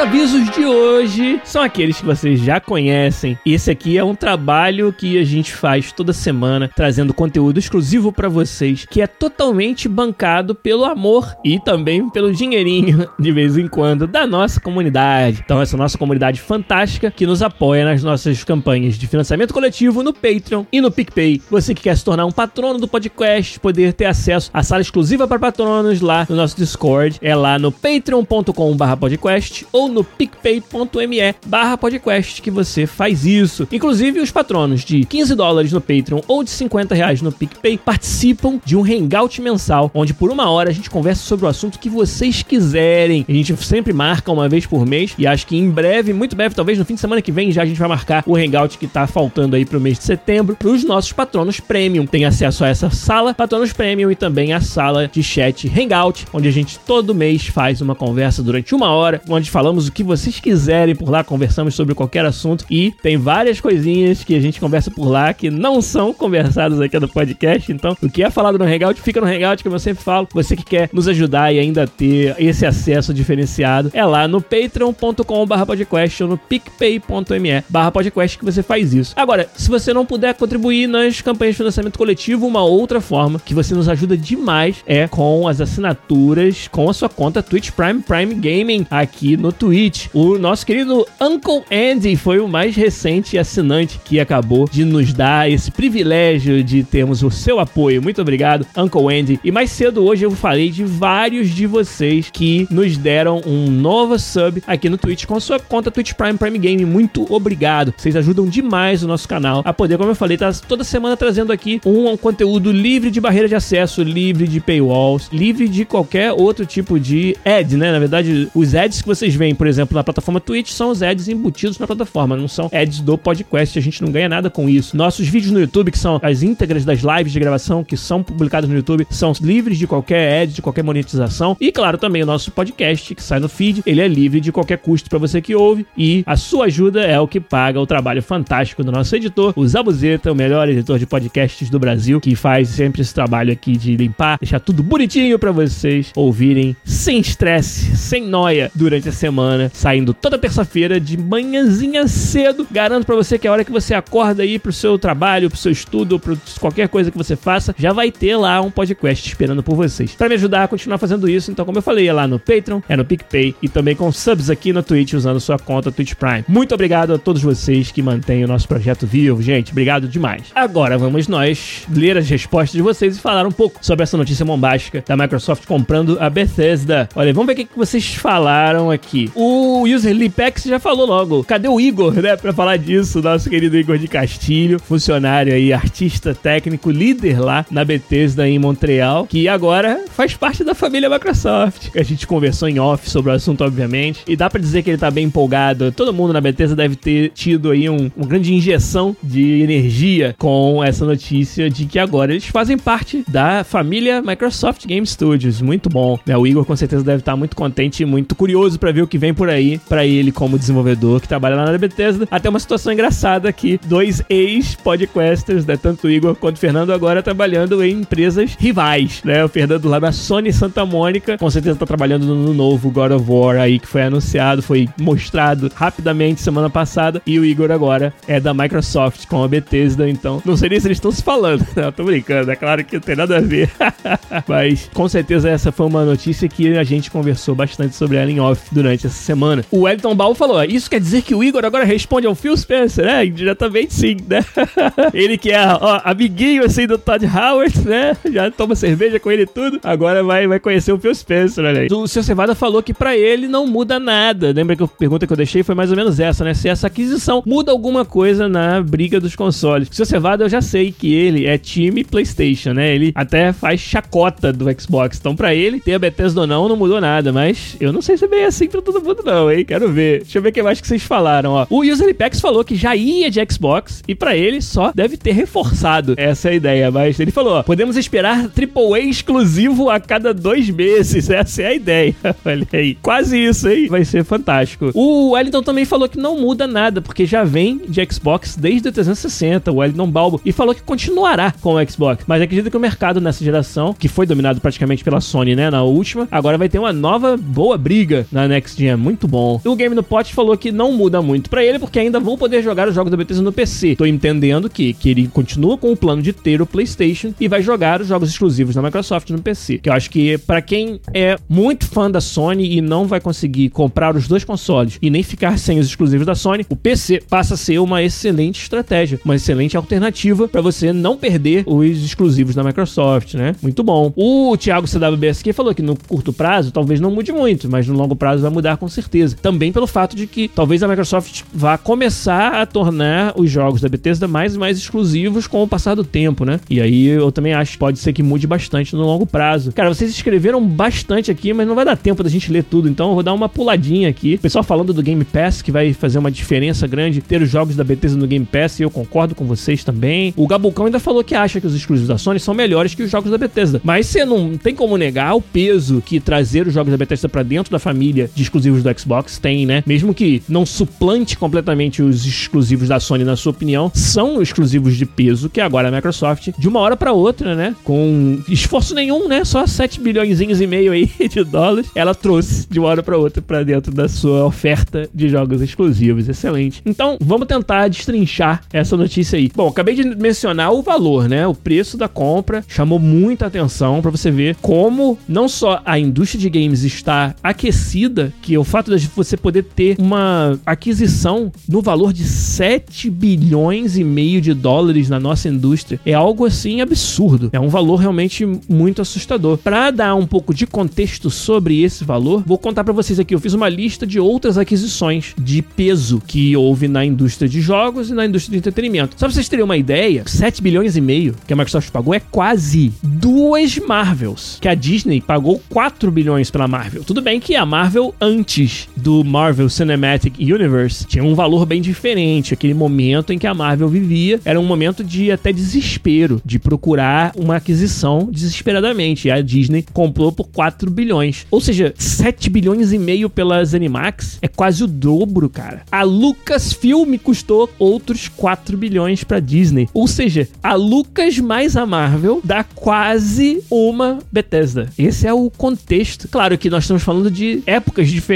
Avisos 0.00 0.50
de 0.52 0.64
hoje 0.64 1.42
são 1.44 1.60
aqueles 1.60 1.98
que 1.98 2.06
vocês 2.06 2.40
já 2.40 2.58
conhecem. 2.58 3.38
Esse 3.44 3.70
aqui 3.70 3.98
é 3.98 4.02
um 4.02 4.14
trabalho 4.14 4.94
que 4.94 5.18
a 5.18 5.24
gente 5.24 5.52
faz 5.52 5.92
toda 5.92 6.14
semana, 6.14 6.70
trazendo 6.74 7.12
conteúdo 7.12 7.58
exclusivo 7.58 8.10
para 8.10 8.26
vocês, 8.26 8.86
que 8.88 9.02
é 9.02 9.06
totalmente 9.06 9.86
bancado 9.90 10.54
pelo 10.54 10.86
amor 10.86 11.36
e 11.44 11.60
também 11.60 12.08
pelo 12.08 12.32
dinheirinho, 12.32 13.06
de 13.20 13.30
vez 13.30 13.58
em 13.58 13.68
quando, 13.68 14.06
da 14.06 14.26
nossa 14.26 14.58
comunidade. 14.58 15.42
Então, 15.44 15.60
essa 15.60 15.76
nossa 15.76 15.98
comunidade 15.98 16.40
fantástica 16.40 17.10
que 17.10 17.26
nos 17.26 17.42
apoia 17.42 17.84
nas 17.84 18.02
nossas 18.02 18.42
campanhas 18.42 18.96
de 18.96 19.06
financiamento 19.06 19.52
coletivo 19.52 20.02
no 20.02 20.14
Patreon 20.14 20.64
e 20.72 20.80
no 20.80 20.90
PicPay. 20.90 21.42
Você 21.50 21.74
que 21.74 21.82
quer 21.82 21.96
se 21.98 22.04
tornar 22.06 22.24
um 22.24 22.32
patrono 22.32 22.78
do 22.78 22.88
podcast, 22.88 23.60
poder 23.60 23.92
ter 23.92 24.06
acesso 24.06 24.50
à 24.54 24.62
sala 24.62 24.80
exclusiva 24.80 25.28
para 25.28 25.38
patronos 25.38 26.00
lá 26.00 26.26
no 26.26 26.36
nosso 26.36 26.56
Discord, 26.56 27.18
é 27.20 27.34
lá 27.34 27.58
no 27.58 27.70
patreon.com/podcast 27.70 29.66
ou 29.70 29.89
no 29.90 30.04
picpay.me 30.04 31.34
barra 31.46 31.76
podcast 31.76 32.40
que 32.40 32.50
você 32.50 32.86
faz 32.86 33.24
isso. 33.24 33.66
Inclusive, 33.70 34.20
os 34.20 34.30
patronos 34.30 34.84
de 34.84 35.04
15 35.04 35.34
dólares 35.34 35.72
no 35.72 35.80
Patreon 35.80 36.20
ou 36.26 36.44
de 36.44 36.50
50 36.50 36.94
reais 36.94 37.22
no 37.22 37.32
PicPay 37.32 37.78
participam 37.78 38.60
de 38.64 38.76
um 38.76 38.84
hangout 38.84 39.40
mensal, 39.40 39.90
onde 39.94 40.14
por 40.14 40.30
uma 40.30 40.50
hora 40.50 40.70
a 40.70 40.72
gente 40.72 40.90
conversa 40.90 41.22
sobre 41.22 41.46
o 41.46 41.48
assunto 41.48 41.78
que 41.78 41.88
vocês 41.88 42.42
quiserem. 42.42 43.24
A 43.28 43.32
gente 43.32 43.56
sempre 43.64 43.92
marca 43.92 44.30
uma 44.30 44.48
vez 44.48 44.66
por 44.66 44.86
mês 44.86 45.14
e 45.18 45.26
acho 45.26 45.46
que 45.46 45.56
em 45.56 45.70
breve, 45.70 46.12
muito 46.12 46.36
breve, 46.36 46.54
talvez 46.54 46.78
no 46.78 46.84
fim 46.84 46.94
de 46.94 47.00
semana 47.00 47.22
que 47.22 47.32
vem, 47.32 47.52
já 47.52 47.62
a 47.62 47.66
gente 47.66 47.78
vai 47.78 47.88
marcar 47.88 48.22
o 48.26 48.36
hangout 48.36 48.78
que 48.78 48.86
tá 48.86 49.06
faltando 49.06 49.56
aí 49.56 49.64
pro 49.64 49.80
mês 49.80 49.98
de 49.98 50.04
setembro 50.04 50.56
para 50.56 50.68
os 50.68 50.84
nossos 50.84 51.12
patronos 51.12 51.60
premium. 51.60 52.06
Tem 52.06 52.24
acesso 52.24 52.64
a 52.64 52.68
essa 52.68 52.90
sala, 52.90 53.34
patronos 53.34 53.72
premium 53.72 54.10
e 54.10 54.14
também 54.14 54.52
a 54.52 54.60
sala 54.60 55.08
de 55.08 55.22
chat 55.22 55.68
hangout, 55.68 56.26
onde 56.32 56.48
a 56.48 56.52
gente 56.52 56.78
todo 56.78 57.14
mês 57.14 57.46
faz 57.46 57.80
uma 57.80 57.94
conversa 57.94 58.42
durante 58.42 58.74
uma 58.74 58.90
hora, 58.90 59.20
onde 59.28 59.50
falamos 59.50 59.79
o 59.88 59.92
que 59.92 60.02
vocês 60.02 60.40
quiserem 60.40 60.94
por 60.94 61.10
lá, 61.10 61.24
conversamos 61.24 61.74
sobre 61.74 61.94
qualquer 61.94 62.24
assunto 62.24 62.64
e 62.70 62.92
tem 63.02 63.16
várias 63.16 63.60
coisinhas 63.60 64.24
que 64.24 64.34
a 64.34 64.40
gente 64.40 64.60
conversa 64.60 64.90
por 64.90 65.08
lá 65.08 65.32
que 65.32 65.50
não 65.50 65.80
são 65.80 66.12
conversadas 66.12 66.80
aqui 66.80 66.98
no 66.98 67.08
podcast. 67.08 67.72
Então, 67.72 67.96
o 68.02 68.10
que 68.10 68.22
é 68.22 68.30
falado 68.30 68.58
no 68.58 68.64
Hangout 68.64 69.00
fica 69.00 69.20
no 69.20 69.26
Hangout, 69.26 69.62
como 69.62 69.74
eu 69.74 69.80
sempre 69.80 70.02
falo. 70.02 70.28
Você 70.32 70.56
que 70.56 70.64
quer 70.64 70.90
nos 70.92 71.08
ajudar 71.08 71.52
e 71.52 71.58
ainda 71.58 71.86
ter 71.86 72.34
esse 72.38 72.66
acesso 72.66 73.14
diferenciado, 73.14 73.90
é 73.92 74.04
lá 74.04 74.28
no 74.28 74.40
patreon.com/podcast 74.40 76.22
ou 76.22 76.28
no 76.30 76.38
picpay.me/podcast 76.38 78.38
que 78.38 78.44
você 78.44 78.62
faz 78.62 78.94
isso. 78.94 79.14
Agora, 79.16 79.48
se 79.54 79.68
você 79.68 79.92
não 79.92 80.06
puder 80.06 80.34
contribuir 80.34 80.86
nas 80.86 81.20
campanhas 81.20 81.54
de 81.54 81.58
financiamento 81.58 81.98
coletivo, 81.98 82.46
uma 82.46 82.62
outra 82.62 83.00
forma 83.00 83.40
que 83.44 83.54
você 83.54 83.74
nos 83.74 83.88
ajuda 83.88 84.16
demais 84.16 84.76
é 84.86 85.08
com 85.08 85.48
as 85.48 85.60
assinaturas 85.60 86.68
com 86.68 86.88
a 86.88 86.94
sua 86.94 87.08
conta 87.08 87.42
Twitch 87.42 87.70
Prime 87.70 88.00
Prime 88.00 88.34
Gaming 88.34 88.86
aqui 88.90 89.36
no 89.36 89.52
Twitch 89.52 89.69
Twitch. 89.70 90.08
O 90.12 90.36
nosso 90.36 90.66
querido 90.66 91.06
Uncle 91.20 91.62
Andy 91.70 92.16
foi 92.16 92.40
o 92.40 92.48
mais 92.48 92.74
recente 92.74 93.38
assinante 93.38 94.00
que 94.04 94.18
acabou 94.18 94.68
de 94.68 94.84
nos 94.84 95.12
dar 95.12 95.48
esse 95.48 95.70
privilégio 95.70 96.64
de 96.64 96.82
termos 96.82 97.22
o 97.22 97.30
seu 97.30 97.60
apoio. 97.60 98.02
Muito 98.02 98.20
obrigado, 98.20 98.66
Uncle 98.76 99.16
Andy. 99.16 99.38
E 99.44 99.52
mais 99.52 99.70
cedo 99.70 100.04
hoje 100.04 100.26
eu 100.26 100.32
falei 100.32 100.70
de 100.70 100.82
vários 100.84 101.50
de 101.50 101.68
vocês 101.68 102.30
que 102.32 102.66
nos 102.68 102.96
deram 102.96 103.42
um 103.46 103.70
novo 103.70 104.18
sub 104.18 104.60
aqui 104.66 104.90
no 104.90 104.98
Twitch 104.98 105.24
com 105.24 105.36
a 105.36 105.40
sua 105.40 105.60
conta 105.60 105.88
Twitch 105.88 106.14
Prime 106.14 106.36
Prime 106.36 106.58
Game. 106.58 106.84
Muito 106.84 107.32
obrigado. 107.32 107.94
Vocês 107.96 108.16
ajudam 108.16 108.46
demais 108.46 109.04
o 109.04 109.06
nosso 109.06 109.28
canal 109.28 109.62
a 109.64 109.72
poder, 109.72 109.98
como 109.98 110.10
eu 110.10 110.16
falei, 110.16 110.36
tá 110.36 110.52
toda 110.66 110.82
semana 110.82 111.16
trazendo 111.16 111.52
aqui 111.52 111.80
um, 111.86 112.08
um 112.08 112.16
conteúdo 112.16 112.72
livre 112.72 113.08
de 113.08 113.20
barreira 113.20 113.46
de 113.46 113.54
acesso, 113.54 114.02
livre 114.02 114.48
de 114.48 114.58
paywalls, 114.58 115.28
livre 115.32 115.68
de 115.68 115.84
qualquer 115.84 116.32
outro 116.32 116.66
tipo 116.66 116.98
de 116.98 117.36
ad, 117.44 117.76
né? 117.76 117.92
Na 117.92 118.00
verdade, 118.00 118.48
os 118.52 118.74
ads 118.74 119.00
que 119.00 119.06
vocês 119.06 119.32
veem 119.32 119.54
por 119.60 119.66
exemplo, 119.66 119.94
na 119.94 120.02
plataforma 120.02 120.40
Twitch, 120.40 120.70
são 120.70 120.88
os 120.88 121.02
ads 121.02 121.28
embutidos 121.28 121.78
na 121.78 121.86
plataforma, 121.86 122.34
não 122.34 122.48
são 122.48 122.70
ads 122.72 123.00
do 123.00 123.18
podcast, 123.18 123.78
a 123.78 123.82
gente 123.82 124.00
não 124.00 124.10
ganha 124.10 124.26
nada 124.26 124.48
com 124.48 124.70
isso. 124.70 124.96
Nossos 124.96 125.28
vídeos 125.28 125.52
no 125.52 125.60
YouTube, 125.60 125.90
que 125.90 125.98
são 125.98 126.18
as 126.22 126.42
íntegras 126.42 126.82
das 126.82 127.00
lives 127.00 127.30
de 127.30 127.38
gravação 127.38 127.84
que 127.84 127.94
são 127.94 128.22
publicadas 128.22 128.70
no 128.70 128.74
YouTube, 128.74 129.06
são 129.10 129.34
livres 129.38 129.76
de 129.76 129.86
qualquer 129.86 130.44
ad, 130.44 130.54
de 130.54 130.62
qualquer 130.62 130.82
monetização. 130.82 131.58
E 131.60 131.70
claro, 131.70 131.98
também 131.98 132.22
o 132.22 132.26
nosso 132.26 132.50
podcast, 132.50 133.14
que 133.14 133.22
sai 133.22 133.38
no 133.38 133.50
feed, 133.50 133.82
ele 133.84 134.00
é 134.00 134.08
livre 134.08 134.40
de 134.40 134.50
qualquer 134.50 134.78
custo 134.78 135.10
para 135.10 135.18
você 135.18 135.42
que 135.42 135.54
ouve 135.54 135.84
e 135.94 136.24
a 136.26 136.38
sua 136.38 136.64
ajuda 136.64 137.02
é 137.02 137.20
o 137.20 137.28
que 137.28 137.38
paga 137.38 137.78
o 137.78 137.86
trabalho 137.86 138.22
fantástico 138.22 138.82
do 138.82 138.90
nosso 138.90 139.14
editor, 139.14 139.52
o 139.54 139.68
Zabuzeta, 139.68 140.32
o 140.32 140.34
melhor 140.34 140.70
editor 140.70 140.98
de 140.98 141.04
podcasts 141.04 141.68
do 141.68 141.78
Brasil, 141.78 142.18
que 142.18 142.34
faz 142.34 142.70
sempre 142.70 143.02
esse 143.02 143.12
trabalho 143.12 143.52
aqui 143.52 143.76
de 143.76 143.94
limpar, 143.94 144.38
deixar 144.40 144.58
tudo 144.58 144.82
bonitinho 144.82 145.38
para 145.38 145.52
vocês 145.52 146.12
ouvirem 146.16 146.74
sem 146.82 147.20
estresse, 147.20 147.94
sem 147.94 148.26
noia 148.26 148.70
durante 148.74 149.10
a 149.10 149.12
semana 149.12 149.49
semana, 149.50 149.70
saindo 149.74 150.14
toda 150.14 150.38
terça-feira 150.38 151.00
de 151.00 151.16
manhãzinha 151.16 152.06
cedo. 152.06 152.66
Garanto 152.70 153.04
para 153.04 153.16
você 153.16 153.38
que 153.38 153.48
a 153.48 153.52
hora 153.52 153.64
que 153.64 153.72
você 153.72 153.94
acorda 153.94 154.42
aí 154.42 154.58
pro 154.58 154.72
seu 154.72 154.98
trabalho, 154.98 155.50
pro 155.50 155.58
seu 155.58 155.72
estudo, 155.72 156.18
pro 156.18 156.38
qualquer 156.60 156.88
coisa 156.88 157.10
que 157.10 157.18
você 157.18 157.34
faça, 157.34 157.74
já 157.76 157.92
vai 157.92 158.10
ter 158.10 158.36
lá 158.36 158.60
um 158.60 158.70
podcast 158.70 159.26
esperando 159.26 159.62
por 159.62 159.74
vocês. 159.74 160.14
Para 160.14 160.28
me 160.28 160.34
ajudar 160.36 160.64
a 160.64 160.68
continuar 160.68 160.98
fazendo 160.98 161.28
isso, 161.28 161.50
então 161.50 161.64
como 161.64 161.78
eu 161.78 161.82
falei, 161.82 162.06
é 162.06 162.12
lá 162.12 162.26
no 162.26 162.38
Patreon, 162.38 162.80
é 162.88 162.96
no 162.96 163.04
PicPay 163.04 163.54
e 163.60 163.68
também 163.68 163.96
com 163.96 164.10
subs 164.12 164.50
aqui 164.50 164.72
no 164.72 164.82
Twitch 164.82 165.14
usando 165.14 165.40
sua 165.40 165.58
conta 165.58 165.90
Twitch 165.90 166.14
Prime. 166.14 166.44
Muito 166.46 166.74
obrigado 166.74 167.14
a 167.14 167.18
todos 167.18 167.42
vocês 167.42 167.90
que 167.90 168.02
mantêm 168.02 168.44
o 168.44 168.48
nosso 168.48 168.68
projeto 168.68 169.06
vivo, 169.06 169.42
gente. 169.42 169.72
Obrigado 169.72 170.06
demais. 170.06 170.44
Agora 170.54 170.96
vamos 170.96 171.26
nós 171.26 171.84
ler 171.92 172.16
as 172.16 172.28
respostas 172.28 172.72
de 172.72 172.82
vocês 172.82 173.16
e 173.16 173.20
falar 173.20 173.46
um 173.46 173.52
pouco 173.52 173.78
sobre 173.84 174.02
essa 174.02 174.16
notícia 174.16 174.44
bombástica 174.44 175.02
da 175.06 175.16
Microsoft 175.16 175.66
comprando 175.66 176.18
a 176.20 176.30
Bethesda. 176.30 177.08
Olha, 177.14 177.32
vamos 177.32 177.46
ver 177.46 177.62
o 177.62 177.66
que 177.66 177.78
vocês 177.78 178.14
falaram 178.14 178.90
aqui. 178.90 179.30
O 179.42 179.84
user 179.84 180.14
Lipex 180.14 180.64
já 180.64 180.78
falou 180.78 181.06
logo. 181.06 181.42
Cadê 181.42 181.66
o 181.66 181.80
Igor, 181.80 182.12
né, 182.12 182.36
pra 182.36 182.52
falar 182.52 182.76
disso? 182.76 183.22
Nosso 183.22 183.48
querido 183.48 183.74
Igor 183.74 183.96
de 183.96 184.06
Castilho, 184.06 184.78
funcionário 184.78 185.54
aí, 185.54 185.72
artista 185.72 186.34
técnico, 186.34 186.90
líder 186.90 187.40
lá 187.40 187.64
na 187.70 187.82
Bethesda 187.82 188.46
em 188.46 188.58
Montreal, 188.58 189.26
que 189.26 189.48
agora 189.48 190.04
faz 190.14 190.34
parte 190.34 190.62
da 190.62 190.74
família 190.74 191.08
Microsoft. 191.08 191.88
A 191.96 192.02
gente 192.02 192.26
conversou 192.26 192.68
em 192.68 192.78
off 192.78 193.08
sobre 193.08 193.32
o 193.32 193.34
assunto, 193.34 193.64
obviamente, 193.64 194.20
e 194.28 194.36
dá 194.36 194.50
para 194.50 194.60
dizer 194.60 194.82
que 194.82 194.90
ele 194.90 194.98
tá 194.98 195.10
bem 195.10 195.24
empolgado. 195.24 195.90
Todo 195.90 196.12
mundo 196.12 196.34
na 196.34 196.40
Bethesda 196.42 196.76
deve 196.76 196.94
ter 196.94 197.30
tido 197.30 197.70
aí 197.70 197.88
um, 197.88 198.10
uma 198.14 198.26
grande 198.26 198.52
injeção 198.52 199.16
de 199.22 199.62
energia 199.62 200.34
com 200.38 200.84
essa 200.84 201.06
notícia 201.06 201.70
de 201.70 201.86
que 201.86 201.98
agora 201.98 202.32
eles 202.32 202.44
fazem 202.44 202.76
parte 202.76 203.24
da 203.26 203.64
família 203.64 204.20
Microsoft 204.20 204.86
Game 204.86 205.06
Studios. 205.06 205.62
Muito 205.62 205.88
bom. 205.88 206.18
Né? 206.26 206.36
O 206.36 206.46
Igor 206.46 206.66
com 206.66 206.76
certeza 206.76 207.02
deve 207.02 207.20
estar 207.20 207.36
muito 207.36 207.56
contente 207.56 208.02
e 208.02 208.06
muito 208.06 208.34
curioso 208.34 208.78
para 208.78 208.92
ver 208.92 209.00
o 209.00 209.06
que 209.06 209.16
vem 209.20 209.34
por 209.34 209.48
aí 209.48 209.78
para 209.88 210.04
ele 210.04 210.32
como 210.32 210.58
desenvolvedor 210.58 211.20
que 211.20 211.28
trabalha 211.28 211.54
lá 211.54 211.66
na 211.66 211.78
Bethesda. 211.78 212.26
Até 212.30 212.48
uma 212.48 212.58
situação 212.58 212.92
engraçada 212.92 213.48
aqui, 213.48 213.78
dois 213.86 214.22
ex-podcasters, 214.28 215.64
né? 215.66 215.76
tanto 215.76 216.06
o 216.06 216.10
Igor 216.10 216.34
quanto 216.34 216.56
o 216.56 216.58
Fernando 216.58 216.92
agora 216.92 217.22
trabalhando 217.22 217.84
em 217.84 218.00
empresas 218.00 218.56
rivais, 218.58 219.22
né? 219.24 219.44
O 219.44 219.48
Fernando 219.48 219.88
lá 219.88 220.00
na 220.00 220.12
Sony 220.12 220.52
Santa 220.52 220.84
Mônica, 220.84 221.36
com 221.36 221.50
certeza 221.50 221.78
tá 221.78 221.86
trabalhando 221.86 222.26
no 222.26 222.54
novo 222.54 222.90
God 222.90 223.12
of 223.12 223.24
War 223.28 223.56
aí 223.56 223.78
que 223.78 223.86
foi 223.86 224.02
anunciado, 224.02 224.62
foi 224.62 224.88
mostrado 224.98 225.70
rapidamente 225.74 226.40
semana 226.40 226.70
passada 226.70 227.20
e 227.26 227.38
o 227.38 227.44
Igor 227.44 227.70
agora 227.70 228.12
é 228.26 228.40
da 228.40 228.54
Microsoft 228.54 229.26
com 229.26 229.44
a 229.44 229.48
Bethesda, 229.48 230.08
então 230.08 230.42
não 230.44 230.56
sei 230.56 230.70
nem 230.70 230.80
se 230.80 230.86
eles 230.86 230.96
estão 230.96 231.12
se 231.12 231.22
falando. 231.22 231.60
Não, 231.76 231.92
tô 231.92 232.04
brincando, 232.04 232.50
é 232.50 232.56
claro 232.56 232.84
que 232.84 232.94
não 232.94 233.00
tem 233.00 233.16
nada 233.16 233.38
a 233.38 233.40
ver. 233.40 233.70
Mas 234.46 234.90
com 234.92 235.08
certeza 235.08 235.48
essa 235.48 235.72
foi 235.72 235.86
uma 235.86 236.04
notícia 236.04 236.48
que 236.48 236.76
a 236.76 236.84
gente 236.84 237.10
conversou 237.10 237.54
bastante 237.54 237.94
sobre 237.94 238.16
ela 238.16 238.30
em 238.30 238.40
off 238.40 238.62
durante 238.72 239.06
essa 239.10 239.22
semana. 239.22 239.64
O 239.70 239.80
Wellington 239.80 240.14
Ball 240.14 240.34
falou: 240.34 240.62
Isso 240.64 240.88
quer 240.88 241.00
dizer 241.00 241.22
que 241.22 241.34
o 241.34 241.44
Igor 241.44 241.64
agora 241.64 241.84
responde 241.84 242.26
ao 242.26 242.34
Phil 242.34 242.56
Spencer, 242.56 243.04
né? 243.04 243.26
Indiretamente 243.26 243.92
sim, 243.92 244.16
né? 244.28 244.44
ele 245.12 245.36
que 245.36 245.50
é 245.50 245.60
ó, 245.66 246.00
amiguinho 246.04 246.64
assim 246.64 246.86
do 246.86 246.96
Todd 246.96 247.24
Howard, 247.26 247.80
né? 247.86 248.16
Já 248.32 248.50
toma 248.50 248.74
cerveja 248.74 249.20
com 249.20 249.30
ele 249.30 249.42
e 249.42 249.46
tudo. 249.46 249.80
Agora 249.82 250.22
vai, 250.22 250.46
vai 250.46 250.58
conhecer 250.58 250.92
o 250.92 250.98
Phil 250.98 251.14
Spencer, 251.14 251.64
olha 251.64 251.80
aí. 251.82 251.88
O 251.90 252.06
seu 252.06 252.22
Cevada 252.22 252.54
falou 252.54 252.82
que 252.82 252.94
para 252.94 253.16
ele 253.16 253.46
não 253.48 253.66
muda 253.66 253.98
nada. 253.98 254.52
Lembra 254.52 254.76
que 254.76 254.82
a 254.82 254.88
pergunta 254.88 255.26
que 255.26 255.32
eu 255.32 255.36
deixei 255.36 255.62
foi 255.62 255.74
mais 255.74 255.90
ou 255.90 255.96
menos 255.96 256.20
essa, 256.20 256.44
né? 256.44 256.54
Se 256.54 256.68
essa 256.68 256.86
aquisição 256.86 257.42
muda 257.44 257.72
alguma 257.72 258.04
coisa 258.04 258.48
na 258.48 258.80
briga 258.80 259.20
dos 259.20 259.34
consoles. 259.34 259.88
O 259.88 259.94
seu 259.94 260.06
Cevada 260.06 260.44
eu 260.44 260.48
já 260.48 260.60
sei 260.60 260.92
que 260.92 261.12
ele 261.12 261.46
é 261.46 261.58
time 261.58 262.04
PlayStation, 262.04 262.72
né? 262.72 262.94
Ele 262.94 263.12
até 263.14 263.52
faz 263.52 263.80
chacota 263.80 264.52
do 264.52 264.66
Xbox. 264.80 265.18
Então, 265.18 265.34
para 265.34 265.54
ele, 265.54 265.80
ter 265.80 265.94
a 265.94 265.98
Bethesda 265.98 266.42
ou 266.42 266.46
não, 266.46 266.68
não 266.68 266.76
mudou 266.76 267.00
nada. 267.00 267.32
Mas 267.32 267.76
eu 267.80 267.92
não 267.92 268.02
sei 268.02 268.16
se 268.16 268.24
é 268.24 268.28
bem 268.28 268.44
assim 268.44 268.68
pra 268.68 268.82
todo 268.82 268.99
mundo, 269.02 269.22
não, 269.24 269.50
hein? 269.50 269.64
Quero 269.64 269.90
ver. 269.90 270.22
Deixa 270.22 270.38
eu 270.38 270.42
ver 270.42 270.50
o 270.50 270.52
que 270.52 270.62
mais 270.62 270.80
que 270.80 270.86
vocês 270.86 271.02
falaram, 271.02 271.52
ó. 271.52 271.66
O 271.70 271.82
User 271.82 272.08
Apex 272.08 272.40
falou 272.40 272.64
que 272.64 272.74
já 272.74 272.94
ia 272.94 273.30
de 273.30 273.40
Xbox 273.50 274.02
e 274.06 274.14
para 274.14 274.36
ele 274.36 274.60
só 274.60 274.92
deve 274.94 275.16
ter 275.16 275.32
reforçado 275.32 276.14
essa 276.16 276.52
ideia. 276.52 276.90
Mas 276.90 277.18
ele 277.18 277.30
falou, 277.30 277.54
ó, 277.54 277.62
podemos 277.62 277.96
esperar 277.96 278.50
AAA 278.50 279.00
exclusivo 279.00 279.90
a 279.90 280.00
cada 280.00 280.32
dois 280.34 280.68
meses. 280.70 281.28
Essa 281.30 281.62
é 281.62 281.66
a 281.66 281.74
ideia. 281.74 282.14
Olha 282.44 282.66
aí. 282.72 282.94
Quase 282.96 283.38
isso, 283.38 283.68
hein? 283.68 283.88
Vai 283.88 284.04
ser 284.04 284.24
fantástico. 284.24 284.90
O 284.94 285.30
Wellington 285.30 285.62
também 285.62 285.84
falou 285.84 286.08
que 286.08 286.18
não 286.18 286.38
muda 286.38 286.66
nada, 286.66 287.00
porque 287.00 287.26
já 287.26 287.44
vem 287.44 287.80
de 287.88 288.06
Xbox 288.10 288.56
desde 288.56 288.88
o 288.88 288.92
360, 288.92 289.70
o 289.70 289.76
Wellington 289.76 290.10
Balbo, 290.10 290.40
e 290.44 290.52
falou 290.52 290.74
que 290.74 290.82
continuará 290.82 291.52
com 291.60 291.74
o 291.74 291.88
Xbox. 291.88 292.24
Mas 292.26 292.42
acredita 292.42 292.70
que 292.70 292.76
o 292.76 292.80
mercado 292.80 293.20
nessa 293.20 293.44
geração, 293.44 293.94
que 293.94 294.08
foi 294.08 294.26
dominado 294.26 294.60
praticamente 294.60 295.04
pela 295.04 295.20
Sony, 295.20 295.54
né, 295.54 295.70
na 295.70 295.82
última, 295.82 296.28
agora 296.30 296.58
vai 296.58 296.68
ter 296.68 296.78
uma 296.78 296.92
nova 296.92 297.36
boa 297.36 297.76
briga 297.78 298.26
na 298.30 298.48
Next 298.48 298.78
Gen. 298.80 298.89
Muito 298.96 299.26
bom. 299.28 299.60
O 299.64 299.76
Game 299.76 299.94
no 299.94 300.02
Pot 300.02 300.34
falou 300.34 300.56
que 300.56 300.72
não 300.72 300.92
muda 300.92 301.22
muito 301.22 301.48
para 301.48 301.64
ele, 301.64 301.78
porque 301.78 301.98
ainda 301.98 302.20
vão 302.20 302.36
poder 302.36 302.62
jogar 302.62 302.88
os 302.88 302.94
jogos 302.94 303.10
da 303.10 303.16
Bethesda 303.16 303.42
no 303.42 303.52
PC. 303.52 303.96
Tô 303.96 304.06
entendendo 304.06 304.68
que, 304.68 304.92
que 304.92 305.10
ele 305.10 305.28
continua 305.28 305.76
com 305.76 305.92
o 305.92 305.96
plano 305.96 306.22
de 306.22 306.32
ter 306.32 306.60
o 306.60 306.66
PlayStation 306.66 307.32
e 307.40 307.48
vai 307.48 307.62
jogar 307.62 308.00
os 308.00 308.08
jogos 308.08 308.30
exclusivos 308.30 308.74
da 308.74 308.82
Microsoft 308.82 309.30
no 309.30 309.40
PC. 309.40 309.78
Que 309.78 309.88
eu 309.88 309.92
acho 309.92 310.10
que 310.10 310.38
para 310.38 310.62
quem 310.62 311.00
é 311.14 311.36
muito 311.48 311.86
fã 311.86 312.10
da 312.10 312.20
Sony 312.20 312.76
e 312.76 312.80
não 312.80 313.06
vai 313.06 313.20
conseguir 313.20 313.70
comprar 313.70 314.16
os 314.16 314.26
dois 314.26 314.44
consoles 314.44 314.98
e 315.00 315.10
nem 315.10 315.22
ficar 315.22 315.58
sem 315.58 315.78
os 315.78 315.86
exclusivos 315.86 316.26
da 316.26 316.34
Sony, 316.34 316.64
o 316.68 316.76
PC 316.76 317.22
passa 317.28 317.54
a 317.54 317.56
ser 317.56 317.78
uma 317.78 318.02
excelente 318.02 318.62
estratégia, 318.62 319.20
uma 319.24 319.36
excelente 319.36 319.76
alternativa 319.76 320.48
para 320.48 320.60
você 320.60 320.92
não 320.92 321.16
perder 321.16 321.64
os 321.66 322.04
exclusivos 322.04 322.54
da 322.54 322.64
Microsoft, 322.64 323.34
né? 323.34 323.54
Muito 323.62 323.82
bom. 323.82 324.12
O 324.16 324.56
Thiago 324.56 324.86
CWBSQ 324.86 325.52
falou 325.52 325.74
que 325.74 325.82
no 325.82 325.96
curto 325.96 326.32
prazo 326.32 326.70
talvez 326.70 327.00
não 327.00 327.10
mude 327.10 327.32
muito, 327.32 327.68
mas 327.68 327.86
no 327.86 327.94
longo 327.94 328.16
prazo 328.16 328.42
vai 328.42 328.50
mudar 328.50 328.76
com 328.80 328.88
certeza. 328.88 329.36
Também 329.40 329.70
pelo 329.70 329.86
fato 329.86 330.16
de 330.16 330.26
que 330.26 330.48
talvez 330.48 330.82
a 330.82 330.88
Microsoft 330.88 331.42
vá 331.52 331.76
começar 331.78 332.60
a 332.60 332.66
tornar 332.66 333.34
os 333.36 333.50
jogos 333.50 333.80
da 333.80 333.88
Bethesda 333.88 334.26
mais 334.26 334.54
e 334.54 334.58
mais 334.58 334.78
exclusivos 334.78 335.46
com 335.46 335.62
o 335.62 335.68
passar 335.68 335.94
do 335.94 336.02
tempo, 336.02 336.44
né? 336.44 336.58
E 336.68 336.80
aí 336.80 337.06
eu 337.06 337.30
também 337.30 337.52
acho 337.52 337.72
que 337.72 337.78
pode 337.78 337.98
ser 337.98 338.12
que 338.12 338.22
mude 338.22 338.46
bastante 338.46 338.96
no 338.96 339.02
longo 339.02 339.26
prazo. 339.26 339.72
Cara, 339.72 339.92
vocês 339.92 340.10
escreveram 340.10 340.66
bastante 340.66 341.30
aqui, 341.30 341.52
mas 341.52 341.66
não 341.66 341.74
vai 341.74 341.84
dar 341.84 341.96
tempo 341.96 342.22
da 342.22 342.30
gente 342.30 342.50
ler 342.50 342.64
tudo, 342.64 342.88
então 342.88 343.10
eu 343.10 343.14
vou 343.14 343.22
dar 343.22 343.34
uma 343.34 343.48
puladinha 343.48 344.08
aqui. 344.08 344.34
O 344.36 344.38
pessoal 344.38 344.64
falando 344.64 344.92
do 344.92 345.02
Game 345.02 345.24
Pass, 345.24 345.60
que 345.60 345.70
vai 345.70 345.92
fazer 345.92 346.18
uma 346.18 346.30
diferença 346.30 346.86
grande 346.86 347.20
ter 347.20 347.42
os 347.42 347.50
jogos 347.50 347.76
da 347.76 347.84
Bethesda 347.84 348.18
no 348.18 348.26
Game 348.26 348.46
Pass, 348.46 348.80
e 348.80 348.82
eu 348.82 348.90
concordo 348.90 349.34
com 349.34 349.44
vocês 349.44 349.84
também. 349.84 350.32
O 350.36 350.46
Gabucão 350.46 350.86
ainda 350.86 350.98
falou 351.00 351.22
que 351.22 351.34
acha 351.34 351.60
que 351.60 351.66
os 351.66 351.74
exclusivos 351.74 352.08
da 352.08 352.16
Sony 352.16 352.38
são 352.38 352.54
melhores 352.54 352.94
que 352.94 353.02
os 353.02 353.10
jogos 353.10 353.30
da 353.30 353.38
Bethesda. 353.38 353.80
Mas 353.84 354.06
você 354.06 354.24
não 354.24 354.56
tem 354.56 354.74
como 354.74 354.96
negar 354.96 355.34
o 355.34 355.40
peso 355.40 356.02
que 356.04 356.20
trazer 356.20 356.66
os 356.66 356.72
jogos 356.72 356.90
da 356.90 356.96
Bethesda 356.96 357.28
para 357.28 357.42
dentro 357.42 357.72
da 357.72 357.78
família 357.78 358.30
de 358.34 358.42
exclusivos 358.42 358.69
do 358.78 358.98
Xbox 358.98 359.38
tem, 359.38 359.66
né? 359.66 359.82
Mesmo 359.86 360.14
que 360.14 360.42
não 360.48 360.64
suplante 360.64 361.36
completamente 361.36 362.02
os 362.02 362.26
exclusivos 362.26 362.88
da 362.88 363.00
Sony, 363.00 363.24
na 363.24 363.36
sua 363.36 363.50
opinião, 363.50 363.90
são 363.94 364.40
exclusivos 364.40 364.96
de 364.96 365.06
peso 365.06 365.48
que 365.50 365.60
agora 365.60 365.88
a 365.88 365.90
Microsoft, 365.90 366.50
de 366.58 366.68
uma 366.68 366.80
hora 366.80 366.96
para 366.96 367.12
outra, 367.12 367.54
né? 367.54 367.74
Com 367.84 368.40
esforço 368.48 368.94
nenhum, 368.94 369.28
né? 369.28 369.44
Só 369.44 369.66
7 369.66 370.00
bilhões 370.00 370.40
e 370.40 370.66
meio 370.66 370.92
aí 370.92 371.10
de 371.28 371.44
dólares, 371.44 371.90
ela 371.94 372.14
trouxe 372.14 372.66
de 372.68 372.78
uma 372.78 372.88
hora 372.88 373.02
para 373.02 373.16
outra 373.16 373.42
para 373.42 373.62
dentro 373.62 373.92
da 373.92 374.08
sua 374.08 374.44
oferta 374.44 375.08
de 375.12 375.28
jogos 375.28 375.60
exclusivos. 375.60 376.28
Excelente. 376.28 376.82
Então, 376.84 377.16
vamos 377.20 377.46
tentar 377.46 377.88
destrinchar 377.88 378.62
essa 378.72 378.96
notícia 378.96 379.38
aí. 379.38 379.50
Bom, 379.54 379.68
acabei 379.68 379.94
de 379.94 380.04
mencionar 380.16 380.72
o 380.72 380.82
valor, 380.82 381.28
né? 381.28 381.46
O 381.46 381.54
preço 381.54 381.96
da 381.96 382.08
compra 382.08 382.64
chamou 382.68 382.98
muita 382.98 383.46
atenção 383.46 384.00
para 384.00 384.10
você 384.10 384.30
ver 384.30 384.56
como 384.60 385.18
não 385.28 385.48
só 385.48 385.82
a 385.84 385.98
indústria 385.98 386.40
de 386.40 386.50
games 386.50 386.82
está 386.82 387.34
aquecida, 387.42 388.32
que 388.42 388.56
o 388.60 388.64
fato 388.64 388.96
de 388.96 389.06
você 389.08 389.36
poder 389.36 389.64
ter 389.64 389.96
uma 389.98 390.58
aquisição 390.64 391.52
no 391.68 391.80
valor 391.80 392.12
de 392.12 392.24
7 392.24 393.10
bilhões 393.10 393.96
e 393.96 394.04
meio 394.04 394.40
de 394.40 394.52
dólares 394.54 395.08
na 395.08 395.18
nossa 395.18 395.48
indústria 395.48 396.00
é 396.04 396.12
algo 396.14 396.44
assim 396.44 396.80
absurdo. 396.80 397.50
É 397.52 397.60
um 397.60 397.68
valor 397.68 397.96
realmente 397.96 398.46
muito 398.68 399.02
assustador. 399.02 399.58
Para 399.58 399.90
dar 399.90 400.14
um 400.14 400.26
pouco 400.26 400.54
de 400.54 400.66
contexto 400.66 401.30
sobre 401.30 401.82
esse 401.82 402.04
valor, 402.04 402.42
vou 402.46 402.58
contar 402.58 402.84
para 402.84 402.92
vocês 402.92 403.18
aqui. 403.18 403.34
Eu 403.34 403.40
fiz 403.40 403.54
uma 403.54 403.68
lista 403.68 404.06
de 404.06 404.20
outras 404.20 404.58
aquisições 404.58 405.34
de 405.38 405.62
peso 405.62 406.22
que 406.26 406.56
houve 406.56 406.88
na 406.88 407.04
indústria 407.04 407.48
de 407.48 407.60
jogos 407.60 408.10
e 408.10 408.14
na 408.14 408.26
indústria 408.26 408.52
de 408.52 408.58
entretenimento. 408.58 409.14
Só 409.18 409.26
pra 409.26 409.34
vocês 409.34 409.48
terem 409.48 409.64
uma 409.64 409.76
ideia, 409.76 410.24
7 410.26 410.62
bilhões 410.62 410.96
e 410.96 411.00
meio 411.00 411.34
que 411.46 411.52
a 411.52 411.56
Microsoft 411.56 411.90
pagou 411.90 412.14
é 412.14 412.20
quase 412.20 412.92
duas 413.02 413.78
Marvels. 413.78 414.58
Que 414.60 414.68
a 414.68 414.74
Disney 414.74 415.20
pagou 415.20 415.60
4 415.68 416.10
bilhões 416.10 416.50
pela 416.50 416.68
Marvel. 416.68 417.04
Tudo 417.04 417.22
bem 417.22 417.40
que 417.40 417.56
a 417.56 417.64
Marvel, 417.64 418.14
antes 418.20 418.49
do 418.96 419.22
Marvel 419.22 419.68
Cinematic 419.68 420.34
Universe, 420.40 421.06
tinha 421.06 421.22
um 421.22 421.36
valor 421.36 421.64
bem 421.64 421.80
diferente. 421.80 422.52
Aquele 422.52 422.74
momento 422.74 423.32
em 423.32 423.38
que 423.38 423.46
a 423.46 423.54
Marvel 423.54 423.88
vivia 423.88 424.40
era 424.44 424.58
um 424.58 424.64
momento 424.64 425.04
de 425.04 425.30
até 425.30 425.52
desespero, 425.52 426.42
de 426.44 426.58
procurar 426.58 427.32
uma 427.36 427.56
aquisição 427.56 428.28
desesperadamente. 428.30 429.28
E 429.28 429.30
a 429.30 429.40
Disney 429.40 429.84
comprou 429.92 430.32
por 430.32 430.48
4 430.48 430.90
bilhões. 430.90 431.46
Ou 431.48 431.60
seja, 431.60 431.94
7 431.96 432.50
bilhões 432.50 432.92
e 432.92 432.98
meio 432.98 433.30
pela 433.30 433.64
Zenimax 433.64 434.38
é 434.42 434.48
quase 434.48 434.82
o 434.82 434.88
dobro, 434.88 435.48
cara. 435.48 435.82
A 435.90 436.02
Lucasfilm 436.02 437.16
custou 437.18 437.70
outros 437.78 438.26
4 438.26 438.76
bilhões 438.76 439.22
pra 439.22 439.38
Disney. 439.38 439.88
Ou 439.94 440.08
seja, 440.08 440.48
a 440.60 440.74
Lucas 440.74 441.38
mais 441.38 441.76
a 441.76 441.86
Marvel 441.86 442.40
dá 442.42 442.64
quase 442.64 443.62
uma 443.70 444.18
Bethesda. 444.32 444.88
Esse 444.98 445.28
é 445.28 445.32
o 445.32 445.48
contexto. 445.50 446.26
Claro 446.26 446.58
que 446.58 446.68
nós 446.68 446.82
estamos 446.82 447.04
falando 447.04 447.30
de 447.30 447.62
épocas 447.64 448.08
diferentes 448.08 448.29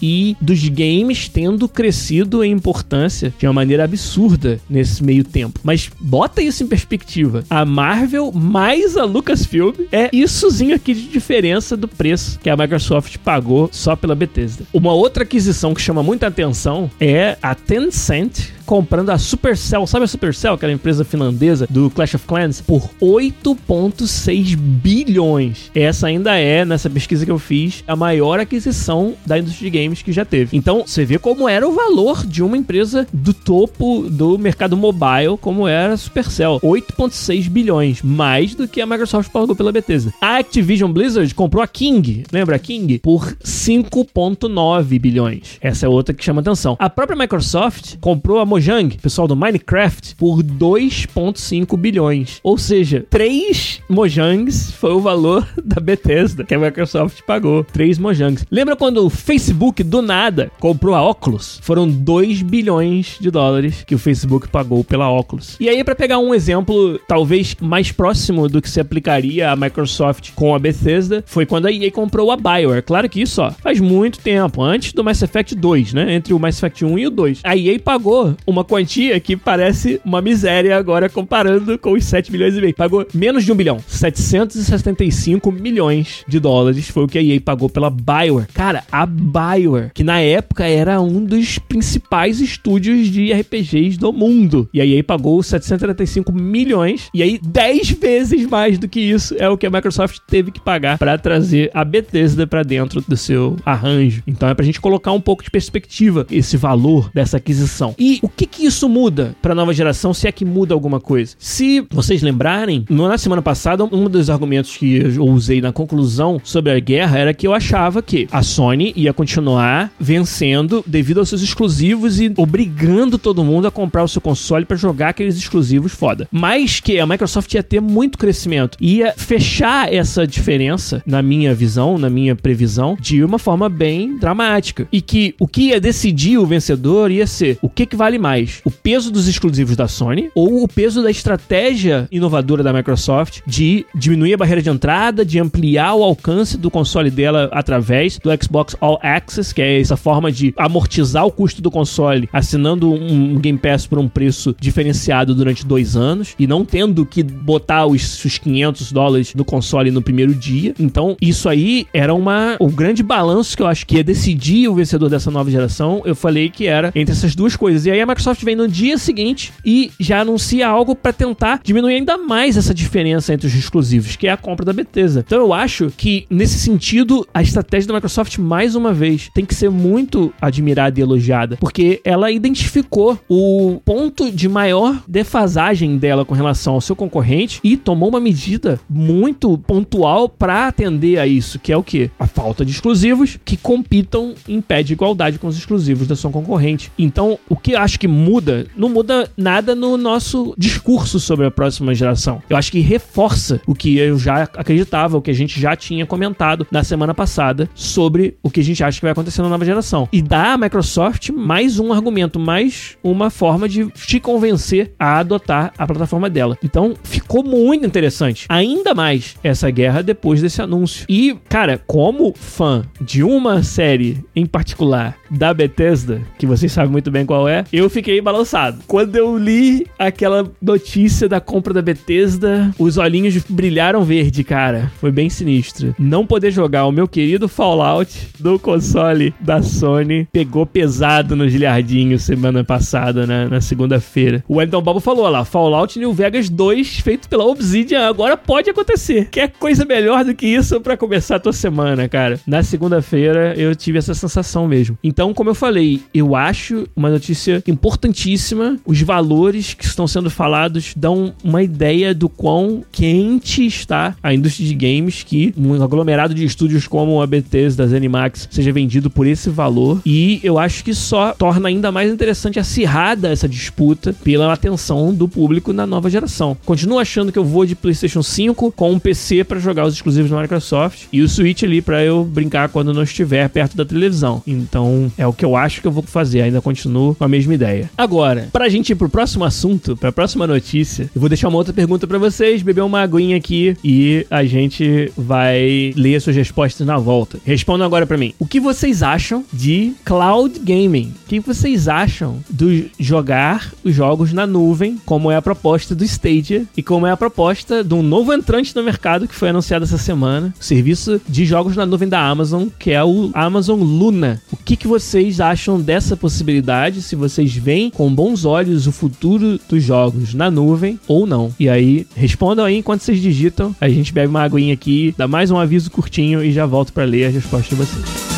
e 0.00 0.36
dos 0.40 0.68
games 0.68 1.28
tendo 1.28 1.68
crescido 1.68 2.44
em 2.44 2.52
importância 2.52 3.32
de 3.38 3.46
uma 3.46 3.52
maneira 3.52 3.84
absurda 3.84 4.60
nesse 4.68 5.02
meio 5.02 5.24
tempo. 5.24 5.60
Mas 5.62 5.90
bota 6.00 6.42
isso 6.42 6.62
em 6.62 6.66
perspectiva. 6.66 7.44
A 7.50 7.64
Marvel 7.64 8.30
mais 8.32 8.96
a 8.96 9.04
Lucasfilm 9.04 9.74
é 9.90 10.08
issozinho 10.12 10.74
aqui 10.74 10.94
de 10.94 11.08
diferença 11.08 11.76
do 11.76 11.88
preço 11.88 12.38
que 12.40 12.50
a 12.50 12.56
Microsoft 12.56 13.18
pagou 13.18 13.68
só 13.72 13.96
pela 13.96 14.14
Bethesda. 14.14 14.64
Uma 14.72 14.92
outra 14.92 15.24
aquisição 15.24 15.74
que 15.74 15.80
chama 15.80 16.02
muita 16.02 16.26
atenção 16.26 16.90
é 17.00 17.36
a 17.42 17.54
Tencent 17.54 18.54
comprando 18.64 19.10
a 19.10 19.18
Supercell, 19.18 19.86
sabe 19.86 20.04
a 20.04 20.08
Supercell, 20.08 20.54
aquela 20.54 20.72
empresa 20.72 21.04
finlandesa 21.04 21.66
do 21.68 21.90
Clash 21.90 22.14
of 22.14 22.26
Clans, 22.26 22.60
por 22.60 22.90
8,6 23.00 24.56
bilhões. 24.56 25.70
Essa 25.74 26.06
ainda 26.06 26.36
é, 26.36 26.64
nessa 26.64 26.88
pesquisa 26.90 27.24
que 27.24 27.30
eu 27.30 27.38
fiz, 27.38 27.84
a 27.86 27.94
maior 27.94 28.40
aquisição 28.40 29.14
da 29.26 29.38
indústria 29.38 29.70
de 29.70 29.78
games 29.78 30.02
que 30.02 30.12
já 30.12 30.24
teve. 30.24 30.56
Então, 30.56 30.84
você 30.86 31.04
vê 31.04 31.18
como 31.18 31.48
era 31.48 31.68
o 31.68 31.72
valor 31.72 32.26
de 32.26 32.42
uma 32.42 32.56
empresa 32.56 33.06
do 33.12 33.32
topo 33.32 34.08
do 34.08 34.38
mercado 34.38 34.76
mobile, 34.76 35.36
como 35.40 35.68
era 35.68 35.94
a 35.94 35.96
Supercell. 35.96 36.60
8,6 36.62 37.48
bilhões, 37.48 38.02
mais 38.02 38.54
do 38.54 38.66
que 38.66 38.80
a 38.80 38.86
Microsoft 38.86 39.30
pagou 39.30 39.54
pela 39.54 39.72
Bethesda. 39.72 40.12
A 40.20 40.38
Activision 40.38 40.90
Blizzard 40.90 41.34
comprou 41.34 41.62
a 41.62 41.68
King, 41.68 42.24
lembra 42.32 42.56
a 42.56 42.58
King? 42.58 42.98
Por 42.98 43.36
5,9 43.44 44.98
bilhões. 44.98 45.58
Essa 45.60 45.86
é 45.86 45.88
outra 45.88 46.14
que 46.14 46.24
chama 46.24 46.40
atenção. 46.40 46.76
A 46.78 46.88
própria 46.88 47.16
Microsoft 47.16 47.96
comprou 48.00 48.38
a 48.38 48.46
Mojang, 48.54 48.96
pessoal 48.98 49.26
do 49.26 49.34
Minecraft, 49.34 50.14
por 50.14 50.40
2,5 50.40 51.76
bilhões. 51.76 52.38
Ou 52.40 52.56
seja, 52.56 53.04
3 53.10 53.82
Mojangs 53.88 54.70
foi 54.70 54.92
o 54.92 55.00
valor 55.00 55.44
da 55.64 55.80
Bethesda 55.80 56.44
que 56.44 56.54
a 56.54 56.58
Microsoft 56.58 57.22
pagou. 57.26 57.64
3 57.64 57.98
Mojangs. 57.98 58.46
Lembra 58.48 58.76
quando 58.76 59.04
o 59.04 59.10
Facebook 59.10 59.82
do 59.82 60.00
nada 60.00 60.52
comprou 60.60 60.94
a 60.94 61.02
Oculus? 61.02 61.58
Foram 61.62 61.88
2 61.88 62.42
bilhões 62.42 63.16
de 63.20 63.28
dólares 63.28 63.82
que 63.84 63.96
o 63.96 63.98
Facebook 63.98 64.46
pagou 64.46 64.84
pela 64.84 65.10
Oculus. 65.10 65.56
E 65.58 65.68
aí, 65.68 65.82
para 65.82 65.96
pegar 65.96 66.20
um 66.20 66.32
exemplo 66.32 67.00
talvez 67.08 67.56
mais 67.60 67.90
próximo 67.90 68.48
do 68.48 68.62
que 68.62 68.70
se 68.70 68.78
aplicaria 68.78 69.50
a 69.50 69.56
Microsoft 69.56 70.30
com 70.36 70.54
a 70.54 70.60
Bethesda, 70.60 71.24
foi 71.26 71.44
quando 71.44 71.66
a 71.66 71.72
EA 71.72 71.90
comprou 71.90 72.30
a 72.30 72.36
Bioware. 72.36 72.82
Claro 72.82 73.08
que 73.08 73.20
isso 73.20 73.42
ó, 73.42 73.50
faz 73.50 73.80
muito 73.80 74.20
tempo, 74.20 74.62
antes 74.62 74.92
do 74.92 75.02
Mass 75.02 75.22
Effect 75.22 75.56
2, 75.56 75.92
né? 75.92 76.14
Entre 76.14 76.32
o 76.32 76.38
Mass 76.38 76.58
Effect 76.58 76.84
1 76.84 76.98
e 77.00 77.06
o 77.08 77.10
2. 77.10 77.40
A 77.42 77.56
EA 77.56 77.80
pagou 77.80 78.36
uma 78.46 78.64
quantia 78.64 79.18
que 79.20 79.36
parece 79.36 80.00
uma 80.04 80.20
miséria 80.20 80.76
agora 80.76 81.08
comparando 81.08 81.78
com 81.78 81.92
os 81.92 82.04
7 82.04 82.30
milhões 82.30 82.56
e 82.56 82.60
meio. 82.60 82.74
Pagou 82.74 83.06
menos 83.14 83.44
de 83.44 83.52
um 83.52 83.54
bilhão. 83.54 83.78
775 83.86 85.50
milhões 85.52 86.24
de 86.26 86.38
dólares 86.38 86.88
foi 86.88 87.04
o 87.04 87.08
que 87.08 87.18
a 87.18 87.22
EA 87.22 87.40
pagou 87.40 87.68
pela 87.68 87.90
Bioware. 87.90 88.48
Cara, 88.52 88.84
a 88.90 89.06
Bioware, 89.06 89.90
que 89.94 90.04
na 90.04 90.20
época 90.20 90.66
era 90.66 91.00
um 91.00 91.24
dos 91.24 91.58
principais 91.58 92.40
estúdios 92.40 93.08
de 93.08 93.32
RPGs 93.32 93.98
do 93.98 94.12
mundo. 94.12 94.68
E 94.72 94.80
a 94.80 94.86
EA 94.86 95.02
pagou 95.02 95.42
775 95.42 96.32
milhões. 96.32 97.08
E 97.14 97.22
aí, 97.22 97.38
10 97.42 97.90
vezes 97.92 98.46
mais 98.46 98.78
do 98.78 98.88
que 98.88 99.00
isso 99.00 99.34
é 99.38 99.48
o 99.48 99.56
que 99.56 99.66
a 99.66 99.70
Microsoft 99.70 100.18
teve 100.26 100.50
que 100.50 100.60
pagar 100.60 100.98
para 100.98 101.16
trazer 101.18 101.70
a 101.72 101.84
Bethesda 101.84 102.46
para 102.46 102.62
dentro 102.62 103.00
do 103.06 103.16
seu 103.16 103.56
arranjo. 103.64 104.22
Então 104.26 104.48
é 104.48 104.54
pra 104.54 104.64
gente 104.64 104.80
colocar 104.80 105.12
um 105.12 105.20
pouco 105.20 105.42
de 105.42 105.50
perspectiva 105.50 106.26
esse 106.30 106.56
valor 106.56 107.10
dessa 107.14 107.36
aquisição. 107.36 107.94
E 107.98 108.18
o 108.22 108.28
que 108.36 108.46
que 108.46 108.66
isso 108.66 108.88
muda 108.88 109.34
para 109.40 109.52
a 109.52 109.54
nova 109.54 109.72
geração, 109.72 110.14
se 110.14 110.26
é 110.26 110.32
que 110.32 110.44
muda 110.44 110.74
alguma 110.74 111.00
coisa? 111.00 111.34
Se 111.38 111.86
vocês 111.90 112.22
lembrarem, 112.22 112.84
na 112.88 113.18
semana 113.18 113.42
passada, 113.42 113.84
um 113.84 114.08
dos 114.08 114.30
argumentos 114.30 114.76
que 114.76 114.96
eu 114.96 115.24
usei 115.26 115.60
na 115.60 115.72
conclusão 115.72 116.40
sobre 116.42 116.72
a 116.72 116.80
guerra 116.80 117.18
era 117.18 117.34
que 117.34 117.46
eu 117.46 117.54
achava 117.54 118.02
que 118.02 118.28
a 118.30 118.42
Sony 118.42 118.92
ia 118.96 119.12
continuar 119.12 119.92
vencendo 119.98 120.84
devido 120.86 121.18
aos 121.18 121.28
seus 121.28 121.42
exclusivos 121.42 122.20
e 122.20 122.32
obrigando 122.36 123.18
todo 123.18 123.44
mundo 123.44 123.66
a 123.66 123.70
comprar 123.70 124.04
o 124.04 124.08
seu 124.08 124.20
console 124.20 124.64
para 124.64 124.76
jogar 124.76 125.10
aqueles 125.10 125.36
exclusivos 125.36 125.92
foda. 125.92 126.28
Mas 126.30 126.80
que 126.80 126.98
a 126.98 127.06
Microsoft 127.06 127.52
ia 127.54 127.62
ter 127.62 127.80
muito 127.80 128.18
crescimento, 128.18 128.76
ia 128.80 129.14
fechar 129.16 129.92
essa 129.92 130.26
diferença, 130.26 131.02
na 131.06 131.22
minha 131.22 131.54
visão, 131.54 131.98
na 131.98 132.10
minha 132.10 132.34
previsão, 132.34 132.96
de 133.00 133.22
uma 133.22 133.38
forma 133.38 133.68
bem 133.68 134.16
dramática. 134.16 134.88
E 134.92 135.00
que 135.00 135.34
o 135.38 135.46
que 135.46 135.68
ia 135.68 135.80
decidir 135.80 136.38
o 136.38 136.46
vencedor 136.46 137.10
ia 137.10 137.26
ser 137.26 137.58
o 137.62 137.68
que, 137.68 137.86
que 137.86 137.96
vale 137.96 138.18
mais: 138.24 138.62
o 138.64 138.70
peso 138.70 139.12
dos 139.12 139.28
exclusivos 139.28 139.76
da 139.76 139.86
Sony 139.86 140.30
ou 140.34 140.64
o 140.64 140.68
peso 140.68 141.02
da 141.02 141.10
estratégia 141.10 142.08
inovadora 142.10 142.62
da 142.62 142.72
Microsoft 142.72 143.40
de 143.46 143.84
diminuir 143.94 144.32
a 144.32 144.38
barreira 144.38 144.62
de 144.62 144.70
entrada, 144.70 145.26
de 145.26 145.38
ampliar 145.38 145.94
o 145.94 146.02
alcance 146.02 146.56
do 146.56 146.70
console 146.70 147.10
dela 147.10 147.50
através 147.52 148.18
do 148.18 148.30
Xbox 148.42 148.74
All 148.80 148.98
Access, 149.02 149.54
que 149.54 149.60
é 149.60 149.78
essa 149.78 149.96
forma 149.96 150.32
de 150.32 150.54
amortizar 150.56 151.26
o 151.26 151.30
custo 151.30 151.60
do 151.60 151.70
console 151.70 152.28
assinando 152.32 152.90
um 152.90 153.38
Game 153.38 153.58
Pass 153.58 153.86
por 153.86 153.98
um 153.98 154.08
preço 154.08 154.56
diferenciado 154.58 155.34
durante 155.34 155.66
dois 155.66 155.94
anos 155.94 156.34
e 156.38 156.46
não 156.46 156.64
tendo 156.64 157.04
que 157.04 157.22
botar 157.22 157.84
os, 157.86 158.24
os 158.24 158.38
500 158.38 158.90
dólares 158.90 159.34
no 159.34 159.44
console 159.44 159.90
no 159.90 160.00
primeiro 160.00 160.34
dia. 160.34 160.74
Então, 160.78 161.14
isso 161.20 161.48
aí 161.48 161.86
era 161.92 162.14
uma, 162.14 162.56
um 162.58 162.70
grande 162.70 163.02
balanço 163.02 163.54
que 163.54 163.62
eu 163.62 163.66
acho 163.66 163.86
que 163.86 163.96
ia 163.96 164.04
decidir 164.04 164.68
o 164.68 164.74
vencedor 164.74 165.10
dessa 165.10 165.30
nova 165.30 165.50
geração. 165.50 166.02
Eu 166.04 166.14
falei 166.14 166.48
que 166.48 166.66
era 166.66 166.90
entre 166.94 167.12
essas 167.12 167.34
duas 167.34 167.54
coisas. 167.54 167.84
E 167.84 167.90
aí 167.90 168.00
a 168.00 168.06
Microsoft 168.14 168.44
vem 168.44 168.54
no 168.54 168.68
dia 168.68 168.96
seguinte 168.96 169.52
e 169.64 169.90
já 169.98 170.20
anuncia 170.20 170.68
algo 170.68 170.94
para 170.94 171.12
tentar 171.12 171.60
diminuir 171.64 171.96
ainda 171.96 172.16
mais 172.16 172.56
essa 172.56 172.72
diferença 172.72 173.34
entre 173.34 173.48
os 173.48 173.54
exclusivos, 173.54 174.14
que 174.14 174.28
é 174.28 174.30
a 174.30 174.36
compra 174.36 174.64
da 174.64 174.72
Bethesda. 174.72 175.24
Então 175.26 175.40
eu 175.40 175.52
acho 175.52 175.92
que 175.96 176.24
nesse 176.30 176.60
sentido 176.60 177.26
a 177.34 177.42
estratégia 177.42 177.88
da 177.88 177.94
Microsoft 177.94 178.38
mais 178.38 178.76
uma 178.76 178.92
vez 178.92 179.30
tem 179.34 179.44
que 179.44 179.54
ser 179.54 179.68
muito 179.68 180.32
admirada 180.40 180.98
e 180.98 181.02
elogiada, 181.02 181.56
porque 181.56 182.00
ela 182.04 182.30
identificou 182.30 183.18
o 183.28 183.80
ponto 183.84 184.30
de 184.30 184.48
maior 184.48 185.02
defasagem 185.08 185.98
dela 185.98 186.24
com 186.24 186.34
relação 186.34 186.74
ao 186.74 186.80
seu 186.80 186.94
concorrente 186.94 187.58
e 187.64 187.76
tomou 187.76 188.08
uma 188.08 188.20
medida 188.20 188.78
muito 188.88 189.58
pontual 189.58 190.28
para 190.28 190.68
atender 190.68 191.18
a 191.18 191.26
isso, 191.26 191.58
que 191.58 191.72
é 191.72 191.76
o 191.76 191.82
que? 191.82 192.10
A 192.16 192.28
falta 192.28 192.64
de 192.64 192.70
exclusivos 192.70 193.38
que 193.44 193.56
compitam 193.56 194.34
em 194.48 194.60
pé 194.60 194.84
de 194.84 194.92
igualdade 194.92 195.38
com 195.38 195.48
os 195.48 195.58
exclusivos 195.58 196.06
da 196.06 196.14
sua 196.14 196.30
concorrente. 196.30 196.92
Então, 196.96 197.38
o 197.48 197.56
que 197.56 197.74
acho 197.74 197.98
que 197.98 198.03
muda, 198.08 198.66
não 198.76 198.88
muda 198.88 199.30
nada 199.36 199.74
no 199.74 199.96
nosso 199.96 200.54
discurso 200.56 201.18
sobre 201.20 201.46
a 201.46 201.50
próxima 201.50 201.94
geração. 201.94 202.42
Eu 202.48 202.56
acho 202.56 202.70
que 202.70 202.80
reforça 202.80 203.60
o 203.66 203.74
que 203.74 203.98
eu 203.98 204.18
já 204.18 204.42
acreditava, 204.42 205.16
o 205.16 205.22
que 205.22 205.30
a 205.30 205.34
gente 205.34 205.60
já 205.60 205.76
tinha 205.76 206.06
comentado 206.06 206.66
na 206.70 206.82
semana 206.82 207.14
passada 207.14 207.68
sobre 207.74 208.36
o 208.42 208.50
que 208.50 208.60
a 208.60 208.64
gente 208.64 208.82
acha 208.82 208.98
que 208.98 209.04
vai 209.04 209.12
acontecer 209.12 209.42
na 209.42 209.48
nova 209.48 209.64
geração. 209.64 210.08
E 210.12 210.22
dá 210.22 210.54
à 210.54 210.58
Microsoft 210.58 211.30
mais 211.30 211.78
um 211.78 211.92
argumento, 211.92 212.38
mais 212.38 212.96
uma 213.02 213.30
forma 213.30 213.68
de 213.68 213.86
te 213.90 214.20
convencer 214.20 214.92
a 214.98 215.18
adotar 215.18 215.72
a 215.76 215.86
plataforma 215.86 216.28
dela. 216.30 216.58
Então, 216.62 216.94
ficou 217.02 217.42
muito 217.42 217.86
interessante. 217.86 218.46
Ainda 218.48 218.94
mais 218.94 219.36
essa 219.42 219.70
guerra 219.70 220.02
depois 220.02 220.40
desse 220.40 220.60
anúncio. 220.60 221.06
E, 221.08 221.36
cara, 221.48 221.80
como 221.86 222.34
fã 222.34 222.84
de 223.00 223.22
uma 223.22 223.62
série 223.62 224.24
em 224.34 224.46
particular 224.46 225.16
da 225.30 225.52
Bethesda, 225.52 226.22
que 226.38 226.46
vocês 226.46 226.70
sabem 226.72 226.90
muito 226.90 227.10
bem 227.10 227.26
qual 227.26 227.48
é, 227.48 227.64
eu 227.72 227.88
fiquei 227.94 228.20
balançado. 228.20 228.80
Quando 228.88 229.14
eu 229.14 229.38
li 229.38 229.86
aquela 229.96 230.50
notícia 230.60 231.28
da 231.28 231.40
compra 231.40 231.72
da 231.72 231.80
Bethesda, 231.80 232.74
os 232.76 232.98
olhinhos 232.98 233.38
brilharam 233.48 234.02
verde, 234.02 234.42
cara. 234.42 234.90
Foi 235.00 235.12
bem 235.12 235.30
sinistro. 235.30 235.94
Não 235.96 236.26
poder 236.26 236.50
jogar 236.50 236.86
o 236.86 236.92
meu 236.92 237.06
querido 237.06 237.48
Fallout 237.48 238.28
do 238.38 238.58
console 238.58 239.32
da 239.40 239.62
Sony 239.62 240.26
pegou 240.32 240.66
pesado 240.66 241.36
no 241.36 241.48
Gilhardinho 241.48 242.18
semana 242.18 242.64
passada, 242.64 243.26
né, 243.26 243.46
na 243.48 243.60
segunda-feira. 243.60 244.42
O 244.48 244.56
Wellington 244.56 244.82
Bobo 244.82 244.98
falou 244.98 245.28
lá, 245.28 245.44
Fallout 245.44 245.96
New 245.96 246.12
Vegas 246.12 246.50
2 246.50 246.98
feito 246.98 247.28
pela 247.28 247.44
Obsidian 247.44 248.08
agora 248.08 248.36
pode 248.36 248.68
acontecer. 248.68 249.28
Quer 249.30 249.52
coisa 249.52 249.84
melhor 249.84 250.24
do 250.24 250.34
que 250.34 250.46
isso 250.46 250.80
para 250.80 250.96
começar 250.96 251.36
a 251.36 251.40
tua 251.40 251.52
semana, 251.52 252.08
cara? 252.08 252.40
Na 252.44 252.62
segunda-feira 252.64 253.54
eu 253.56 253.74
tive 253.76 253.98
essa 253.98 254.14
sensação 254.14 254.66
mesmo. 254.66 254.98
Então, 255.02 255.32
como 255.32 255.50
eu 255.50 255.54
falei, 255.54 256.00
eu 256.12 256.34
acho 256.34 256.88
uma 256.96 257.08
notícia 257.08 257.62
importantíssima. 257.74 258.78
Os 258.86 259.00
valores 259.02 259.74
que 259.74 259.84
estão 259.84 260.06
sendo 260.06 260.30
falados 260.30 260.92
dão 260.96 261.34
uma 261.42 261.62
ideia 261.62 262.14
do 262.14 262.28
quão 262.28 262.82
quente 262.90 263.66
está 263.66 264.14
a 264.22 264.32
indústria 264.32 264.66
de 264.66 264.74
games 264.74 265.22
que 265.22 265.52
um 265.56 265.82
aglomerado 265.82 266.34
de 266.34 266.44
estúdios 266.44 266.86
como 266.86 267.20
a 267.20 267.26
Bethesda, 267.26 267.86
Zenimax 267.86 268.48
seja 268.50 268.72
vendido 268.72 269.10
por 269.10 269.26
esse 269.26 269.50
valor. 269.50 270.00
E 270.06 270.40
eu 270.42 270.58
acho 270.58 270.84
que 270.84 270.94
só 270.94 271.32
torna 271.32 271.68
ainda 271.68 271.90
mais 271.92 272.10
interessante 272.10 272.58
acirrada 272.58 273.30
essa 273.30 273.48
disputa 273.48 274.14
pela 274.24 274.52
atenção 274.52 275.12
do 275.12 275.28
público 275.28 275.72
na 275.72 275.86
nova 275.86 276.08
geração. 276.08 276.56
Continuo 276.64 276.98
achando 276.98 277.32
que 277.32 277.38
eu 277.38 277.44
vou 277.44 277.66
de 277.66 277.74
PlayStation 277.74 278.22
5 278.22 278.72
com 278.72 278.92
um 278.92 278.98
PC 278.98 279.44
para 279.44 279.58
jogar 279.58 279.86
os 279.86 279.94
exclusivos 279.94 280.30
da 280.30 280.40
Microsoft 280.40 281.04
e 281.12 281.20
o 281.20 281.28
Switch 281.28 281.62
ali 281.62 281.82
para 281.82 282.04
eu 282.04 282.24
brincar 282.24 282.68
quando 282.68 282.94
não 282.94 283.02
estiver 283.02 283.48
perto 283.48 283.76
da 283.76 283.84
televisão. 283.84 284.42
Então 284.46 285.10
é 285.18 285.26
o 285.26 285.32
que 285.32 285.44
eu 285.44 285.56
acho 285.56 285.80
que 285.80 285.86
eu 285.86 285.92
vou 285.92 286.02
fazer. 286.02 286.42
Ainda 286.42 286.60
continuo 286.60 287.14
com 287.14 287.24
a 287.24 287.28
mesma 287.28 287.54
ideia. 287.54 287.63
Agora, 287.96 288.48
pra 288.52 288.68
gente 288.68 288.90
ir 288.90 288.94
pro 288.94 289.08
próximo 289.08 289.44
assunto, 289.44 289.96
pra 289.96 290.12
próxima 290.12 290.46
notícia, 290.46 291.10
eu 291.14 291.20
vou 291.20 291.28
deixar 291.28 291.48
uma 291.48 291.58
outra 291.58 291.72
pergunta 291.72 292.06
para 292.06 292.18
vocês, 292.18 292.62
beber 292.62 292.82
uma 292.82 293.00
aguinha 293.00 293.36
aqui 293.36 293.76
e 293.82 294.26
a 294.30 294.44
gente 294.44 295.10
vai 295.16 295.92
ler 295.96 296.20
suas 296.20 296.36
respostas 296.36 296.86
na 296.86 296.98
volta. 296.98 297.38
Respondam 297.44 297.86
agora 297.86 298.06
para 298.06 298.16
mim. 298.16 298.34
O 298.38 298.46
que 298.46 298.60
vocês 298.60 299.02
acham 299.02 299.44
de 299.52 299.92
cloud 300.04 300.58
gaming? 300.60 301.14
O 301.24 301.28
que 301.28 301.40
vocês 301.40 301.88
acham 301.88 302.38
do 302.48 302.84
jogar 302.98 303.72
os 303.82 303.94
jogos 303.94 304.32
na 304.32 304.46
nuvem, 304.46 304.98
como 305.04 305.30
é 305.30 305.36
a 305.36 305.42
proposta 305.42 305.94
do 305.94 306.04
Stadia 306.04 306.64
e 306.76 306.82
como 306.82 307.06
é 307.06 307.10
a 307.10 307.16
proposta 307.16 307.82
de 307.82 307.94
um 307.94 308.02
novo 308.02 308.32
entrante 308.32 308.74
no 308.74 308.82
mercado 308.82 309.28
que 309.28 309.34
foi 309.34 309.48
anunciado 309.48 309.84
essa 309.84 309.98
semana, 309.98 310.54
o 310.58 310.64
serviço 310.64 311.20
de 311.28 311.44
jogos 311.44 311.76
na 311.76 311.86
nuvem 311.86 312.08
da 312.08 312.20
Amazon, 312.20 312.68
que 312.78 312.90
é 312.90 313.02
o 313.02 313.30
Amazon 313.34 313.80
Luna. 313.80 314.42
O 314.52 314.56
que, 314.56 314.76
que 314.76 314.86
vocês 314.86 315.40
acham 315.40 315.80
dessa 315.80 316.16
possibilidade? 316.16 317.02
Se 317.02 317.16
vocês 317.16 317.53
vocês 317.54 317.56
veem 317.56 317.90
com 317.90 318.12
bons 318.12 318.44
olhos 318.44 318.86
o 318.86 318.92
futuro 318.92 319.60
dos 319.68 319.82
jogos 319.82 320.34
na 320.34 320.50
nuvem 320.50 320.98
ou 321.06 321.26
não? 321.26 321.52
E 321.58 321.68
aí, 321.68 322.06
respondam 322.16 322.64
aí 322.64 322.76
enquanto 322.76 323.02
vocês 323.02 323.20
digitam. 323.20 323.74
A 323.80 323.88
gente 323.88 324.12
bebe 324.12 324.28
uma 324.28 324.42
aguinha 324.42 324.74
aqui, 324.74 325.14
dá 325.16 325.28
mais 325.28 325.50
um 325.50 325.58
aviso 325.58 325.90
curtinho 325.90 326.42
e 326.42 326.52
já 326.52 326.66
volto 326.66 326.92
para 326.92 327.04
ler 327.04 327.26
as 327.26 327.34
respostas 327.34 327.68
de 327.68 327.74
vocês. 327.76 328.33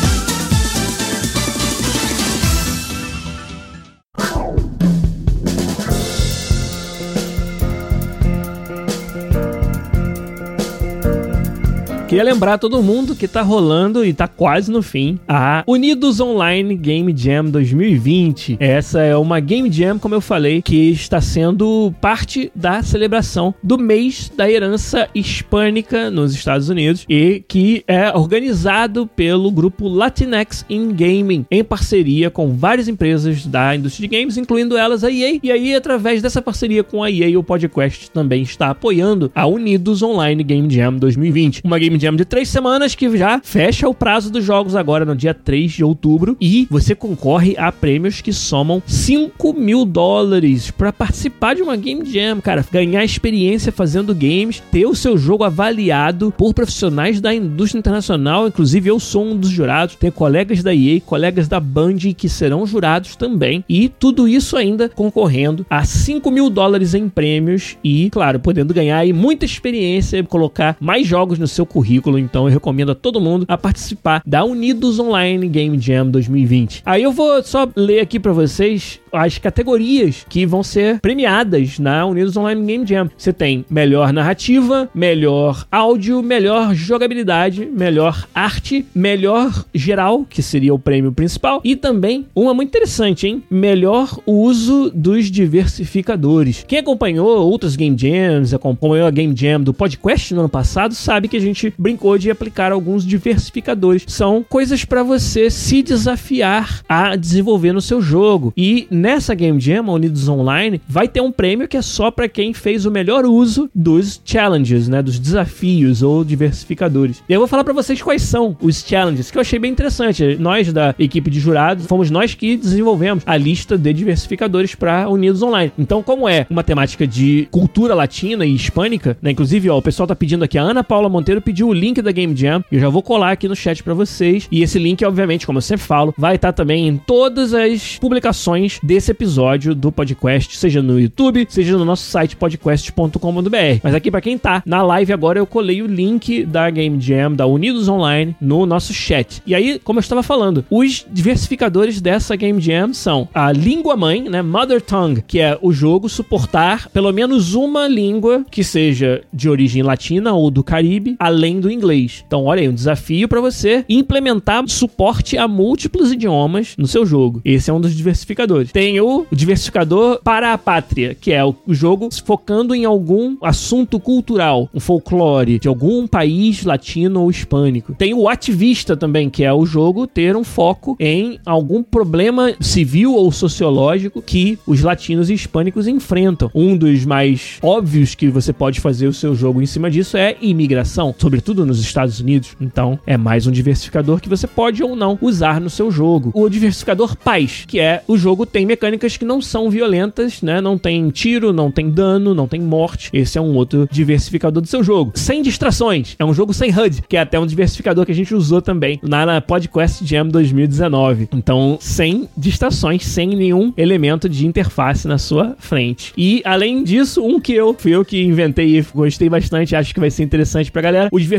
Queria 12.17 12.33
lembrar 12.33 12.57
todo 12.57 12.81
mundo 12.81 13.15
que 13.15 13.27
tá 13.27 13.43
rolando 13.43 14.03
e 14.03 14.11
tá 14.11 14.27
quase 14.27 14.71
no 14.71 14.81
fim 14.81 15.19
a 15.27 15.63
Unidos 15.67 16.19
Online 16.19 16.75
Game 16.75 17.15
Jam 17.15 17.45
2020. 17.45 18.57
Essa 18.59 19.01
é 19.01 19.15
uma 19.15 19.39
Game 19.39 19.71
Jam, 19.71 19.99
como 19.99 20.15
eu 20.15 20.21
falei, 20.21 20.63
que 20.63 20.89
está 20.89 21.21
sendo 21.21 21.93
parte 22.01 22.51
da 22.55 22.81
celebração 22.81 23.53
do 23.61 23.77
mês 23.77 24.31
da 24.35 24.49
herança 24.49 25.07
hispânica 25.13 26.09
nos 26.09 26.33
Estados 26.33 26.69
Unidos 26.69 27.05
e 27.07 27.43
que 27.47 27.83
é 27.87 28.09
organizado 28.11 29.05
pelo 29.05 29.51
grupo 29.51 29.87
Latinx 29.87 30.65
in 30.67 30.93
Gaming, 30.93 31.45
em 31.51 31.63
parceria 31.63 32.31
com 32.31 32.51
várias 32.51 32.87
empresas 32.87 33.45
da 33.45 33.75
indústria 33.75 34.09
de 34.09 34.17
games, 34.17 34.37
incluindo 34.37 34.75
elas 34.75 35.03
a 35.03 35.11
EA. 35.11 35.39
E 35.43 35.51
aí, 35.51 35.75
através 35.75 36.19
dessa 36.23 36.41
parceria 36.41 36.83
com 36.83 37.03
a 37.03 37.11
EA, 37.11 37.39
o 37.39 37.43
podcast 37.43 38.09
também 38.09 38.41
está 38.41 38.71
apoiando 38.71 39.31
a 39.35 39.45
Unidos 39.45 40.01
Online 40.01 40.43
Game 40.43 40.67
Jam 40.73 40.93
2020. 40.93 41.61
Uma 41.63 41.77
Game 41.77 41.99
Jam 41.99 42.06
de 42.15 42.23
três 42.23 42.47
semanas 42.47 42.95
que 42.95 43.17
já 43.17 43.41
fecha 43.43 43.89
o 43.89 43.93
prazo 43.93 44.31
dos 44.31 44.45
jogos 44.45 44.75
agora 44.75 45.03
no 45.03 45.15
dia 45.15 45.33
3 45.33 45.71
de 45.71 45.83
outubro 45.83 46.37
e 46.39 46.67
você 46.69 46.93
concorre 46.95 47.55
a 47.57 47.71
prêmios 47.71 48.21
que 48.21 48.31
somam 48.31 48.81
5 48.85 49.53
mil 49.53 49.83
dólares 49.83 50.71
para 50.71 50.93
participar 50.93 51.55
de 51.55 51.61
uma 51.61 51.75
Game 51.75 52.05
Jam, 52.05 52.39
cara, 52.39 52.65
ganhar 52.71 53.03
experiência 53.03 53.71
fazendo 53.71 54.13
games, 54.13 54.61
ter 54.71 54.85
o 54.85 54.95
seu 54.95 55.17
jogo 55.17 55.43
avaliado 55.43 56.33
por 56.37 56.53
profissionais 56.53 57.19
da 57.19 57.33
indústria 57.33 57.79
internacional, 57.79 58.47
inclusive 58.47 58.89
eu 58.89 58.99
sou 58.99 59.25
um 59.25 59.35
dos 59.35 59.49
jurados, 59.49 59.95
tem 59.95 60.11
colegas 60.11 60.61
da 60.61 60.73
EA, 60.73 61.01
colegas 61.01 61.47
da 61.47 61.59
Band 61.59 61.97
que 62.15 62.29
serão 62.29 62.65
jurados 62.65 63.15
também. 63.15 63.63
E 63.67 63.89
tudo 63.89 64.27
isso 64.27 64.55
ainda 64.55 64.89
concorrendo 64.89 65.65
a 65.69 65.83
5 65.83 66.29
mil 66.29 66.49
dólares 66.49 66.93
em 66.93 67.09
prêmios 67.09 67.77
e, 67.83 68.09
claro, 68.09 68.39
podendo 68.39 68.73
ganhar 68.73 68.99
aí 68.99 69.11
muita 69.11 69.45
experiência, 69.45 70.23
colocar 70.23 70.77
mais 70.79 71.07
jogos 71.07 71.39
no 71.39 71.47
seu 71.47 71.65
currículo 71.65 71.86
currículo, 71.87 72.19
então 72.19 72.47
eu 72.47 72.53
recomendo 72.53 72.91
a 72.91 72.95
todo 72.95 73.21
mundo 73.21 73.45
a 73.47 73.57
participar 73.57 74.21
da 74.25 74.43
Unidos 74.43 74.99
Online 74.99 75.47
Game 75.47 75.79
Jam 75.79 76.09
2020. 76.09 76.83
Aí 76.85 77.03
eu 77.03 77.13
vou 77.13 77.41
só 77.41 77.67
ler 77.75 78.01
aqui 78.01 78.19
para 78.19 78.33
vocês 78.33 78.99
as 79.11 79.37
categorias 79.37 80.25
que 80.27 80.45
vão 80.45 80.61
ser 80.61 80.99
premiadas 80.99 81.79
na 81.79 82.05
Unidos 82.05 82.35
Online 82.35 82.65
Game 82.65 82.85
Jam. 82.85 83.09
Você 83.17 83.31
tem 83.31 83.63
melhor 83.69 84.11
narrativa, 84.11 84.89
melhor 84.93 85.65
áudio, 85.71 86.21
melhor 86.21 86.75
jogabilidade, 86.75 87.65
melhor 87.65 88.27
arte, 88.35 88.85
melhor 88.93 89.65
geral, 89.73 90.25
que 90.29 90.41
seria 90.41 90.73
o 90.73 90.79
prêmio 90.79 91.13
principal, 91.13 91.61
e 91.63 91.75
também 91.75 92.25
uma 92.35 92.53
muito 92.53 92.69
interessante, 92.69 93.27
hein? 93.27 93.41
Melhor 93.49 94.19
uso 94.25 94.91
dos 94.93 95.31
diversificadores. 95.31 96.65
Quem 96.67 96.79
acompanhou 96.79 97.49
outras 97.49 97.77
Game 97.77 97.97
Jams, 97.97 98.53
acompanhou 98.53 99.07
a 99.07 99.11
Game 99.11 99.33
Jam 99.35 99.61
do 99.61 99.73
podcast 99.73 100.33
no 100.33 100.41
ano 100.41 100.49
passado, 100.49 100.93
sabe 100.93 101.29
que 101.29 101.37
a 101.37 101.41
gente 101.41 101.73
brincou 101.77 102.17
de 102.17 102.31
aplicar 102.31 102.71
alguns 102.71 103.05
diversificadores. 103.05 104.03
São 104.07 104.45
coisas 104.47 104.83
para 104.85 105.03
você 105.03 105.49
se 105.49 105.81
desafiar 105.81 106.81
a 106.87 107.15
desenvolver 107.15 107.73
no 107.73 107.81
seu 107.81 108.01
jogo. 108.01 108.53
E 108.55 108.87
nessa 108.89 109.33
Game 109.33 109.59
Jam, 109.59 109.87
Unidos 109.87 110.27
Online, 110.27 110.81
vai 110.87 111.07
ter 111.07 111.21
um 111.21 111.31
prêmio 111.31 111.67
que 111.67 111.77
é 111.77 111.81
só 111.81 112.09
para 112.11 112.27
quem 112.27 112.53
fez 112.53 112.85
o 112.85 112.91
melhor 112.91 113.25
uso 113.25 113.69
dos 113.73 114.21
challenges, 114.25 114.87
né, 114.87 115.01
dos 115.01 115.19
desafios 115.19 116.01
ou 116.01 116.23
diversificadores. 116.23 117.23
E 117.27 117.33
eu 117.33 117.39
vou 117.39 117.47
falar 117.47 117.63
para 117.63 117.73
vocês 117.73 118.01
quais 118.01 118.21
são 118.21 118.57
os 118.61 118.83
challenges, 118.83 119.31
que 119.31 119.37
eu 119.37 119.41
achei 119.41 119.59
bem 119.59 119.71
interessante. 119.71 120.35
Nós 120.39 120.71
da 120.73 120.95
equipe 120.97 121.29
de 121.29 121.39
jurados, 121.39 121.85
fomos 121.85 122.09
nós 122.09 122.33
que 122.33 122.57
desenvolvemos 122.57 123.23
a 123.25 123.37
lista 123.37 123.77
de 123.77 123.93
diversificadores 123.93 124.75
para 124.75 125.09
Unidos 125.09 125.41
Online. 125.41 125.71
Então, 125.77 126.01
como 126.01 126.27
é 126.27 126.45
uma 126.49 126.63
temática 126.63 127.05
de 127.05 127.47
cultura 127.51 127.93
latina 127.93 128.45
e 128.45 128.55
hispânica, 128.55 129.17
né, 129.21 129.31
inclusive, 129.31 129.69
ó, 129.69 129.77
o 129.77 129.81
pessoal 129.81 130.07
tá 130.07 130.15
pedindo 130.15 130.43
aqui, 130.43 130.57
a 130.57 130.61
Ana 130.61 130.83
Paula 130.83 131.09
Monteiro 131.09 131.41
pediu 131.41 131.66
o 131.67 131.73
link 131.73 132.01
da 132.01 132.11
Game 132.11 132.35
Jam. 132.35 132.63
Eu 132.71 132.79
já 132.79 132.89
vou 132.89 133.03
colar 133.03 133.31
aqui 133.31 133.47
no 133.47 133.55
chat 133.55 133.83
para 133.83 133.93
vocês. 133.93 134.47
E 134.51 134.61
esse 134.61 134.79
link, 134.79 135.03
obviamente, 135.05 135.45
como 135.45 135.57
eu 135.57 135.61
sempre 135.61 135.85
falo, 135.85 136.13
vai 136.17 136.35
estar 136.35 136.49
tá 136.49 136.53
também 136.53 136.87
em 136.87 136.97
todas 136.97 137.53
as 137.53 137.97
publicações 137.97 138.79
desse 138.81 139.11
episódio 139.11 139.75
do 139.75 139.91
podcast, 139.91 140.55
seja 140.57 140.81
no 140.81 140.99
YouTube, 140.99 141.45
seja 141.49 141.77
no 141.77 141.85
nosso 141.85 142.03
site 142.09 142.35
podcast.com.br. 142.35 143.79
Mas 143.83 143.95
aqui 143.95 144.09
para 144.09 144.21
quem 144.21 144.37
tá 144.37 144.63
na 144.65 144.81
live 144.81 145.13
agora, 145.13 145.39
eu 145.39 145.45
colei 145.45 145.81
o 145.81 145.87
link 145.87 146.45
da 146.45 146.69
Game 146.69 146.99
Jam, 146.99 147.33
da 147.33 147.45
Unidos 147.45 147.87
Online, 147.87 148.35
no 148.39 148.65
nosso 148.65 148.93
chat. 148.93 149.41
E 149.45 149.53
aí, 149.53 149.79
como 149.83 149.99
eu 149.99 150.01
estava 150.01 150.23
falando, 150.23 150.65
os 150.69 151.05
diversificadores 151.11 152.01
dessa 152.01 152.35
Game 152.35 152.61
Jam 152.61 152.93
são 152.93 153.27
a 153.33 153.51
língua 153.51 153.95
mãe, 153.95 154.29
né, 154.29 154.41
Mother 154.41 154.81
Tongue, 154.81 155.23
que 155.25 155.39
é 155.39 155.57
o 155.61 155.71
jogo 155.71 156.09
suportar 156.09 156.89
pelo 156.89 157.11
menos 157.11 157.53
uma 157.53 157.87
língua 157.87 158.45
que 158.49 158.63
seja 158.63 159.21
de 159.33 159.49
origem 159.49 159.83
latina 159.83 160.33
ou 160.33 160.49
do 160.49 160.63
Caribe, 160.63 161.15
além 161.19 161.56
além 161.57 161.59
do 161.59 161.71
inglês. 161.71 162.23
Então, 162.25 162.45
olha 162.45 162.61
aí, 162.61 162.69
um 162.69 162.73
desafio 162.73 163.27
para 163.27 163.41
você 163.41 163.83
implementar 163.89 164.63
suporte 164.67 165.37
a 165.37 165.47
múltiplos 165.47 166.11
idiomas 166.11 166.75
no 166.77 166.87
seu 166.87 167.05
jogo. 167.05 167.41
Esse 167.43 167.69
é 167.69 167.73
um 167.73 167.81
dos 167.81 167.95
diversificadores. 167.95 168.71
Tem 168.71 168.99
o 168.99 169.25
diversificador 169.31 170.19
para 170.23 170.53
a 170.53 170.57
pátria, 170.57 171.15
que 171.19 171.31
é 171.31 171.43
o 171.43 171.55
jogo 171.69 172.09
focando 172.25 172.73
em 172.73 172.85
algum 172.85 173.37
assunto 173.41 173.99
cultural, 173.99 174.69
um 174.73 174.79
folclore 174.79 175.59
de 175.59 175.67
algum 175.67 176.07
país 176.07 176.63
latino 176.63 177.21
ou 177.21 177.29
hispânico. 177.29 177.93
Tem 177.93 178.13
o 178.13 178.27
ativista 178.27 178.95
também, 178.95 179.29
que 179.29 179.43
é 179.43 179.53
o 179.53 179.65
jogo 179.65 180.07
ter 180.07 180.35
um 180.35 180.43
foco 180.43 180.95
em 180.99 181.39
algum 181.45 181.81
problema 181.83 182.53
civil 182.59 183.13
ou 183.13 183.31
sociológico 183.31 184.21
que 184.21 184.57
os 184.65 184.81
latinos 184.81 185.29
e 185.29 185.33
hispânicos 185.33 185.87
enfrentam. 185.87 186.51
Um 186.53 186.75
dos 186.77 187.05
mais 187.05 187.57
óbvios 187.61 188.15
que 188.15 188.27
você 188.27 188.51
pode 188.51 188.79
fazer 188.79 189.07
o 189.07 189.13
seu 189.13 189.35
jogo 189.35 189.61
em 189.61 189.65
cima 189.65 189.89
disso 189.89 190.17
é 190.17 190.35
imigração, 190.41 191.13
sobretudo 191.17 191.46
sobretudo 191.47 191.65
nos 191.65 191.79
Estados 191.79 192.19
Unidos. 192.19 192.55
Então, 192.59 192.99
é 193.05 193.15
mais 193.15 193.47
um 193.47 193.51
diversificador 193.51 194.19
que 194.19 194.27
você 194.27 194.45
pode 194.45 194.83
ou 194.83 194.95
não 194.95 195.17
usar 195.21 195.61
no 195.61 195.69
seu 195.69 195.89
jogo. 195.89 196.31
O 196.33 196.49
diversificador 196.49 197.15
paz, 197.15 197.63
que 197.65 197.79
é 197.79 198.03
o 198.07 198.17
jogo 198.17 198.45
tem 198.45 198.65
mecânicas 198.65 199.15
que 199.15 199.23
não 199.23 199.41
são 199.41 199.69
violentas, 199.69 200.41
né? 200.41 200.59
Não 200.59 200.77
tem 200.77 201.09
tiro, 201.09 201.53
não 201.53 201.71
tem 201.71 201.89
dano, 201.89 202.33
não 202.33 202.47
tem 202.47 202.59
morte. 202.59 203.09
Esse 203.13 203.37
é 203.37 203.41
um 203.41 203.55
outro 203.55 203.87
diversificador 203.89 204.61
do 204.61 204.67
seu 204.67 204.83
jogo. 204.83 205.13
Sem 205.15 205.41
distrações. 205.41 206.15
É 206.19 206.25
um 206.25 206.33
jogo 206.33 206.53
sem 206.53 206.69
HUD, 206.69 207.03
que 207.07 207.15
é 207.15 207.21
até 207.21 207.39
um 207.39 207.45
diversificador 207.45 208.05
que 208.05 208.11
a 208.11 208.15
gente 208.15 208.35
usou 208.35 208.61
também 208.61 208.99
na, 209.01 209.25
na 209.25 209.41
Podcast 209.41 210.05
Jam 210.05 210.27
2019. 210.27 211.29
Então, 211.33 211.77
sem 211.79 212.27
distrações, 212.35 213.05
sem 213.05 213.29
nenhum 213.29 213.71
elemento 213.77 214.27
de 214.27 214.45
interface 214.45 215.07
na 215.07 215.17
sua 215.17 215.55
frente. 215.59 216.13
E 216.17 216.41
além 216.43 216.83
disso, 216.83 217.23
um 217.23 217.39
que 217.39 217.53
eu 217.53 217.73
fui 217.77 217.91
eu 217.91 218.03
que 218.03 218.21
inventei 218.21 218.79
e 218.79 218.85
gostei 218.93 219.29
bastante, 219.29 219.75
acho 219.75 219.93
que 219.93 219.99
vai 219.99 220.11
ser 220.11 220.23
interessante 220.23 220.71
pra 220.71 220.81
galera, 220.81 221.09
o 221.11 221.19
diversificador 221.19 221.36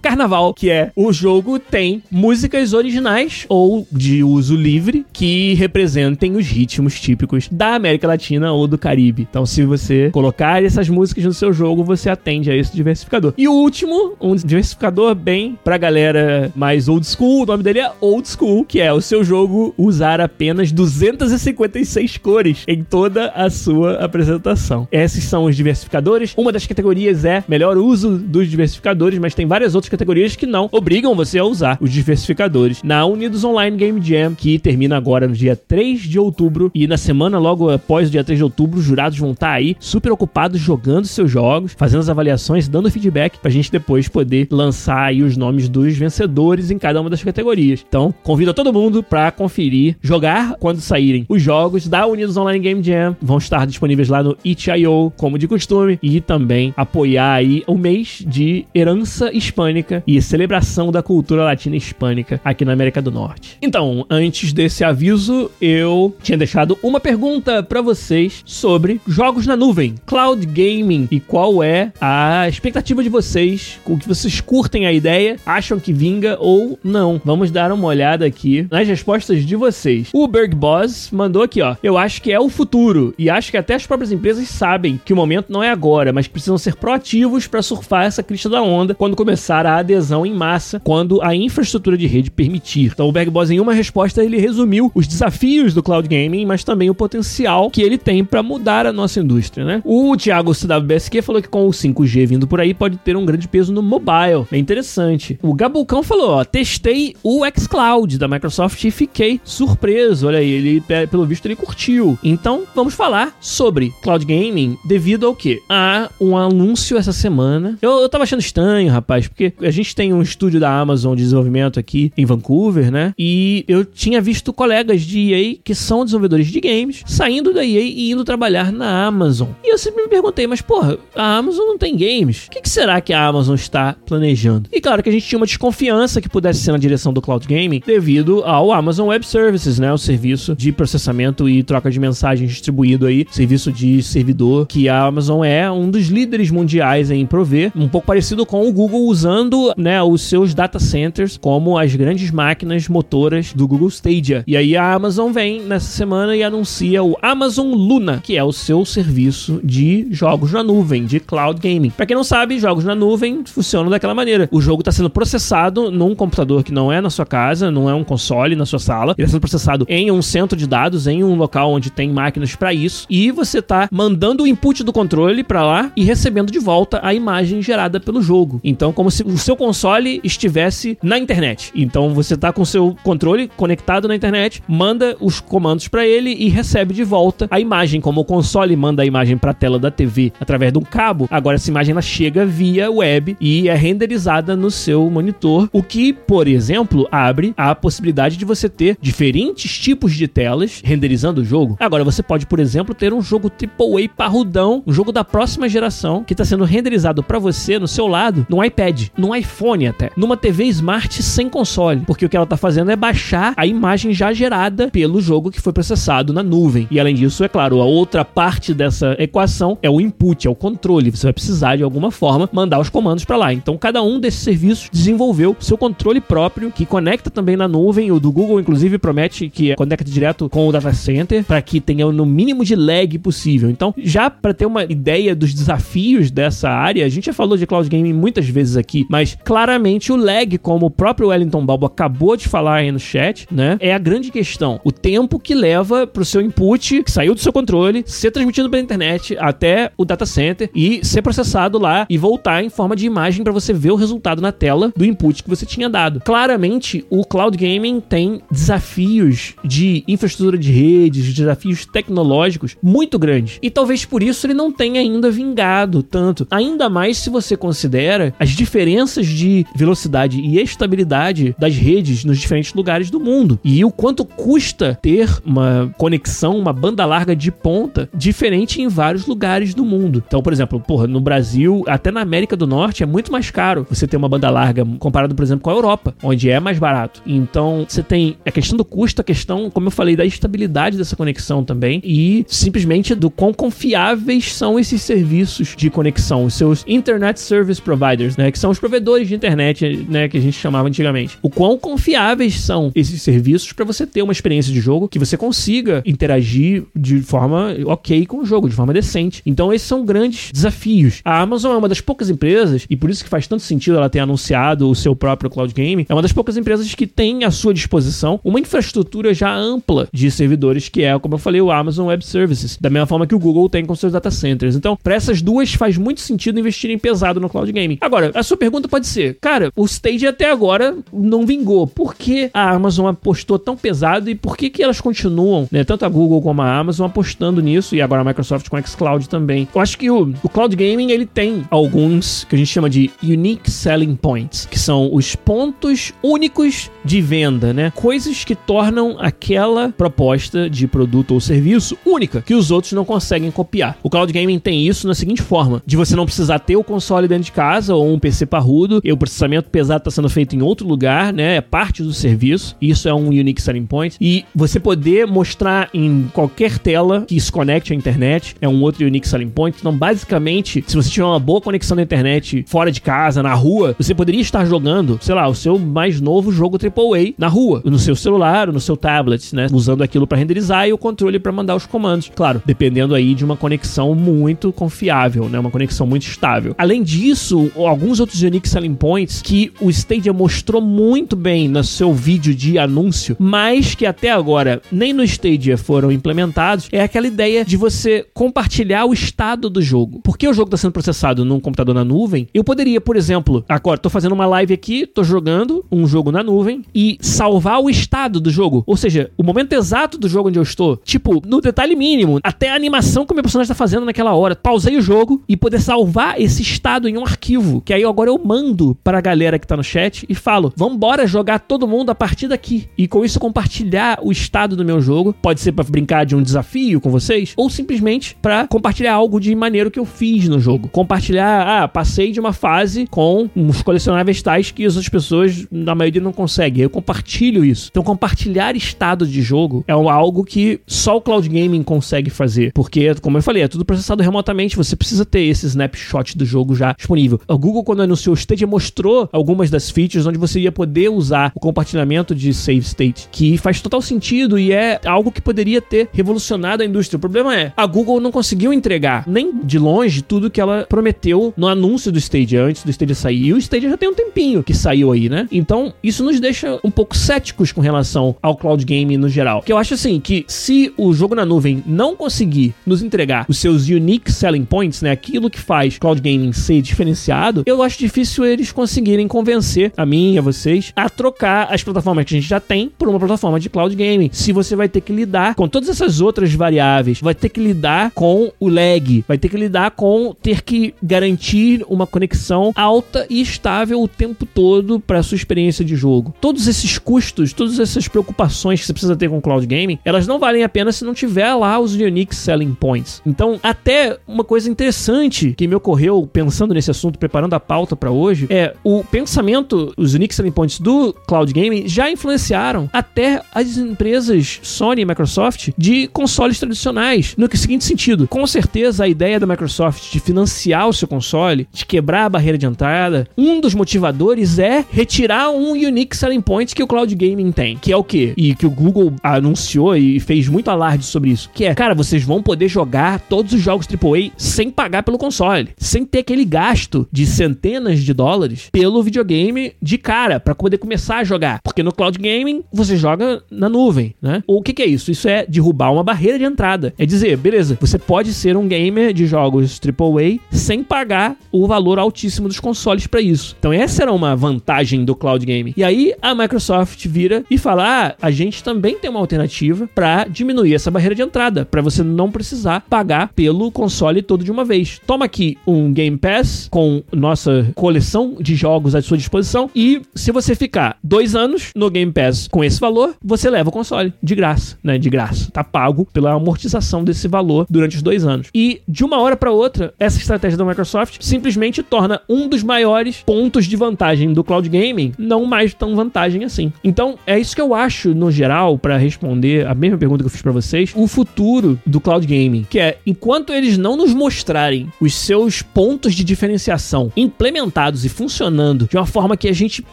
carnaval, 0.00 0.54
que 0.54 0.70
é 0.70 0.90
o 0.94 1.12
jogo 1.12 1.58
tem 1.58 2.02
músicas 2.10 2.72
originais 2.72 3.46
ou 3.48 3.86
de 3.90 4.22
uso 4.22 4.56
livre 4.56 5.04
que 5.12 5.54
representem 5.54 6.36
os 6.36 6.46
ritmos 6.46 7.00
típicos 7.00 7.48
da 7.50 7.74
América 7.74 8.06
Latina 8.06 8.52
ou 8.52 8.66
do 8.66 8.78
Caribe. 8.78 9.26
Então, 9.28 9.46
se 9.46 9.64
você 9.64 10.10
colocar 10.10 10.62
essas 10.62 10.88
músicas 10.88 11.24
no 11.24 11.32
seu 11.32 11.52
jogo, 11.52 11.84
você 11.84 12.08
atende 12.10 12.50
a 12.50 12.56
esse 12.56 12.74
diversificador. 12.74 13.32
E 13.36 13.48
o 13.48 13.52
último, 13.52 14.14
um 14.20 14.34
diversificador 14.34 15.14
bem 15.14 15.58
pra 15.62 15.76
galera 15.76 16.50
mais 16.54 16.88
old 16.88 17.06
school, 17.06 17.42
o 17.42 17.46
nome 17.46 17.62
dele 17.62 17.80
é 17.80 17.90
Old 18.00 18.28
School, 18.28 18.64
que 18.64 18.80
é 18.80 18.92
o 18.92 19.00
seu 19.00 19.24
jogo 19.24 19.74
usar 19.76 20.20
apenas 20.20 20.72
256 20.72 22.16
cores 22.18 22.64
em 22.66 22.82
toda 22.82 23.28
a 23.28 23.50
sua 23.50 23.94
apresentação. 23.96 24.86
Esses 24.90 25.24
são 25.24 25.44
os 25.44 25.56
diversificadores. 25.56 26.34
Uma 26.36 26.52
das 26.52 26.66
categorias 26.66 27.24
é 27.24 27.44
melhor 27.48 27.76
uso 27.76 28.18
dos 28.18 28.48
diversificadores, 28.48 29.18
mas 29.18 29.33
tem 29.34 29.46
várias 29.46 29.74
outras 29.74 29.90
categorias 29.90 30.36
que 30.36 30.46
não 30.46 30.68
obrigam 30.72 31.14
você 31.14 31.38
a 31.38 31.44
usar 31.44 31.78
os 31.80 31.90
diversificadores. 31.90 32.82
Na 32.82 33.04
Unidos 33.04 33.44
Online 33.44 33.76
Game 33.76 34.00
Jam, 34.02 34.34
que 34.34 34.58
termina 34.58 34.96
agora 34.96 35.26
no 35.26 35.34
dia 35.34 35.56
3 35.56 36.00
de 36.00 36.18
outubro, 36.18 36.70
e 36.74 36.86
na 36.86 36.96
semana 36.96 37.38
logo 37.38 37.70
após 37.70 38.08
o 38.08 38.10
dia 38.10 38.24
3 38.24 38.38
de 38.38 38.44
outubro, 38.44 38.78
os 38.78 38.84
jurados 38.84 39.18
vão 39.18 39.32
estar 39.32 39.50
aí 39.50 39.76
super 39.78 40.12
ocupados 40.12 40.60
jogando 40.60 41.06
seus 41.06 41.30
jogos, 41.30 41.74
fazendo 41.76 42.00
as 42.00 42.08
avaliações, 42.08 42.68
dando 42.68 42.90
feedback 42.90 43.38
pra 43.38 43.50
gente 43.50 43.70
depois 43.70 44.08
poder 44.08 44.48
lançar 44.50 45.04
aí 45.04 45.22
os 45.22 45.36
nomes 45.36 45.68
dos 45.68 45.96
vencedores 45.96 46.70
em 46.70 46.78
cada 46.78 47.00
uma 47.00 47.10
das 47.10 47.22
categorias. 47.22 47.84
Então, 47.86 48.14
convido 48.22 48.50
a 48.50 48.54
todo 48.54 48.72
mundo 48.72 49.02
para 49.02 49.30
conferir, 49.30 49.96
jogar 50.02 50.56
quando 50.58 50.80
saírem 50.80 51.26
os 51.28 51.42
jogos 51.42 51.88
da 51.88 52.06
Unidos 52.06 52.36
Online 52.36 52.60
Game 52.60 52.82
Jam, 52.82 53.16
vão 53.20 53.38
estar 53.38 53.66
disponíveis 53.66 54.08
lá 54.08 54.22
no 54.22 54.36
itch.io, 54.44 55.12
como 55.16 55.38
de 55.38 55.48
costume, 55.48 55.98
e 56.02 56.20
também 56.20 56.72
apoiar 56.76 57.32
aí 57.32 57.62
o 57.66 57.76
mês 57.76 58.24
de 58.26 58.64
herança 58.74 59.23
dança 59.24 59.30
hispânica 59.32 60.02
e 60.06 60.20
celebração 60.20 60.90
da 60.90 61.02
cultura 61.02 61.44
latina 61.44 61.76
hispânica 61.76 62.40
aqui 62.44 62.64
na 62.64 62.72
América 62.72 63.00
do 63.00 63.10
Norte. 63.10 63.56
Então, 63.62 64.04
antes 64.10 64.52
desse 64.52 64.84
aviso, 64.84 65.50
eu 65.60 66.14
tinha 66.22 66.36
deixado 66.36 66.78
uma 66.82 67.00
pergunta 67.00 67.62
para 67.62 67.80
vocês 67.80 68.42
sobre 68.44 69.00
jogos 69.06 69.46
na 69.46 69.56
nuvem, 69.56 69.94
cloud 70.04 70.44
gaming 70.46 71.08
e 71.10 71.20
qual 71.20 71.62
é 71.62 71.92
a 72.00 72.48
expectativa 72.48 73.02
de 73.02 73.08
vocês, 73.08 73.78
o 73.84 73.96
que 73.96 74.08
vocês 74.08 74.40
curtem 74.40 74.86
a 74.86 74.92
ideia, 74.92 75.36
acham 75.46 75.78
que 75.78 75.92
vinga 75.92 76.36
ou 76.40 76.78
não. 76.82 77.20
Vamos 77.24 77.50
dar 77.50 77.72
uma 77.72 77.86
olhada 77.86 78.26
aqui 78.26 78.66
nas 78.70 78.86
respostas 78.86 79.44
de 79.44 79.56
vocês. 79.56 80.08
O 80.12 80.26
Berg 80.26 80.54
Boss 80.54 81.10
mandou 81.12 81.42
aqui, 81.42 81.62
ó. 81.62 81.76
Eu 81.82 81.96
acho 81.96 82.20
que 82.20 82.32
é 82.32 82.40
o 82.40 82.48
futuro 82.48 83.14
e 83.18 83.30
acho 83.30 83.50
que 83.50 83.56
até 83.56 83.74
as 83.74 83.86
próprias 83.86 84.12
empresas 84.12 84.48
sabem 84.48 85.00
que 85.04 85.12
o 85.12 85.16
momento 85.16 85.52
não 85.52 85.62
é 85.62 85.70
agora, 85.70 86.12
mas 86.12 86.28
precisam 86.28 86.58
ser 86.58 86.76
proativos 86.76 87.46
para 87.46 87.62
surfar 87.62 88.04
essa 88.04 88.22
crista 88.22 88.48
da 88.48 88.62
onda 88.62 88.94
quando 89.04 89.16
começar 89.16 89.66
a 89.66 89.76
adesão 89.76 90.24
em 90.24 90.32
massa, 90.32 90.80
quando 90.80 91.20
a 91.20 91.34
infraestrutura 91.34 91.94
de 91.94 92.06
rede 92.06 92.30
permitir. 92.30 92.90
Então 92.94 93.06
o 93.06 93.12
Berg 93.12 93.30
Boss 93.30 93.50
em 93.50 93.60
uma 93.60 93.74
resposta 93.74 94.24
ele 94.24 94.38
resumiu 94.38 94.90
os 94.94 95.06
desafios 95.06 95.74
do 95.74 95.82
cloud 95.82 96.08
gaming, 96.08 96.46
mas 96.46 96.64
também 96.64 96.88
o 96.88 96.94
potencial 96.94 97.70
que 97.70 97.82
ele 97.82 97.98
tem 97.98 98.24
para 98.24 98.42
mudar 98.42 98.86
a 98.86 98.94
nossa 98.94 99.20
indústria, 99.20 99.62
né? 99.62 99.82
O 99.84 100.16
Thiago 100.16 100.54
CWBSQ 100.54 101.20
falou 101.20 101.42
que 101.42 101.48
com 101.48 101.66
o 101.66 101.70
5G 101.70 102.26
vindo 102.26 102.46
por 102.46 102.60
aí 102.60 102.72
pode 102.72 102.96
ter 102.96 103.14
um 103.14 103.26
grande 103.26 103.46
peso 103.46 103.74
no 103.74 103.82
mobile. 103.82 104.46
É 104.50 104.56
interessante. 104.56 105.38
O 105.42 105.52
Gabucão 105.52 106.02
falou, 106.02 106.30
ó, 106.30 106.42
testei 106.42 107.14
o 107.22 107.42
xCloud 107.54 108.16
da 108.16 108.26
Microsoft 108.26 108.82
e 108.84 108.90
fiquei 108.90 109.38
surpreso. 109.44 110.28
Olha 110.28 110.38
aí, 110.38 110.50
ele 110.50 110.82
pelo 111.10 111.26
visto 111.26 111.44
ele 111.44 111.56
curtiu. 111.56 112.18
Então, 112.24 112.62
vamos 112.74 112.94
falar 112.94 113.36
sobre 113.38 113.92
cloud 114.02 114.24
gaming 114.24 114.78
devido 114.82 115.26
ao 115.26 115.34
que? 115.34 115.60
A 115.68 116.08
um 116.18 116.38
anúncio 116.38 116.96
essa 116.96 117.12
semana. 117.12 117.76
Eu, 117.82 118.00
eu 118.00 118.08
tava 118.08 118.24
achando 118.24 118.40
estranho, 118.40 118.93
rapaz, 118.94 119.28
porque 119.28 119.52
a 119.60 119.70
gente 119.70 119.94
tem 119.94 120.12
um 120.12 120.22
estúdio 120.22 120.60
da 120.60 120.70
Amazon 120.70 121.14
de 121.14 121.22
desenvolvimento 121.22 121.78
aqui 121.78 122.12
em 122.16 122.24
Vancouver, 122.24 122.90
né? 122.90 123.12
E 123.18 123.64
eu 123.68 123.84
tinha 123.84 124.20
visto 124.20 124.52
colegas 124.52 125.02
de 125.02 125.32
EA 125.32 125.56
que 125.62 125.74
são 125.74 126.04
desenvolvedores 126.04 126.46
de 126.46 126.60
games 126.60 127.02
saindo 127.06 127.52
da 127.52 127.64
EA 127.64 127.80
e 127.80 128.10
indo 128.10 128.24
trabalhar 128.24 128.72
na 128.72 129.06
Amazon. 129.06 129.48
E 129.62 129.72
eu 129.72 129.78
sempre 129.78 130.02
me 130.02 130.08
perguntei, 130.08 130.46
mas 130.46 130.60
porra, 130.60 130.98
a 131.14 131.36
Amazon 131.36 131.66
não 131.66 131.78
tem 131.78 131.96
games. 131.96 132.46
O 132.46 132.50
que, 132.50 132.62
que 132.62 132.68
será 132.68 133.00
que 133.00 133.12
a 133.12 133.26
Amazon 133.26 133.54
está 133.54 133.96
planejando? 134.06 134.68
E 134.72 134.80
claro 134.80 135.02
que 135.02 135.08
a 135.08 135.12
gente 135.12 135.26
tinha 135.26 135.38
uma 135.38 135.46
desconfiança 135.46 136.20
que 136.20 136.28
pudesse 136.28 136.60
ser 136.60 136.72
na 136.72 136.78
direção 136.78 137.12
do 137.12 137.20
cloud 137.20 137.46
gaming 137.46 137.82
devido 137.84 138.42
ao 138.44 138.72
Amazon 138.72 139.08
Web 139.08 139.26
Services, 139.26 139.78
né? 139.78 139.92
O 139.92 139.98
serviço 139.98 140.54
de 140.54 140.72
processamento 140.72 141.48
e 141.48 141.62
troca 141.62 141.90
de 141.90 141.98
mensagens 141.98 142.50
distribuído 142.50 143.06
aí, 143.06 143.26
serviço 143.30 143.72
de 143.72 144.02
servidor 144.02 144.66
que 144.66 144.88
a 144.88 145.02
Amazon 145.02 145.44
é 145.44 145.70
um 145.70 145.90
dos 145.90 146.06
líderes 146.06 146.50
mundiais 146.50 147.10
em 147.10 147.26
prover, 147.26 147.72
um 147.74 147.88
pouco 147.88 148.06
parecido 148.06 148.46
com 148.46 148.66
o 148.68 148.72
Google 148.72 148.83
usando, 148.92 149.72
né, 149.76 150.02
os 150.02 150.22
seus 150.22 150.54
data 150.54 150.78
centers 150.78 151.36
como 151.36 151.78
as 151.78 151.94
grandes 151.94 152.30
máquinas 152.30 152.88
motoras 152.88 153.52
do 153.52 153.66
Google 153.66 153.88
Stadia. 153.88 154.44
E 154.46 154.56
aí 154.56 154.76
a 154.76 154.94
Amazon 154.94 155.32
vem 155.32 155.60
nessa 155.62 155.86
semana 155.86 156.36
e 156.36 156.42
anuncia 156.42 157.02
o 157.02 157.16
Amazon 157.22 157.72
Luna, 157.74 158.20
que 158.22 158.36
é 158.36 158.44
o 158.44 158.52
seu 158.52 158.84
serviço 158.84 159.60
de 159.62 160.06
jogos 160.10 160.52
na 160.52 160.62
nuvem, 160.62 161.04
de 161.06 161.20
cloud 161.20 161.60
gaming. 161.60 161.90
Para 161.90 162.06
quem 162.06 162.16
não 162.16 162.24
sabe, 162.24 162.58
jogos 162.58 162.84
na 162.84 162.94
nuvem 162.94 163.42
funcionam 163.44 163.90
daquela 163.90 164.14
maneira. 164.14 164.48
O 164.50 164.60
jogo 164.60 164.80
está 164.80 164.92
sendo 164.92 165.10
processado 165.10 165.90
num 165.90 166.14
computador 166.14 166.62
que 166.62 166.72
não 166.72 166.92
é 166.92 167.00
na 167.00 167.10
sua 167.10 167.26
casa, 167.26 167.70
não 167.70 167.88
é 167.88 167.94
um 167.94 168.04
console 168.04 168.56
na 168.56 168.66
sua 168.66 168.78
sala. 168.78 169.14
Ele 169.16 169.24
está 169.24 169.32
sendo 169.32 169.40
processado 169.40 169.86
em 169.88 170.10
um 170.10 170.22
centro 170.22 170.58
de 170.58 170.66
dados, 170.66 171.06
em 171.06 171.22
um 171.24 171.34
local 171.34 171.72
onde 171.72 171.90
tem 171.90 172.10
máquinas 172.10 172.54
para 172.54 172.72
isso. 172.72 173.06
E 173.08 173.30
você 173.30 173.58
está 173.58 173.88
mandando 173.90 174.44
o 174.44 174.46
input 174.46 174.82
do 174.82 174.92
controle 174.92 175.44
para 175.44 175.64
lá 175.64 175.92
e 175.96 176.04
recebendo 176.04 176.50
de 176.50 176.58
volta 176.58 177.00
a 177.02 177.14
imagem 177.14 177.62
gerada 177.62 178.00
pelo 178.00 178.22
jogo. 178.22 178.60
Então, 178.74 178.92
como 178.92 179.08
se 179.08 179.22
o 179.22 179.38
seu 179.38 179.56
console 179.56 180.20
estivesse 180.24 180.98
na 181.00 181.16
internet. 181.16 181.70
Então, 181.76 182.12
você 182.12 182.34
está 182.34 182.52
com 182.52 182.62
o 182.62 182.66
seu 182.66 182.96
controle 183.04 183.48
conectado 183.56 184.08
na 184.08 184.16
internet, 184.16 184.60
manda 184.66 185.16
os 185.20 185.38
comandos 185.38 185.86
para 185.86 186.04
ele 186.04 186.30
e 186.32 186.48
recebe 186.48 186.92
de 186.92 187.04
volta 187.04 187.46
a 187.52 187.60
imagem. 187.60 188.00
Como 188.00 188.20
o 188.20 188.24
console 188.24 188.74
manda 188.74 189.04
a 189.04 189.06
imagem 189.06 189.38
para 189.38 189.52
a 189.52 189.54
tela 189.54 189.78
da 189.78 189.92
TV 189.92 190.32
através 190.40 190.72
de 190.72 190.78
um 190.78 190.82
cabo, 190.82 191.28
agora 191.30 191.54
essa 191.54 191.70
imagem 191.70 191.92
ela 191.92 192.02
chega 192.02 192.44
via 192.44 192.90
web 192.90 193.36
e 193.40 193.68
é 193.68 193.74
renderizada 193.76 194.56
no 194.56 194.72
seu 194.72 195.08
monitor, 195.08 195.68
o 195.72 195.80
que, 195.80 196.12
por 196.12 196.48
exemplo, 196.48 197.06
abre 197.12 197.54
a 197.56 197.76
possibilidade 197.76 198.36
de 198.36 198.44
você 198.44 198.68
ter 198.68 198.98
diferentes 199.00 199.78
tipos 199.78 200.14
de 200.14 200.26
telas 200.26 200.82
renderizando 200.84 201.42
o 201.42 201.44
jogo. 201.44 201.76
Agora 201.78 202.02
você 202.02 202.24
pode, 202.24 202.44
por 202.44 202.58
exemplo, 202.58 202.92
ter 202.92 203.14
um 203.14 203.22
jogo 203.22 203.48
AAA 203.48 204.08
parrudão, 204.16 204.82
um 204.84 204.92
jogo 204.92 205.12
da 205.12 205.22
próxima 205.22 205.68
geração 205.68 206.24
que 206.24 206.32
está 206.32 206.44
sendo 206.44 206.64
renderizado 206.64 207.22
para 207.22 207.38
você 207.38 207.78
no 207.78 207.86
seu 207.86 208.08
lado, 208.08 208.44
no 208.64 208.66
iPad, 208.66 209.08
no 209.16 209.36
iPhone 209.36 209.86
até, 209.86 210.10
numa 210.16 210.36
TV 210.36 210.64
Smart 210.64 211.22
sem 211.22 211.48
console, 211.48 212.00
porque 212.06 212.24
o 212.24 212.28
que 212.28 212.36
ela 212.36 212.44
está 212.44 212.56
fazendo 212.56 212.90
é 212.90 212.96
baixar 212.96 213.52
a 213.56 213.66
imagem 213.66 214.14
já 214.14 214.32
gerada 214.32 214.88
pelo 214.88 215.20
jogo 215.20 215.50
que 215.50 215.60
foi 215.60 215.72
processado 215.72 216.32
na 216.32 216.42
nuvem. 216.42 216.88
E 216.90 216.98
além 216.98 217.14
disso, 217.14 217.44
é 217.44 217.48
claro, 217.48 217.82
a 217.82 217.84
outra 217.84 218.24
parte 218.24 218.72
dessa 218.72 219.14
equação 219.18 219.76
é 219.82 219.90
o 219.90 220.00
input, 220.00 220.46
é 220.46 220.50
o 220.50 220.54
controle. 220.54 221.10
Você 221.10 221.26
vai 221.26 221.32
precisar 221.32 221.76
de 221.76 221.82
alguma 221.82 222.10
forma 222.10 222.48
mandar 222.52 222.80
os 222.80 222.88
comandos 222.88 223.24
para 223.24 223.36
lá. 223.36 223.52
Então, 223.52 223.76
cada 223.76 224.02
um 224.02 224.18
desses 224.18 224.40
serviços 224.40 224.88
desenvolveu 224.90 225.54
seu 225.60 225.76
controle 225.76 226.20
próprio, 226.20 226.70
que 226.70 226.86
conecta 226.86 227.30
também 227.30 227.56
na 227.56 227.68
nuvem. 227.68 228.10
O 228.10 228.18
do 228.18 228.32
Google, 228.32 228.60
inclusive, 228.60 228.96
promete 228.98 229.50
que 229.50 229.74
conecta 229.74 230.10
direto 230.10 230.48
com 230.48 230.66
o 230.66 230.72
data 230.72 230.92
center 230.92 231.44
para 231.44 231.60
que 231.60 231.80
tenha 231.80 232.10
no 232.10 232.24
mínimo 232.24 232.64
de 232.64 232.74
lag 232.74 233.18
possível. 233.18 233.68
Então, 233.68 233.94
já 233.98 234.30
para 234.30 234.54
ter 234.54 234.64
uma 234.64 234.84
ideia 234.84 235.34
dos 235.34 235.52
desafios 235.52 236.30
dessa 236.30 236.70
área, 236.70 237.04
a 237.04 237.08
gente 237.08 237.26
já 237.26 237.32
falou 237.32 237.58
de 237.58 237.66
cloud 237.66 237.88
gaming 237.88 238.12
muitas 238.12 238.46
vezes 238.46 238.53
aqui, 238.78 239.06
mas 239.08 239.36
claramente 239.44 240.12
o 240.12 240.16
lag, 240.16 240.56
como 240.58 240.86
o 240.86 240.90
próprio 240.90 241.28
Wellington 241.28 241.64
Balbo 241.64 241.86
acabou 241.86 242.36
de 242.36 242.48
falar 242.48 242.76
aí 242.76 242.92
no 242.92 242.98
chat, 242.98 243.46
né, 243.50 243.76
é 243.80 243.92
a 243.92 243.98
grande 243.98 244.30
questão. 244.30 244.80
O 244.84 244.92
tempo 244.92 245.38
que 245.38 245.54
leva 245.54 246.06
pro 246.06 246.24
seu 246.24 246.40
input, 246.40 247.02
que 247.02 247.10
saiu 247.10 247.34
do 247.34 247.40
seu 247.40 247.52
controle, 247.52 248.02
ser 248.06 248.30
transmitido 248.30 248.70
pela 248.70 248.82
internet 248.82 249.36
até 249.38 249.90
o 249.96 250.04
data 250.04 250.26
center 250.26 250.70
e 250.74 251.04
ser 251.04 251.22
processado 251.22 251.78
lá 251.78 252.06
e 252.08 252.18
voltar 252.18 252.62
em 252.62 252.70
forma 252.70 252.96
de 252.96 253.06
imagem 253.06 253.42
para 253.42 253.52
você 253.52 253.72
ver 253.72 253.90
o 253.90 253.96
resultado 253.96 254.40
na 254.40 254.52
tela 254.52 254.92
do 254.96 255.04
input 255.04 255.42
que 255.42 255.48
você 255.48 255.66
tinha 255.66 255.88
dado. 255.88 256.20
Claramente, 256.20 257.04
o 257.10 257.24
cloud 257.24 257.56
gaming 257.56 258.00
tem 258.00 258.40
desafios 258.50 259.54
de 259.64 260.04
infraestrutura 260.06 260.58
de 260.58 260.70
redes, 260.70 261.34
desafios 261.34 261.86
tecnológicos 261.86 262.76
muito 262.82 263.18
grandes. 263.18 263.58
E 263.62 263.70
talvez 263.70 264.04
por 264.04 264.22
isso 264.22 264.46
ele 264.46 264.54
não 264.54 264.72
tenha 264.72 265.00
ainda 265.00 265.30
vingado 265.30 266.02
tanto. 266.02 266.46
Ainda 266.50 266.88
mais 266.88 267.18
se 267.18 267.30
você 267.30 267.56
considera 267.56 268.34
as 268.44 268.50
diferenças 268.50 269.26
de 269.26 269.66
velocidade 269.74 270.38
e 270.38 270.60
estabilidade 270.60 271.56
das 271.58 271.74
redes 271.74 272.26
nos 272.26 272.38
diferentes 272.38 272.74
lugares 272.74 273.08
do 273.08 273.18
mundo. 273.18 273.58
E 273.64 273.82
o 273.82 273.90
quanto 273.90 274.22
custa 274.22 274.98
ter 275.00 275.30
uma 275.46 275.90
conexão, 275.96 276.58
uma 276.58 276.72
banda 276.72 277.06
larga 277.06 277.34
de 277.34 277.50
ponta 277.50 278.06
diferente 278.14 278.82
em 278.82 278.86
vários 278.86 279.26
lugares 279.26 279.72
do 279.72 279.82
mundo. 279.82 280.22
Então, 280.26 280.42
por 280.42 280.52
exemplo, 280.52 280.78
porra, 280.78 281.06
no 281.06 281.22
Brasil, 281.22 281.84
até 281.86 282.10
na 282.10 282.20
América 282.20 282.54
do 282.54 282.66
Norte 282.66 283.02
é 283.02 283.06
muito 283.06 283.32
mais 283.32 283.50
caro 283.50 283.86
você 283.88 284.06
ter 284.06 284.18
uma 284.18 284.28
banda 284.28 284.50
larga 284.50 284.84
comparado, 284.98 285.34
por 285.34 285.42
exemplo, 285.42 285.62
com 285.62 285.70
a 285.70 285.74
Europa, 285.74 286.14
onde 286.22 286.50
é 286.50 286.60
mais 286.60 286.78
barato. 286.78 287.22
Então, 287.24 287.86
você 287.88 288.02
tem 288.02 288.36
a 288.44 288.50
questão 288.50 288.76
do 288.76 288.84
custo, 288.84 289.22
a 289.22 289.24
questão, 289.24 289.70
como 289.70 289.86
eu 289.86 289.90
falei, 289.90 290.16
da 290.16 290.24
estabilidade 290.26 290.98
dessa 290.98 291.16
conexão 291.16 291.64
também 291.64 292.02
e 292.04 292.44
simplesmente 292.46 293.14
do 293.14 293.30
quão 293.30 293.54
confiáveis 293.54 294.52
são 294.52 294.78
esses 294.78 295.00
serviços 295.00 295.74
de 295.74 295.88
conexão, 295.88 296.44
os 296.44 296.52
seus 296.52 296.84
Internet 296.86 297.40
Service 297.40 297.80
Providers, 297.80 298.33
né, 298.36 298.50
que 298.50 298.58
são 298.58 298.70
os 298.70 298.78
provedores 298.78 299.28
de 299.28 299.34
internet, 299.34 300.06
né, 300.08 300.28
que 300.28 300.36
a 300.36 300.40
gente 300.40 300.56
chamava 300.58 300.88
antigamente. 300.88 301.38
O 301.42 301.50
quão 301.50 301.78
confiáveis 301.78 302.60
são 302.60 302.90
esses 302.94 303.22
serviços 303.22 303.72
para 303.72 303.84
você 303.84 304.06
ter 304.06 304.22
uma 304.22 304.32
experiência 304.32 304.72
de 304.72 304.80
jogo 304.80 305.08
que 305.08 305.18
você 305.18 305.36
consiga 305.36 306.02
interagir 306.04 306.84
de 306.94 307.20
forma 307.20 307.74
ok 307.86 308.26
com 308.26 308.38
o 308.38 308.44
jogo, 308.44 308.68
de 308.68 308.74
forma 308.74 308.92
decente. 308.92 309.42
Então, 309.44 309.72
esses 309.72 309.86
são 309.86 310.04
grandes 310.04 310.50
desafios. 310.52 311.20
A 311.24 311.40
Amazon 311.40 311.74
é 311.74 311.76
uma 311.76 311.88
das 311.88 312.00
poucas 312.00 312.30
empresas, 312.30 312.86
e 312.88 312.96
por 312.96 313.10
isso 313.10 313.24
que 313.24 313.30
faz 313.30 313.46
tanto 313.46 313.62
sentido 313.62 313.96
ela 313.96 314.08
ter 314.08 314.20
anunciado 314.20 314.88
o 314.88 314.94
seu 314.94 315.14
próprio 315.14 315.50
cloud 315.50 315.72
game, 315.72 316.06
é 316.08 316.14
uma 316.14 316.22
das 316.22 316.32
poucas 316.32 316.56
empresas 316.56 316.94
que 316.94 317.06
tem 317.06 317.44
à 317.44 317.50
sua 317.50 317.74
disposição 317.74 318.40
uma 318.44 318.60
infraestrutura 318.60 319.32
já 319.34 319.54
ampla 319.54 320.08
de 320.12 320.30
servidores, 320.30 320.88
que 320.88 321.02
é, 321.02 321.18
como 321.18 321.34
eu 321.34 321.38
falei, 321.38 321.60
o 321.60 321.70
Amazon 321.70 322.08
Web 322.08 322.24
Services, 322.24 322.78
da 322.80 322.90
mesma 322.90 323.06
forma 323.06 323.26
que 323.26 323.34
o 323.34 323.38
Google 323.38 323.68
tem 323.68 323.84
com 323.84 323.94
seus 323.94 324.12
data 324.12 324.30
centers. 324.30 324.76
Então, 324.76 324.96
para 325.02 325.14
essas 325.14 325.42
duas 325.42 325.74
faz 325.74 325.96
muito 325.96 326.20
sentido 326.20 326.58
investirem 326.58 326.98
pesado 326.98 327.40
no 327.40 327.48
cloud 327.48 327.70
gaming. 327.70 327.98
Agora, 328.00 328.13
a 328.34 328.42
sua 328.42 328.56
pergunta 328.56 328.88
pode 328.88 329.06
ser, 329.06 329.36
cara, 329.40 329.70
o 329.76 329.84
Stage 329.84 330.26
até 330.26 330.50
agora 330.50 330.96
não 331.12 331.46
vingou. 331.46 331.86
Por 331.86 332.14
que 332.14 332.50
a 332.52 332.70
Amazon 332.70 333.06
apostou 333.06 333.58
tão 333.58 333.76
pesado 333.76 334.30
e 334.30 334.34
por 334.34 334.56
que 334.56 334.70
que 334.70 334.82
elas 334.82 335.00
continuam, 335.00 335.68
né, 335.70 335.84
tanto 335.84 336.04
a 336.04 336.08
Google 336.08 336.42
como 336.42 336.62
a 336.62 336.76
Amazon 336.76 337.06
apostando 337.06 337.60
nisso 337.60 337.94
e 337.94 338.02
agora 338.02 338.22
a 338.22 338.24
Microsoft 338.24 338.68
com 338.68 338.80
xCloud 338.80 339.28
também? 339.28 339.68
Eu 339.74 339.80
acho 339.80 339.98
que 339.98 340.10
o, 340.10 340.32
o 340.42 340.48
cloud 340.48 340.74
gaming 340.74 341.10
ele 341.10 341.26
tem 341.26 341.64
alguns 341.70 342.44
que 342.44 342.54
a 342.54 342.58
gente 342.58 342.68
chama 342.68 342.88
de 342.90 343.10
unique 343.22 343.70
selling 343.70 344.16
points, 344.16 344.66
que 344.70 344.78
são 344.78 345.12
os 345.12 345.34
pontos 345.34 346.12
únicos 346.22 346.90
de 347.04 347.20
venda, 347.20 347.72
né? 347.72 347.92
Coisas 347.94 348.44
que 348.44 348.54
tornam 348.54 349.16
aquela 349.18 349.90
proposta 349.90 350.68
de 350.68 350.86
produto 350.86 351.32
ou 351.34 351.40
serviço 351.40 351.96
única, 352.04 352.42
que 352.42 352.54
os 352.54 352.70
outros 352.70 352.92
não 352.92 353.04
conseguem 353.04 353.50
copiar. 353.50 353.96
O 354.02 354.10
cloud 354.10 354.32
gaming 354.32 354.58
tem 354.58 354.86
isso 354.86 355.06
na 355.06 355.14
seguinte 355.14 355.42
forma: 355.42 355.82
de 355.86 355.96
você 355.96 356.16
não 356.16 356.24
precisar 356.24 356.58
ter 356.58 356.76
o 356.76 356.84
console 356.84 357.28
dentro 357.28 357.44
de 357.44 357.52
casa 357.52 357.94
ou 357.94 358.03
um 358.12 358.18
PC 358.18 358.46
parrudo, 358.46 359.00
e 359.04 359.12
o 359.12 359.16
processamento 359.16 359.70
pesado 359.70 359.98
está 359.98 360.10
sendo 360.10 360.28
feito 360.28 360.56
em 360.56 360.62
outro 360.62 360.86
lugar, 360.86 361.32
né? 361.32 361.56
É 361.56 361.60
parte 361.60 362.02
do 362.02 362.12
serviço. 362.12 362.76
Isso 362.80 363.08
é 363.08 363.14
um 363.14 363.28
unique 363.28 363.62
selling 363.62 363.86
point. 363.86 364.16
E 364.20 364.44
você 364.54 364.78
poder 364.78 365.26
mostrar 365.26 365.88
em 365.92 366.28
qualquer 366.32 366.78
tela 366.78 367.24
que 367.26 367.38
se 367.40 367.50
conecte 367.50 367.92
à 367.92 367.96
internet 367.96 368.56
é 368.60 368.68
um 368.68 368.82
outro 368.82 369.04
unique 369.06 369.28
selling 369.28 369.50
point. 369.50 369.76
Então, 369.78 369.96
basicamente, 369.96 370.84
se 370.86 370.96
você 370.96 371.10
tiver 371.10 371.26
uma 371.26 371.38
boa 371.38 371.60
conexão 371.60 371.96
na 371.96 372.02
internet 372.02 372.64
fora 372.68 372.90
de 372.90 373.00
casa, 373.00 373.42
na 373.42 373.54
rua, 373.54 373.94
você 373.98 374.14
poderia 374.14 374.40
estar 374.40 374.64
jogando, 374.64 375.18
sei 375.20 375.34
lá, 375.34 375.48
o 375.48 375.54
seu 375.54 375.78
mais 375.78 376.20
novo 376.20 376.52
jogo 376.52 376.78
AAA 376.78 377.34
na 377.38 377.48
rua, 377.48 377.82
no 377.84 377.98
seu 377.98 378.16
celular, 378.16 378.72
no 378.72 378.80
seu 378.80 378.96
tablet, 378.96 379.54
né? 379.54 379.66
Usando 379.72 380.02
aquilo 380.02 380.26
para 380.26 380.38
renderizar 380.38 380.88
e 380.88 380.92
o 380.92 380.98
controle 380.98 381.38
para 381.38 381.52
mandar 381.52 381.74
os 381.74 381.86
comandos. 381.86 382.30
Claro, 382.34 382.62
dependendo 382.64 383.14
aí 383.14 383.34
de 383.34 383.44
uma 383.44 383.56
conexão 383.56 384.14
muito 384.14 384.72
confiável, 384.72 385.48
né? 385.48 385.58
Uma 385.58 385.70
conexão 385.70 386.06
muito 386.06 386.22
estável. 386.22 386.74
Além 386.78 387.02
disso, 387.02 387.70
alguns 387.94 388.18
outros 388.18 388.42
unique 388.42 388.68
selling 388.68 388.96
points 388.96 389.40
que 389.40 389.72
o 389.80 389.88
Stadia 389.88 390.32
mostrou 390.32 390.82
muito 390.82 391.36
bem 391.36 391.68
no 391.68 391.84
seu 391.84 392.12
vídeo 392.12 392.52
de 392.52 392.76
anúncio, 392.76 393.36
mas 393.38 393.94
que 393.94 394.04
até 394.04 394.30
agora 394.30 394.82
nem 394.90 395.12
no 395.12 395.22
Stadia 395.22 395.78
foram 395.78 396.10
implementados, 396.10 396.88
é 396.90 397.00
aquela 397.00 397.28
ideia 397.28 397.64
de 397.64 397.76
você 397.76 398.26
compartilhar 398.34 399.04
o 399.04 399.12
estado 399.12 399.70
do 399.70 399.80
jogo. 399.80 400.20
Porque 400.24 400.48
o 400.48 400.52
jogo 400.52 400.66
está 400.66 400.76
sendo 400.76 400.90
processado 400.90 401.44
num 401.44 401.60
computador 401.60 401.94
na 401.94 402.04
nuvem, 402.04 402.48
eu 402.52 402.64
poderia, 402.64 403.00
por 403.00 403.14
exemplo, 403.16 403.64
agora 403.68 403.96
tô 403.96 404.10
fazendo 404.10 404.32
uma 404.32 404.46
live 404.46 404.74
aqui, 404.74 405.06
tô 405.06 405.22
jogando 405.22 405.84
um 405.90 406.04
jogo 406.04 406.32
na 406.32 406.42
nuvem 406.42 406.82
e 406.92 407.16
salvar 407.20 407.80
o 407.80 407.88
estado 407.88 408.40
do 408.40 408.50
jogo, 408.50 408.82
ou 408.88 408.96
seja, 408.96 409.30
o 409.38 409.44
momento 409.44 409.72
exato 409.72 410.18
do 410.18 410.28
jogo 410.28 410.48
onde 410.48 410.58
eu 410.58 410.64
estou, 410.64 410.96
tipo, 410.96 411.40
no 411.46 411.60
detalhe 411.60 411.94
mínimo, 411.94 412.40
até 412.42 412.70
a 412.70 412.74
animação 412.74 413.24
que 413.24 413.32
o 413.32 413.36
meu 413.36 413.44
personagem 413.44 413.70
está 413.70 413.74
fazendo 413.74 414.04
naquela 414.04 414.34
hora. 414.34 414.56
Pausei 414.56 414.96
o 414.96 415.00
jogo 415.00 415.44
e 415.48 415.56
poder 415.56 415.80
salvar 415.80 416.40
esse 416.40 416.60
estado 416.60 417.08
em 417.08 417.16
um 417.16 417.22
arquivo, 417.22 417.80
que 417.84 417.92
aí 417.92 418.04
agora 418.04 418.30
eu 418.30 418.40
mando 418.42 418.96
para 419.02 419.18
a 419.18 419.20
galera 419.20 419.58
que 419.58 419.66
tá 419.66 419.76
no 419.76 419.84
chat 419.84 420.24
e 420.28 420.34
falo: 420.34 420.72
"Vambora 420.76 421.26
jogar 421.26 421.60
todo 421.60 421.86
mundo 421.86 422.10
a 422.10 422.14
partir 422.14 422.48
daqui". 422.48 422.88
E 422.96 423.06
com 423.06 423.24
isso 423.24 423.38
compartilhar 423.38 424.18
o 424.22 424.32
estado 424.32 424.76
do 424.76 424.84
meu 424.84 425.00
jogo, 425.00 425.34
pode 425.40 425.60
ser 425.60 425.72
para 425.72 425.84
brincar 425.84 426.24
de 426.24 426.34
um 426.34 426.42
desafio 426.42 427.00
com 427.00 427.10
vocês 427.10 427.52
ou 427.56 427.68
simplesmente 427.68 428.36
para 428.40 428.66
compartilhar 428.66 429.14
algo 429.14 429.40
de 429.40 429.54
maneiro 429.54 429.90
que 429.90 429.98
eu 429.98 430.04
fiz 430.04 430.48
no 430.48 430.58
jogo. 430.58 430.88
Compartilhar, 430.88 431.82
ah, 431.84 431.88
passei 431.88 432.32
de 432.32 432.40
uma 432.40 432.52
fase 432.52 433.06
com 433.10 433.48
uns 433.54 433.82
colecionáveis 433.82 434.42
tais 434.42 434.70
que 434.70 434.84
as 434.84 434.94
outras 434.94 435.08
pessoas 435.08 435.66
na 435.70 435.94
maioria 435.94 436.20
não 436.20 436.32
conseguem. 436.32 436.82
Eu 436.82 436.90
compartilho 436.90 437.64
isso. 437.64 437.88
Então 437.90 438.02
compartilhar 438.02 438.76
estado 438.76 439.26
de 439.26 439.42
jogo 439.42 439.84
é 439.86 439.92
algo 439.92 440.44
que 440.44 440.80
só 440.86 441.16
o 441.16 441.20
cloud 441.20 441.48
gaming 441.48 441.82
consegue 441.82 442.30
fazer, 442.30 442.72
porque 442.72 443.14
como 443.16 443.38
eu 443.38 443.42
falei, 443.42 443.62
é 443.62 443.68
tudo 443.68 443.84
processado 443.84 444.22
remotamente, 444.22 444.76
você 444.76 444.96
precisa 444.96 445.24
ter 445.24 445.42
esse 445.42 445.66
snapshot 445.66 446.36
do 446.36 446.44
jogo 446.44 446.74
já 446.74 446.92
disponível. 446.92 447.40
O 447.48 447.58
Google 447.58 447.73
quando 447.82 448.02
anunciou 448.02 448.34
o 448.34 448.38
Stadia 448.38 448.66
mostrou 448.66 449.28
algumas 449.32 449.70
das 449.70 449.90
features 449.90 450.26
onde 450.26 450.38
você 450.38 450.60
ia 450.60 450.70
poder 450.70 451.08
usar 451.08 451.52
o 451.54 451.60
compartilhamento 451.60 452.34
de 452.34 452.52
save 452.52 452.80
state, 452.80 453.28
que 453.32 453.56
faz 453.58 453.80
total 453.80 454.02
sentido 454.02 454.58
e 454.58 454.72
é 454.72 455.00
algo 455.04 455.32
que 455.32 455.40
poderia 455.40 455.80
ter 455.80 456.08
revolucionado 456.12 456.82
a 456.82 456.86
indústria. 456.86 457.16
O 457.16 457.20
problema 457.20 457.56
é, 457.56 457.72
a 457.76 457.86
Google 457.86 458.20
não 458.20 458.30
conseguiu 458.30 458.72
entregar 458.72 459.24
nem 459.26 459.52
de 459.62 459.78
longe 459.78 460.22
tudo 460.22 460.50
que 460.50 460.60
ela 460.60 460.86
prometeu 460.88 461.52
no 461.56 461.66
anúncio 461.66 462.12
do 462.12 462.18
Stadia 462.18 462.62
antes 462.62 462.84
do 462.84 462.90
Stadia 462.90 463.14
sair. 463.14 463.46
E 463.46 463.52
o 463.52 463.58
Stadia 463.58 463.90
já 463.90 463.96
tem 463.96 464.08
um 464.08 464.14
tempinho 464.14 464.62
que 464.62 464.74
saiu 464.74 465.12
aí, 465.12 465.28
né? 465.28 465.48
Então, 465.50 465.92
isso 466.02 466.22
nos 466.22 466.38
deixa 466.40 466.78
um 466.84 466.90
pouco 466.90 467.16
céticos 467.16 467.72
com 467.72 467.80
relação 467.80 468.36
ao 468.42 468.56
cloud 468.56 468.84
gaming 468.84 469.16
no 469.16 469.28
geral. 469.28 469.62
Que 469.62 469.72
eu 469.72 469.78
acho 469.78 469.94
assim 469.94 470.20
que 470.20 470.44
se 470.46 470.92
o 470.96 471.12
jogo 471.12 471.34
na 471.34 471.44
nuvem 471.44 471.82
não 471.86 472.16
conseguir 472.16 472.74
nos 472.86 473.02
entregar 473.02 473.46
os 473.48 473.58
seus 473.58 473.88
unique 473.88 474.30
selling 474.30 474.64
points, 474.64 475.02
né, 475.02 475.10
aquilo 475.10 475.50
que 475.50 475.60
faz 475.60 475.98
cloud 475.98 476.20
gaming 476.20 476.52
ser 476.52 476.80
diferenciado, 476.80 477.63
eu 477.66 477.82
acho 477.82 477.98
difícil 477.98 478.44
eles 478.44 478.72
conseguirem 478.72 479.26
convencer 479.28 479.92
a 479.96 480.04
mim 480.04 480.34
e 480.34 480.38
a 480.38 480.42
vocês 480.42 480.92
a 480.94 481.08
trocar 481.08 481.72
as 481.72 481.82
plataformas 481.82 482.24
que 482.24 482.34
a 482.34 482.40
gente 482.40 482.48
já 482.48 482.60
tem 482.60 482.88
por 482.88 483.08
uma 483.08 483.18
plataforma 483.18 483.58
de 483.60 483.70
cloud 483.70 483.94
gaming. 483.94 484.30
Se 484.32 484.52
você 484.52 484.76
vai 484.76 484.88
ter 484.88 485.00
que 485.00 485.12
lidar 485.12 485.54
com 485.54 485.68
todas 485.68 485.88
essas 485.88 486.20
outras 486.20 486.52
variáveis, 486.52 487.20
vai 487.20 487.34
ter 487.34 487.48
que 487.48 487.60
lidar 487.60 488.10
com 488.12 488.52
o 488.60 488.68
lag, 488.68 489.24
vai 489.26 489.38
ter 489.38 489.48
que 489.48 489.56
lidar 489.56 489.92
com 489.92 490.34
ter 490.42 490.62
que 490.62 490.94
garantir 491.02 491.84
uma 491.88 492.06
conexão 492.06 492.72
alta 492.74 493.26
e 493.30 493.40
estável 493.40 494.02
o 494.02 494.08
tempo 494.08 494.46
todo 494.46 495.00
para 495.00 495.22
sua 495.22 495.36
experiência 495.36 495.84
de 495.84 495.96
jogo. 495.96 496.34
Todos 496.40 496.66
esses 496.66 496.98
custos, 496.98 497.52
todas 497.52 497.78
essas 497.78 498.08
preocupações 498.08 498.80
que 498.80 498.86
você 498.86 498.92
precisa 498.92 499.16
ter 499.16 499.28
com 499.28 499.40
cloud 499.40 499.66
gaming, 499.66 499.98
elas 500.04 500.26
não 500.26 500.38
valem 500.38 500.64
a 500.64 500.68
pena 500.68 500.92
se 500.92 501.04
não 501.04 501.14
tiver 501.14 501.54
lá 501.54 501.78
os 501.78 501.94
unique 501.94 502.34
selling 502.34 502.74
points. 502.74 503.22
Então, 503.26 503.58
até 503.62 504.18
uma 504.26 504.44
coisa 504.44 504.70
interessante 504.70 505.54
que 505.56 505.66
me 505.66 505.74
ocorreu 505.74 506.28
pensando 506.30 506.74
nesse 506.74 506.90
assunto, 506.90 507.18
preparando 507.18 507.53
a 507.54 507.60
pauta 507.60 507.96
para 507.96 508.10
hoje, 508.10 508.46
é 508.50 508.74
o 508.82 509.02
pensamento, 509.04 509.92
os 509.96 510.14
unique 510.14 510.34
selling 510.34 510.50
points 510.50 510.78
do 510.78 511.12
cloud 511.26 511.52
gaming 511.52 511.88
já 511.88 512.10
influenciaram 512.10 512.88
até 512.92 513.42
as 513.54 513.76
empresas 513.76 514.60
Sony 514.62 515.02
e 515.02 515.04
Microsoft 515.04 515.70
de 515.76 516.08
consoles 516.08 516.58
tradicionais. 516.58 517.34
No 517.36 517.48
seguinte 517.56 517.84
sentido, 517.84 518.26
com 518.26 518.46
certeza 518.46 519.04
a 519.04 519.08
ideia 519.08 519.38
da 519.38 519.46
Microsoft 519.46 520.12
de 520.12 520.20
financiar 520.20 520.88
o 520.88 520.92
seu 520.92 521.06
console, 521.06 521.68
de 521.72 521.86
quebrar 521.86 522.26
a 522.26 522.28
barreira 522.28 522.58
de 522.58 522.66
entrada, 522.66 523.28
um 523.36 523.60
dos 523.60 523.74
motivadores 523.74 524.58
é 524.58 524.84
retirar 524.90 525.50
um 525.50 525.72
unique 525.72 526.16
selling 526.16 526.40
point 526.40 526.74
que 526.74 526.82
o 526.82 526.86
cloud 526.86 527.14
gaming 527.14 527.52
tem, 527.52 527.76
que 527.76 527.92
é 527.92 527.96
o 527.96 528.04
quê? 528.04 528.34
E 528.36 528.54
que 528.54 528.66
o 528.66 528.70
Google 528.70 529.14
anunciou 529.22 529.96
e 529.96 530.18
fez 530.20 530.48
muito 530.48 530.68
alarde 530.68 531.04
sobre 531.04 531.30
isso, 531.30 531.50
que 531.54 531.64
é, 531.64 531.74
cara, 531.74 531.94
vocês 531.94 532.22
vão 532.22 532.42
poder 532.42 532.68
jogar 532.68 533.20
todos 533.20 533.52
os 533.52 533.60
jogos 533.60 533.86
AAA 533.86 534.32
sem 534.36 534.70
pagar 534.70 535.02
pelo 535.02 535.18
console, 535.18 535.70
sem 535.78 536.04
ter 536.04 536.18
aquele 536.18 536.44
gasto 536.44 537.08
de 537.10 537.26
centenas 537.44 538.00
de 538.00 538.14
dólares 538.14 538.70
pelo 538.72 539.02
videogame 539.02 539.72
de 539.82 539.98
cara 539.98 540.40
para 540.40 540.54
poder 540.54 540.78
começar 540.78 541.18
a 541.18 541.24
jogar, 541.24 541.60
porque 541.62 541.82
no 541.82 541.92
cloud 541.92 542.18
gaming 542.18 542.62
você 542.72 542.96
joga 542.96 543.42
na 543.50 543.68
nuvem, 543.68 544.14
né? 544.20 544.42
O 544.46 544.62
que, 544.62 544.72
que 544.72 544.82
é 544.82 544.86
isso? 544.86 545.10
Isso 545.10 545.28
é 545.28 545.44
derrubar 545.46 545.92
uma 545.92 546.02
barreira 546.02 546.38
de 546.38 546.44
entrada. 546.44 546.94
É 546.98 547.04
dizer, 547.04 547.36
beleza, 547.36 547.76
você 547.80 547.98
pode 547.98 548.32
ser 548.32 548.56
um 548.56 548.66
gamer 548.66 549.12
de 549.12 549.26
jogos 549.26 549.78
AAA 549.78 550.38
sem 550.50 550.82
pagar 550.82 551.36
o 551.52 551.66
valor 551.66 551.98
altíssimo 551.98 552.48
dos 552.48 552.58
consoles 552.58 553.06
para 553.06 553.20
isso. 553.20 553.54
Então 553.58 553.72
essa 553.72 554.02
era 554.02 554.12
uma 554.12 554.34
vantagem 554.34 555.04
do 555.04 555.14
cloud 555.14 555.44
gaming. 555.44 555.74
E 555.76 555.84
aí 555.84 556.14
a 556.22 556.34
Microsoft 556.34 557.06
vira 557.06 557.44
e 557.50 557.58
fala: 557.58 557.84
"Ah, 557.84 558.14
a 558.22 558.30
gente 558.30 558.64
também 558.64 558.98
tem 558.98 559.10
uma 559.10 559.20
alternativa 559.20 559.88
para 559.94 560.24
diminuir 560.24 560.74
essa 560.74 560.90
barreira 560.90 561.14
de 561.14 561.22
entrada, 561.22 561.66
para 561.66 561.82
você 561.82 562.02
não 562.02 562.30
precisar 562.30 562.80
pagar 562.88 563.32
pelo 563.34 563.70
console 563.70 564.22
todo 564.22 564.44
de 564.44 564.50
uma 564.50 564.64
vez. 564.64 565.00
Toma 565.06 565.26
aqui 565.26 565.58
um 565.66 565.92
Game 565.92 566.16
Pass 566.16 566.68
com 566.70 567.02
nossa 567.34 567.66
coleção 567.74 568.36
de 568.40 568.54
jogos 568.54 568.94
à 568.94 569.02
sua 569.02 569.16
disposição 569.16 569.68
e 569.74 570.02
se 570.14 570.30
você 570.30 570.54
ficar 570.54 570.96
dois 571.02 571.34
anos 571.34 571.72
no 571.74 571.90
Game 571.90 572.12
Pass 572.12 572.46
com 572.46 572.62
esse 572.62 572.78
valor, 572.78 573.16
você 573.22 573.50
leva 573.50 573.70
o 573.70 573.72
console 573.72 574.14
de 574.22 574.36
graça, 574.36 574.78
né? 574.84 574.98
De 574.98 575.10
graça, 575.10 575.50
tá 575.50 575.64
pago 575.64 576.06
pela 576.12 576.32
amortização 576.32 577.02
desse 577.02 577.26
valor 577.26 577.66
durante 577.68 577.96
os 577.96 578.02
dois 578.02 578.24
anos. 578.24 578.48
E 578.54 578.80
de 578.86 579.04
uma 579.04 579.20
hora 579.20 579.36
para 579.36 579.50
outra, 579.50 579.92
essa 579.98 580.18
estratégia 580.18 580.56
da 580.56 580.64
Microsoft 580.64 581.16
simplesmente 581.20 581.82
torna 581.82 582.20
um 582.28 582.48
dos 582.48 582.62
maiores 582.62 583.22
pontos 583.26 583.66
de 583.66 583.74
vantagem 583.74 584.32
do 584.32 584.44
cloud 584.44 584.68
gaming 584.68 585.12
não 585.18 585.44
mais 585.44 585.74
tão 585.74 585.96
vantagem 585.96 586.44
assim. 586.44 586.72
Então 586.84 587.18
é 587.26 587.36
isso 587.36 587.56
que 587.56 587.60
eu 587.60 587.74
acho 587.74 588.14
no 588.14 588.30
geral 588.30 588.78
para 588.78 588.96
responder 588.96 589.66
a 589.66 589.74
mesma 589.74 589.98
pergunta 589.98 590.22
que 590.22 590.26
eu 590.26 590.30
fiz 590.30 590.42
para 590.42 590.52
vocês, 590.52 590.92
o 590.94 591.08
futuro 591.08 591.80
do 591.84 592.00
cloud 592.00 592.24
gaming, 592.24 592.64
que 592.70 592.78
é 592.78 592.98
enquanto 593.04 593.52
eles 593.52 593.76
não 593.76 593.96
nos 593.96 594.14
mostrarem 594.14 594.88
os 595.00 595.14
seus 595.14 595.62
pontos 595.62 596.14
de 596.14 596.22
diferenciação 596.22 597.10
implementados 597.16 598.04
e 598.04 598.08
funcionando 598.08 598.86
de 598.86 598.96
uma 598.96 599.06
forma 599.06 599.36
que 599.36 599.48
a 599.48 599.52
gente 599.52 599.84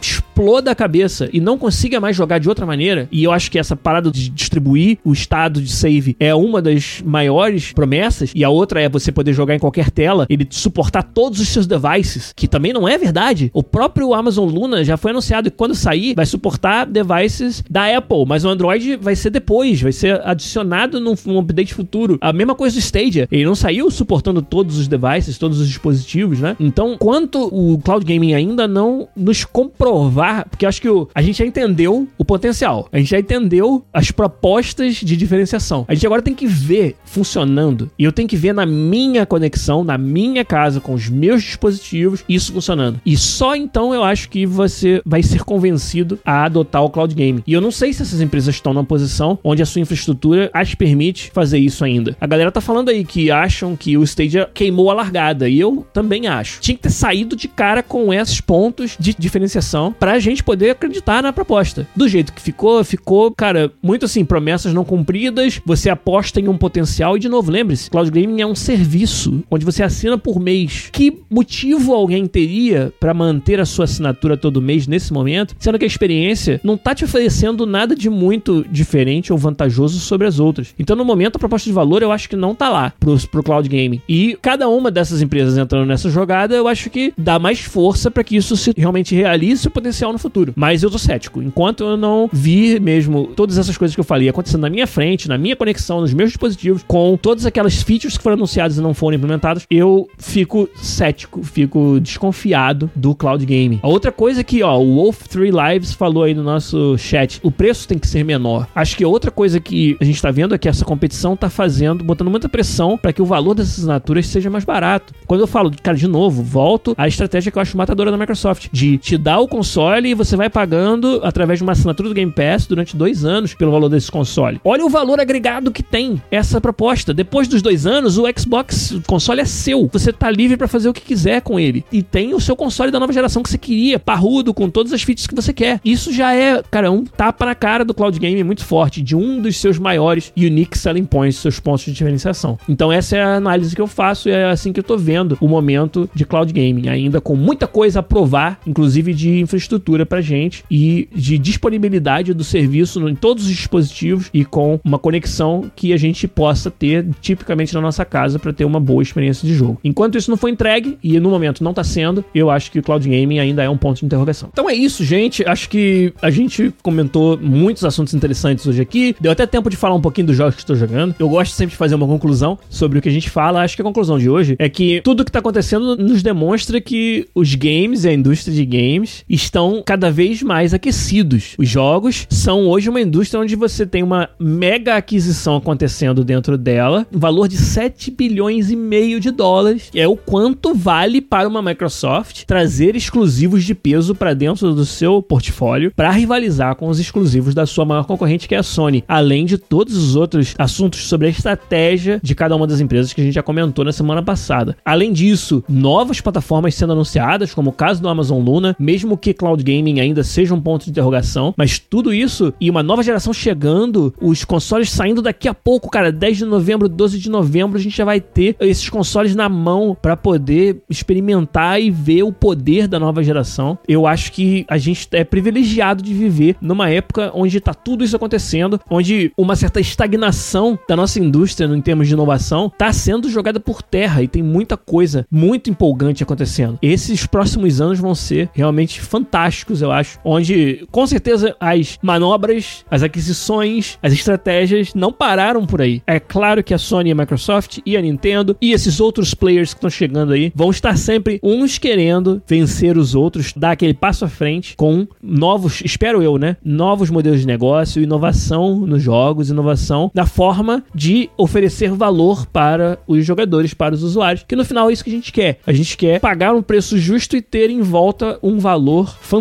exploda 0.41 0.71
a 0.71 0.75
cabeça 0.75 1.29
e 1.31 1.39
não 1.39 1.57
consiga 1.57 1.99
mais 1.99 2.15
jogar 2.15 2.39
de 2.39 2.49
outra 2.49 2.65
maneira, 2.65 3.07
e 3.11 3.23
eu 3.23 3.31
acho 3.31 3.51
que 3.51 3.59
essa 3.59 3.75
parada 3.75 4.09
de 4.09 4.27
distribuir 4.29 4.97
o 5.05 5.13
estado 5.13 5.61
de 5.61 5.71
save 5.71 6.15
é 6.19 6.33
uma 6.33 6.61
das 6.61 7.01
maiores 7.05 7.71
promessas, 7.71 8.31
e 8.33 8.43
a 8.43 8.49
outra 8.49 8.81
é 8.81 8.89
você 8.89 9.11
poder 9.11 9.33
jogar 9.33 9.55
em 9.55 9.59
qualquer 9.59 9.91
tela, 9.91 10.25
ele 10.29 10.47
suportar 10.49 11.03
todos 11.03 11.39
os 11.39 11.47
seus 11.47 11.67
devices, 11.67 12.33
que 12.35 12.47
também 12.47 12.73
não 12.73 12.87
é 12.87 12.97
verdade. 12.97 13.51
O 13.53 13.61
próprio 13.61 14.13
Amazon 14.15 14.49
Luna 14.49 14.83
já 14.83 14.97
foi 14.97 15.11
anunciado 15.11 15.51
que 15.51 15.57
quando 15.57 15.75
sair 15.75 16.15
vai 16.15 16.25
suportar 16.25 16.85
devices 16.85 17.63
da 17.69 17.95
Apple, 17.95 18.25
mas 18.27 18.43
o 18.43 18.49
Android 18.49 18.97
vai 18.97 19.15
ser 19.15 19.29
depois, 19.29 19.81
vai 19.81 19.91
ser 19.91 20.19
adicionado 20.25 20.99
num, 20.99 21.13
num 21.25 21.37
update 21.37 21.73
futuro. 21.73 22.17
A 22.19 22.33
mesma 22.33 22.55
coisa 22.55 22.75
do 22.75 22.79
Stadia, 22.79 23.27
ele 23.31 23.45
não 23.45 23.55
saiu 23.55 23.91
suportando 23.91 24.41
todos 24.41 24.79
os 24.79 24.87
devices, 24.87 25.37
todos 25.37 25.59
os 25.59 25.67
dispositivos, 25.67 26.39
né? 26.39 26.55
Então, 26.59 26.97
quanto 26.97 27.47
o 27.53 27.77
cloud 27.79 28.03
gaming 28.03 28.33
ainda 28.33 28.67
não 28.67 29.07
nos 29.15 29.45
comprovar 29.45 30.30
porque 30.49 30.65
acho 30.65 30.81
que 30.81 30.89
o, 30.89 31.07
a 31.13 31.21
gente 31.21 31.39
já 31.39 31.45
entendeu 31.45 32.07
o 32.17 32.25
potencial, 32.25 32.87
a 32.91 32.97
gente 32.97 33.09
já 33.09 33.19
entendeu 33.19 33.83
as 33.93 34.11
propostas 34.11 34.95
de 34.95 35.15
diferenciação. 35.17 35.85
A 35.87 35.93
gente 35.93 36.05
agora 36.05 36.21
tem 36.21 36.33
que 36.33 36.47
ver 36.47 36.95
funcionando. 37.05 37.89
E 37.97 38.03
eu 38.03 38.11
tenho 38.11 38.27
que 38.27 38.35
ver 38.35 38.53
na 38.53 38.65
minha 38.65 39.25
conexão, 39.25 39.83
na 39.83 39.97
minha 39.97 40.43
casa, 40.43 40.79
com 40.79 40.93
os 40.93 41.09
meus 41.09 41.43
dispositivos, 41.43 42.23
isso 42.27 42.53
funcionando. 42.53 42.99
E 43.05 43.15
só 43.17 43.55
então 43.55 43.93
eu 43.93 44.03
acho 44.03 44.29
que 44.29 44.45
você 44.45 45.01
vai 45.05 45.23
ser 45.23 45.43
convencido 45.43 46.19
a 46.25 46.45
adotar 46.45 46.83
o 46.83 46.89
cloud 46.89 47.13
game. 47.13 47.43
E 47.45 47.53
eu 47.53 47.61
não 47.61 47.71
sei 47.71 47.93
se 47.93 48.01
essas 48.01 48.21
empresas 48.21 48.55
estão 48.55 48.73
numa 48.73 48.83
posição 48.83 49.37
onde 49.43 49.61
a 49.61 49.65
sua 49.65 49.81
infraestrutura 49.81 50.49
as 50.53 50.75
permite 50.75 51.31
fazer 51.33 51.59
isso 51.59 51.83
ainda. 51.83 52.15
A 52.19 52.27
galera 52.27 52.51
tá 52.51 52.61
falando 52.61 52.89
aí 52.89 53.03
que 53.03 53.29
acham 53.29 53.75
que 53.75 53.97
o 53.97 54.03
Stadia 54.03 54.49
queimou 54.53 54.89
a 54.89 54.93
largada. 54.93 55.47
E 55.47 55.59
eu 55.59 55.85
também 55.93 56.27
acho. 56.27 56.59
Tinha 56.59 56.75
que 56.75 56.83
ter 56.83 56.89
saído 56.89 57.35
de 57.35 57.47
cara 57.47 57.83
com 57.83 58.13
esses 58.13 58.41
pontos 58.41 58.95
de 58.99 59.13
diferenciação 59.17 59.93
pra 59.97 60.19
gente 60.21 60.43
poder 60.43 60.71
acreditar 60.71 61.21
na 61.21 61.33
proposta. 61.33 61.87
Do 61.95 62.07
jeito 62.07 62.33
que 62.33 62.41
ficou, 62.41 62.83
ficou, 62.83 63.31
cara, 63.31 63.71
muito 63.81 64.05
assim, 64.05 64.23
promessas 64.23 64.73
não 64.73 64.83
cumpridas, 64.83 65.59
você 65.65 65.89
aposta 65.89 66.39
em 66.39 66.47
um 66.47 66.57
potencial 66.57 67.17
e 67.17 67.19
de 67.19 67.29
novo, 67.29 67.51
lembre-se, 67.51 67.89
cloud 67.89 68.09
gaming 68.09 68.41
é 68.41 68.45
um 68.45 68.55
serviço 68.55 69.43
onde 69.49 69.65
você 69.65 69.83
assina 69.83 70.17
por 70.17 70.39
mês. 70.39 70.89
Que 70.91 71.19
motivo 71.29 71.93
alguém 71.93 72.25
teria 72.25 72.93
para 72.99 73.13
manter 73.13 73.59
a 73.59 73.65
sua 73.65 73.85
assinatura 73.85 74.37
todo 74.37 74.61
mês 74.61 74.87
nesse 74.87 75.13
momento, 75.13 75.55
sendo 75.59 75.77
que 75.77 75.85
a 75.85 75.87
experiência 75.87 76.59
não 76.63 76.77
tá 76.77 76.95
te 76.95 77.03
oferecendo 77.03 77.65
nada 77.65 77.95
de 77.95 78.09
muito 78.09 78.65
diferente 78.69 79.31
ou 79.31 79.37
vantajoso 79.37 79.99
sobre 79.99 80.27
as 80.27 80.39
outras. 80.39 80.73
Então, 80.79 80.95
no 80.95 81.05
momento, 81.05 81.35
a 81.35 81.39
proposta 81.39 81.69
de 81.69 81.73
valor 81.73 82.01
eu 82.01 82.11
acho 82.11 82.29
que 82.29 82.35
não 82.35 82.55
tá 82.55 82.69
lá 82.69 82.93
pro, 82.99 83.17
pro 83.27 83.43
cloud 83.43 83.67
gaming. 83.67 84.01
E 84.07 84.37
cada 84.41 84.67
uma 84.67 84.89
dessas 84.89 85.21
empresas 85.21 85.57
entrando 85.57 85.87
nessa 85.87 86.09
jogada, 86.09 86.55
eu 86.55 86.67
acho 86.67 86.89
que 86.89 87.13
dá 87.17 87.37
mais 87.37 87.59
força 87.59 88.09
para 88.09 88.23
que 88.23 88.35
isso 88.35 88.57
se 88.57 88.73
realmente 88.75 89.13
realize 89.13 89.67
o 89.67 89.71
potencial 89.71 90.00
no 90.09 90.17
futuro. 90.17 90.53
Mas 90.55 90.83
eu 90.83 90.89
tô 90.89 90.97
cético. 90.97 91.41
Enquanto 91.41 91.83
eu 91.83 91.97
não 91.97 92.29
vi 92.31 92.79
mesmo 92.79 93.27
todas 93.35 93.57
essas 93.57 93.77
coisas 93.77 93.93
que 93.95 93.99
eu 93.99 94.05
falei 94.05 94.29
acontecendo 94.29 94.61
na 94.61 94.69
minha 94.69 94.87
frente, 94.87 95.27
na 95.27 95.37
minha 95.37 95.55
conexão, 95.55 96.01
nos 96.01 96.13
meus 96.13 96.29
dispositivos, 96.29 96.83
com 96.87 97.17
todas 97.17 97.45
aquelas 97.45 97.81
features 97.81 98.17
que 98.17 98.23
foram 98.23 98.35
anunciadas 98.35 98.77
e 98.77 98.81
não 98.81 98.93
foram 98.93 99.17
implementadas, 99.17 99.65
eu 99.69 100.07
fico 100.17 100.69
cético, 100.75 101.43
fico 101.43 101.99
desconfiado 101.99 102.89
do 102.95 103.13
cloud 103.13 103.45
game. 103.45 103.79
A 103.83 103.87
outra 103.87 104.11
coisa 104.11 104.43
que, 104.43 104.63
ó, 104.63 104.77
o 104.79 104.95
Wolf 104.95 105.27
3 105.27 105.53
Lives 105.53 105.93
falou 105.93 106.23
aí 106.23 106.33
no 106.33 106.43
nosso 106.43 106.97
chat, 106.97 107.39
o 107.43 107.51
preço 107.51 107.87
tem 107.87 107.97
que 107.97 108.07
ser 108.07 108.23
menor. 108.23 108.67
Acho 108.75 108.95
que 108.95 109.05
outra 109.05 109.31
coisa 109.31 109.59
que 109.59 109.97
a 109.99 110.05
gente 110.05 110.21
tá 110.21 110.31
vendo 110.31 110.55
é 110.55 110.57
que 110.57 110.69
essa 110.69 110.85
competição 110.85 111.35
tá 111.35 111.49
fazendo, 111.49 112.03
botando 112.03 112.29
muita 112.29 112.49
pressão 112.49 112.97
para 112.97 113.13
que 113.13 113.21
o 113.21 113.25
valor 113.25 113.53
dessas 113.53 113.79
assinaturas 113.79 114.27
seja 114.27 114.49
mais 114.49 114.63
barato. 114.63 115.13
Quando 115.25 115.41
eu 115.41 115.47
falo, 115.47 115.71
cara, 115.81 115.97
de 115.97 116.07
novo, 116.07 116.43
volto 116.43 116.93
à 116.97 117.07
estratégia 117.07 117.51
que 117.51 117.57
eu 117.57 117.61
acho 117.61 117.77
matadora 117.77 118.11
da 118.11 118.17
Microsoft, 118.17 118.67
de 118.71 118.97
te 118.97 119.17
dar 119.17 119.39
o 119.39 119.47
console 119.47 119.90
e 119.99 120.13
você 120.13 120.35
vai 120.35 120.49
pagando 120.49 121.21
através 121.23 121.59
de 121.59 121.63
uma 121.63 121.73
assinatura 121.73 122.09
do 122.09 122.15
Game 122.15 122.31
Pass 122.31 122.65
durante 122.65 122.95
dois 122.95 123.25
anos 123.25 123.53
pelo 123.53 123.71
valor 123.71 123.89
desse 123.89 124.11
console. 124.11 124.59
Olha 124.63 124.85
o 124.85 124.89
valor 124.89 125.19
agregado 125.19 125.71
que 125.71 125.83
tem 125.83 126.21
essa 126.31 126.61
proposta. 126.61 127.13
Depois 127.13 127.47
dos 127.47 127.61
dois 127.61 127.85
anos, 127.85 128.17
o 128.17 128.25
Xbox 128.37 128.91
o 128.91 129.01
console 129.01 129.41
é 129.41 129.45
seu. 129.45 129.89
Você 129.91 130.11
tá 130.13 130.29
livre 130.29 130.57
para 130.57 130.67
fazer 130.67 130.89
o 130.89 130.93
que 130.93 131.01
quiser 131.01 131.41
com 131.41 131.59
ele. 131.59 131.83
E 131.91 132.01
tem 132.01 132.33
o 132.33 132.39
seu 132.39 132.55
console 132.55 132.91
da 132.91 132.99
nova 132.99 133.13
geração 133.13 133.43
que 133.43 133.49
você 133.49 133.57
queria, 133.57 133.99
parrudo, 133.99 134.53
com 134.53 134.69
todas 134.69 134.93
as 134.93 135.01
features 135.01 135.27
que 135.27 135.35
você 135.35 135.53
quer. 135.53 135.79
Isso 135.83 136.13
já 136.13 136.33
é, 136.33 136.61
cara, 136.69 136.91
um 136.91 137.03
tapa 137.03 137.45
na 137.45 137.55
cara 137.55 137.83
do 137.83 137.93
cloud 137.93 138.17
game 138.19 138.43
muito 138.43 138.63
forte, 138.63 139.01
de 139.01 139.15
um 139.15 139.41
dos 139.41 139.57
seus 139.57 139.77
maiores 139.77 140.31
unique 140.37 140.77
selling 140.77 141.05
points, 141.05 141.37
seus 141.37 141.59
pontos 141.59 141.85
de 141.85 141.91
diferenciação. 141.91 142.57
Então 142.67 142.91
essa 142.91 143.17
é 143.17 143.23
a 143.23 143.35
análise 143.35 143.75
que 143.75 143.81
eu 143.81 143.87
faço 143.87 144.29
e 144.29 144.31
é 144.31 144.45
assim 144.45 144.71
que 144.71 144.79
eu 144.79 144.83
tô 144.83 144.97
vendo 144.97 145.37
o 145.41 145.47
momento 145.47 146.09
de 146.13 146.25
cloud 146.25 146.51
gaming, 146.51 146.87
ainda 146.87 147.19
com 147.19 147.35
muita 147.35 147.67
coisa 147.67 147.99
a 147.99 148.03
provar, 148.03 148.59
inclusive 148.65 149.13
de 149.13 149.39
infraestrutura 149.39 149.80
pra 150.07 150.21
gente 150.21 150.63
e 150.69 151.07
de 151.13 151.37
disponibilidade 151.37 152.33
do 152.33 152.43
serviço 152.43 153.07
em 153.07 153.15
todos 153.15 153.45
os 153.45 153.49
dispositivos 153.49 154.29
e 154.33 154.45
com 154.45 154.79
uma 154.83 154.97
conexão 154.97 155.69
que 155.75 155.93
a 155.93 155.97
gente 155.97 156.27
possa 156.27 156.71
ter 156.71 157.05
tipicamente 157.21 157.73
na 157.73 157.81
nossa 157.81 158.05
casa 158.05 158.39
para 158.39 158.53
ter 158.53 158.65
uma 158.65 158.79
boa 158.79 159.01
experiência 159.01 159.47
de 159.47 159.53
jogo. 159.53 159.79
Enquanto 159.83 160.17
isso 160.17 160.29
não 160.29 160.37
foi 160.37 160.51
entregue 160.51 160.97
e 161.03 161.19
no 161.19 161.29
momento 161.29 161.63
não 161.63 161.73
tá 161.73 161.83
sendo, 161.83 162.23
eu 162.33 162.49
acho 162.49 162.71
que 162.71 162.79
o 162.79 162.83
cloud 162.83 163.07
gaming 163.07 163.39
ainda 163.39 163.63
é 163.63 163.69
um 163.69 163.77
ponto 163.77 163.99
de 163.99 164.05
interrogação. 164.05 164.49
Então 164.51 164.69
é 164.69 164.73
isso, 164.73 165.03
gente. 165.03 165.43
Acho 165.47 165.69
que 165.69 166.13
a 166.21 166.29
gente 166.29 166.73
comentou 166.81 167.37
muitos 167.37 167.83
assuntos 167.83 168.13
interessantes 168.13 168.65
hoje 168.65 168.81
aqui. 168.81 169.15
Deu 169.19 169.31
até 169.31 169.45
tempo 169.45 169.69
de 169.69 169.77
falar 169.77 169.95
um 169.95 170.01
pouquinho 170.01 170.27
dos 170.27 170.35
jogos 170.35 170.55
que 170.55 170.61
estou 170.61 170.75
jogando. 170.75 171.15
Eu 171.19 171.29
gosto 171.29 171.53
sempre 171.53 171.71
de 171.71 171.77
fazer 171.77 171.95
uma 171.95 172.07
conclusão 172.07 172.57
sobre 172.69 172.99
o 172.99 173.01
que 173.01 173.09
a 173.09 173.11
gente 173.11 173.29
fala. 173.29 173.61
Acho 173.61 173.75
que 173.75 173.81
a 173.81 173.85
conclusão 173.85 174.17
de 174.17 174.29
hoje 174.29 174.55
é 174.59 174.69
que 174.69 175.01
tudo 175.03 175.25
que 175.25 175.31
tá 175.31 175.39
acontecendo 175.39 175.95
nos 175.95 176.21
demonstra 176.21 176.81
que 176.81 177.27
os 177.33 177.55
games 177.55 178.03
e 178.03 178.09
a 178.09 178.13
indústria 178.13 178.53
de 178.53 178.65
games 178.65 179.23
estão 179.29 179.70
cada 179.79 180.09
vez 180.09 180.41
mais 180.41 180.73
aquecidos. 180.73 181.53
Os 181.57 181.69
jogos 181.69 182.25
são 182.29 182.67
hoje 182.67 182.89
uma 182.89 182.99
indústria 182.99 183.39
onde 183.39 183.55
você 183.55 183.85
tem 183.85 184.01
uma 184.01 184.27
mega 184.39 184.95
aquisição 184.95 185.55
acontecendo 185.55 186.23
dentro 186.23 186.57
dela, 186.57 187.05
um 187.13 187.19
valor 187.19 187.47
de 187.47 187.57
7 187.57 188.09
bilhões 188.09 188.71
e 188.71 188.75
meio 188.75 189.19
de 189.19 189.29
dólares, 189.29 189.89
que 189.91 189.99
é 189.99 190.07
o 190.07 190.17
quanto 190.17 190.73
vale 190.73 191.21
para 191.21 191.47
uma 191.47 191.61
Microsoft 191.61 192.45
trazer 192.45 192.95
exclusivos 192.95 193.63
de 193.63 193.75
peso 193.75 194.15
para 194.15 194.33
dentro 194.33 194.73
do 194.73 194.85
seu 194.85 195.21
portfólio 195.21 195.91
para 195.95 196.11
rivalizar 196.11 196.75
com 196.75 196.87
os 196.87 196.99
exclusivos 196.99 197.53
da 197.53 197.65
sua 197.65 197.85
maior 197.85 198.05
concorrente, 198.05 198.47
que 198.47 198.55
é 198.55 198.57
a 198.57 198.63
Sony, 198.63 199.03
além 199.07 199.45
de 199.45 199.57
todos 199.57 199.95
os 199.95 200.15
outros 200.15 200.55
assuntos 200.57 201.07
sobre 201.07 201.27
a 201.27 201.29
estratégia 201.29 202.19
de 202.23 202.33
cada 202.33 202.55
uma 202.55 202.65
das 202.65 202.79
empresas 202.79 203.13
que 203.13 203.21
a 203.21 203.23
gente 203.23 203.35
já 203.35 203.43
comentou 203.43 203.85
na 203.85 203.91
semana 203.91 204.23
passada. 204.23 204.75
Além 204.83 205.13
disso, 205.13 205.63
novas 205.69 206.19
plataformas 206.19 206.75
sendo 206.75 206.93
anunciadas, 206.93 207.53
como 207.53 207.69
o 207.69 207.73
caso 207.73 208.01
do 208.01 208.09
Amazon 208.09 208.41
Luna, 208.41 208.75
mesmo 208.79 209.17
que 209.17 209.33
cloud 209.33 209.60
gaming 209.63 209.99
ainda 209.99 210.23
seja 210.23 210.53
um 210.53 210.61
ponto 210.61 210.85
de 210.85 210.91
interrogação, 210.91 211.53
mas 211.57 211.79
tudo 211.79 212.13
isso 212.13 212.53
e 212.59 212.69
uma 212.69 212.83
nova 212.83 213.03
geração 213.03 213.33
chegando, 213.33 214.13
os 214.21 214.43
consoles 214.43 214.89
saindo 214.89 215.21
daqui 215.21 215.47
a 215.47 215.53
pouco, 215.53 215.89
cara, 215.89 216.11
10 216.11 216.37
de 216.37 216.45
novembro, 216.45 216.87
12 216.89 217.19
de 217.19 217.29
novembro, 217.29 217.77
a 217.77 217.81
gente 217.81 217.95
já 217.95 218.05
vai 218.05 218.19
ter 218.19 218.55
esses 218.59 218.89
consoles 218.89 219.35
na 219.35 219.49
mão 219.49 219.97
para 219.99 220.15
poder 220.17 220.81
experimentar 220.89 221.81
e 221.81 221.89
ver 221.89 222.23
o 222.23 222.31
poder 222.31 222.87
da 222.87 222.99
nova 222.99 223.23
geração. 223.23 223.77
Eu 223.87 224.07
acho 224.07 224.31
que 224.31 224.65
a 224.67 224.77
gente 224.77 225.07
é 225.11 225.23
privilegiado 225.23 226.03
de 226.03 226.13
viver 226.13 226.55
numa 226.61 226.89
época 226.89 227.31
onde 227.33 227.59
tá 227.59 227.73
tudo 227.73 228.03
isso 228.03 228.15
acontecendo, 228.15 228.79
onde 228.89 229.31
uma 229.37 229.55
certa 229.55 229.79
estagnação 229.79 230.77
da 230.87 230.95
nossa 230.95 231.19
indústria 231.19 231.67
em 231.67 231.81
termos 231.81 232.07
de 232.07 232.13
inovação 232.13 232.71
tá 232.77 232.91
sendo 232.91 233.29
jogada 233.29 233.59
por 233.59 233.81
terra 233.81 234.21
e 234.21 234.27
tem 234.27 234.43
muita 234.43 234.77
coisa 234.77 235.25
muito 235.31 235.69
empolgante 235.69 236.23
acontecendo. 236.23 236.77
Esses 236.81 237.25
próximos 237.25 237.81
anos 237.81 237.99
vão 237.99 238.15
ser 238.15 238.49
realmente 238.53 239.01
fantásticos, 239.01 239.50
eu 239.81 239.91
acho, 239.91 240.19
onde 240.23 240.85
com 240.91 241.05
certeza 241.07 241.55
as 241.59 241.97
manobras, 242.01 242.85
as 242.89 243.03
aquisições, 243.03 243.97
as 244.01 244.13
estratégias 244.13 244.93
não 244.93 245.11
pararam 245.11 245.65
por 245.65 245.81
aí. 245.81 246.01
É 246.05 246.19
claro 246.19 246.63
que 246.63 246.73
a 246.73 246.77
Sony, 246.77 247.11
a 247.11 247.15
Microsoft 247.15 247.79
e 247.85 247.95
a 247.95 248.01
Nintendo 248.01 248.55
e 248.61 248.71
esses 248.71 248.99
outros 248.99 249.33
players 249.33 249.73
que 249.73 249.77
estão 249.77 249.89
chegando 249.89 250.33
aí 250.33 250.51
vão 250.55 250.69
estar 250.69 250.97
sempre 250.97 251.39
uns 251.43 251.77
querendo 251.77 252.41
vencer 252.47 252.97
os 252.97 253.15
outros, 253.15 253.53
dar 253.55 253.71
aquele 253.71 253.93
passo 253.93 254.25
à 254.25 254.27
frente 254.27 254.75
com 254.75 255.07
novos, 255.21 255.81
espero 255.83 256.21
eu, 256.21 256.37
né? 256.37 256.57
Novos 256.63 257.09
modelos 257.09 257.41
de 257.41 257.47
negócio, 257.47 258.01
inovação 258.01 258.79
nos 258.79 259.01
jogos, 259.01 259.49
inovação 259.49 260.11
na 260.13 260.25
forma 260.25 260.83
de 260.93 261.29
oferecer 261.37 261.91
valor 261.91 262.45
para 262.47 262.99
os 263.07 263.25
jogadores, 263.25 263.73
para 263.73 263.95
os 263.95 264.03
usuários, 264.03 264.45
que 264.47 264.55
no 264.55 264.65
final 264.65 264.89
é 264.89 264.93
isso 264.93 265.03
que 265.03 265.09
a 265.09 265.13
gente 265.13 265.31
quer. 265.31 265.59
A 265.65 265.73
gente 265.73 265.97
quer 265.97 266.19
pagar 266.19 266.53
um 266.53 266.61
preço 266.61 266.97
justo 266.97 267.35
e 267.35 267.41
ter 267.41 267.69
em 267.69 267.81
volta 267.81 268.39
um 268.41 268.59
valor 268.59 269.17
fantástico 269.21 269.40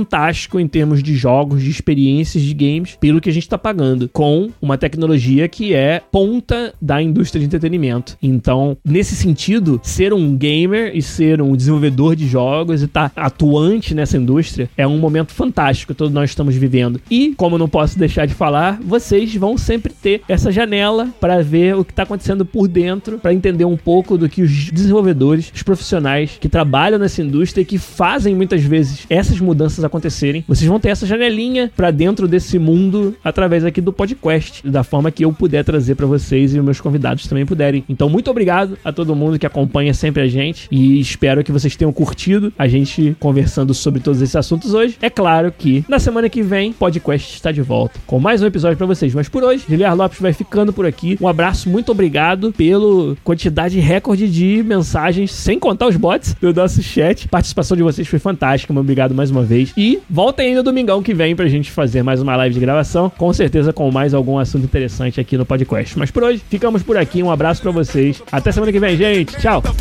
em 0.61 0.69
termos 0.69 1.03
de 1.03 1.15
jogos, 1.15 1.63
de 1.63 1.71
experiências 1.71 2.43
de 2.43 2.55
games, 2.55 2.97
pelo 3.01 3.21
que 3.21 3.31
a 3.31 3.33
gente 3.33 3.45
está 3.45 3.59
pagando, 3.59 4.09
com 4.13 4.51
uma 4.61 4.79
tecnologia 4.79 5.49
que 5.49 5.75
é 5.75 6.01
ponta 6.11 6.75
da 6.81 7.01
indústria 7.03 7.41
de 7.41 7.47
entretenimento. 7.47 8.17
Então, 8.23 8.77
nesse 8.85 9.15
sentido, 9.17 9.81
ser 9.83 10.13
um 10.13 10.37
gamer 10.37 10.93
e 10.95 11.03
ser 11.03 11.41
um 11.41 11.57
desenvolvedor 11.57 12.17
de 12.17 12.27
jogos 12.27 12.83
e 12.83 12.85
estar 12.85 13.11
tá 13.11 13.23
atuante 13.23 13.95
nessa 13.95 14.17
indústria 14.17 14.69
é 14.77 14.87
um 14.87 14.99
momento 14.99 15.33
fantástico 15.33 15.93
que 15.93 15.99
todos 15.99 16.13
nós 16.13 16.31
estamos 16.31 16.55
vivendo. 16.55 17.01
E, 17.11 17.35
como 17.37 17.55
eu 17.55 17.59
não 17.59 17.69
posso 17.69 17.99
deixar 17.99 18.27
de 18.27 18.35
falar, 18.35 18.79
vocês 18.83 19.35
vão 19.35 19.57
sempre 19.57 19.93
ter 19.93 20.23
essa 20.29 20.53
janela 20.53 21.09
para 21.21 21.43
ver 21.43 21.77
o 21.77 21.85
que 21.85 21.93
está 21.93 22.03
acontecendo 22.03 22.45
por 22.45 22.69
dentro, 22.69 23.19
para 23.19 23.35
entender 23.35 23.65
um 23.65 23.77
pouco 23.77 24.17
do 24.17 24.29
que 24.29 24.43
os 24.43 24.71
desenvolvedores, 24.71 25.51
os 25.55 25.63
profissionais 25.63 26.37
que 26.41 26.49
trabalham 26.49 26.99
nessa 26.99 27.23
indústria 27.23 27.63
e 27.63 27.65
que 27.65 27.79
fazem 27.79 28.35
muitas 28.35 28.63
vezes 28.63 29.07
essas 29.09 29.41
mudanças 29.41 29.85
acontecerem. 29.91 30.45
Vocês 30.49 30.69
vão 30.69 30.81
ter 30.81 30.89
essa 30.89 31.07
janelinha 31.07 31.71
para 31.77 31.91
dentro 31.91 32.27
desse 32.27 32.59
mundo 32.59 33.17
através 33.23 33.65
aqui 33.65 33.81
do 33.81 33.93
podcast, 33.93 34.67
da 34.67 34.83
forma 34.83 35.11
que 35.11 35.25
eu 35.25 35.33
puder 35.33 35.65
trazer 35.65 35.95
para 35.95 36.07
vocês 36.07 36.55
e 36.55 36.59
os 36.59 36.65
meus 36.65 36.81
convidados 36.81 37.27
também 37.27 37.45
puderem. 37.45 37.85
Então, 37.89 38.09
muito 38.09 38.31
obrigado 38.31 38.79
a 38.85 38.93
todo 38.93 39.15
mundo 39.15 39.39
que 39.39 39.47
acompanha 39.47 39.93
sempre 39.93 40.23
a 40.23 40.27
gente 40.27 40.69
e 40.71 41.01
espero 41.01 41.45
que 41.45 41.53
vocês 41.53 41.77
tenham 41.77 41.93
curtido 41.93 42.53
a 42.59 42.67
gente 42.67 43.17
conversando 43.19 43.75
sobre 43.75 44.01
todos 44.01 44.23
esses 44.23 44.37
assuntos 44.37 44.73
hoje. 44.73 44.97
É 45.03 45.11
claro 45.11 45.53
que 45.57 45.85
na 45.89 45.99
semana 45.99 46.29
que 46.29 46.43
vem, 46.43 46.73
podcast 46.73 47.35
está 47.35 47.53
de 47.53 47.61
volta 47.61 48.01
com 48.07 48.19
mais 48.19 48.43
um 48.43 48.47
episódio 48.47 48.77
para 48.77 48.87
vocês. 48.87 49.15
Mas 49.15 49.29
por 49.29 49.43
hoje, 49.43 49.65
Guilherme 49.69 49.97
Lopes 49.97 50.21
vai 50.21 50.33
ficando 50.33 50.73
por 50.73 50.87
aqui. 50.87 51.19
Um 51.21 51.29
abraço, 51.29 51.69
muito 51.69 51.93
obrigado 51.93 52.53
pela 52.53 53.17
quantidade 53.25 53.79
recorde 53.79 54.29
de 54.29 54.63
mensagens, 54.63 55.33
sem 55.33 55.59
contar 55.59 55.89
os 55.89 55.97
bots 55.97 56.35
do 56.41 56.53
nosso 56.53 56.83
chat. 56.83 57.27
A 57.27 57.29
participação 57.29 57.77
de 57.77 57.83
vocês 57.83 58.07
foi 58.07 58.19
fantástica. 58.19 58.73
Muito 58.73 58.85
obrigado 58.85 59.15
mais 59.15 59.31
uma 59.31 59.43
vez 59.43 59.70
vocês. 59.71 59.73
E 59.77 60.01
voltem 60.09 60.49
ainda 60.49 60.63
domingão 60.63 61.03
que 61.03 61.15
vem 61.15 61.35
pra 61.35 61.47
gente 61.49 61.71
fazer 61.71 62.03
mais 62.03 62.21
uma 62.21 62.37
live 62.37 62.55
de 62.55 62.61
gravação, 62.61 63.11
com 63.11 63.33
certeza 63.33 63.73
com 63.73 63.91
mais 63.91 64.15
algum 64.15 64.39
assunto 64.39 64.65
interessante 64.65 65.21
aqui 65.21 65.37
no 65.37 65.45
podcast. 65.45 65.99
Mas 65.99 66.11
por 66.11 66.23
hoje, 66.23 66.43
ficamos 66.49 66.83
por 66.83 66.97
aqui. 66.97 67.23
Um 67.23 67.31
abraço 67.31 67.63
pra 67.63 67.71
vocês. 67.71 68.23
Até 68.31 68.53
semana 68.53 68.73
que 68.73 68.81
vem, 68.81 68.97
gente. 68.97 69.37
Tchau. 69.37 69.63
And 69.67 69.75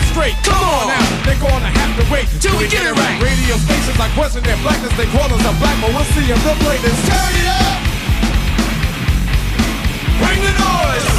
and. 0.00 0.34
Come 0.42 0.64
on 0.64 0.88
now, 0.88 1.04
they're 1.28 1.36
gonna 1.36 1.68
have 1.68 1.92
to 2.00 2.04
wait 2.12 2.24
till 2.40 2.56
we 2.56 2.64
get 2.68 2.80
it 2.88 2.96
right. 2.96 3.16
Radio 3.20 3.56
stations 3.60 3.98
like 4.00 4.12
question 4.16 4.40
their 4.42 4.56
blackness, 4.64 4.96
they 4.96 5.04
call 5.12 5.28
us 5.28 5.44
a 5.44 5.52
black, 5.60 5.67
but 5.80 5.90
we'll 5.94 6.04
see 6.16 6.30
if 6.30 6.38
they'll 6.44 6.54
play 6.56 6.78
this. 6.78 6.98
Turn 7.08 7.34
it 7.40 7.46
up! 7.46 7.80
Bring 10.18 10.40
the 10.42 10.52
noise! 10.58 11.17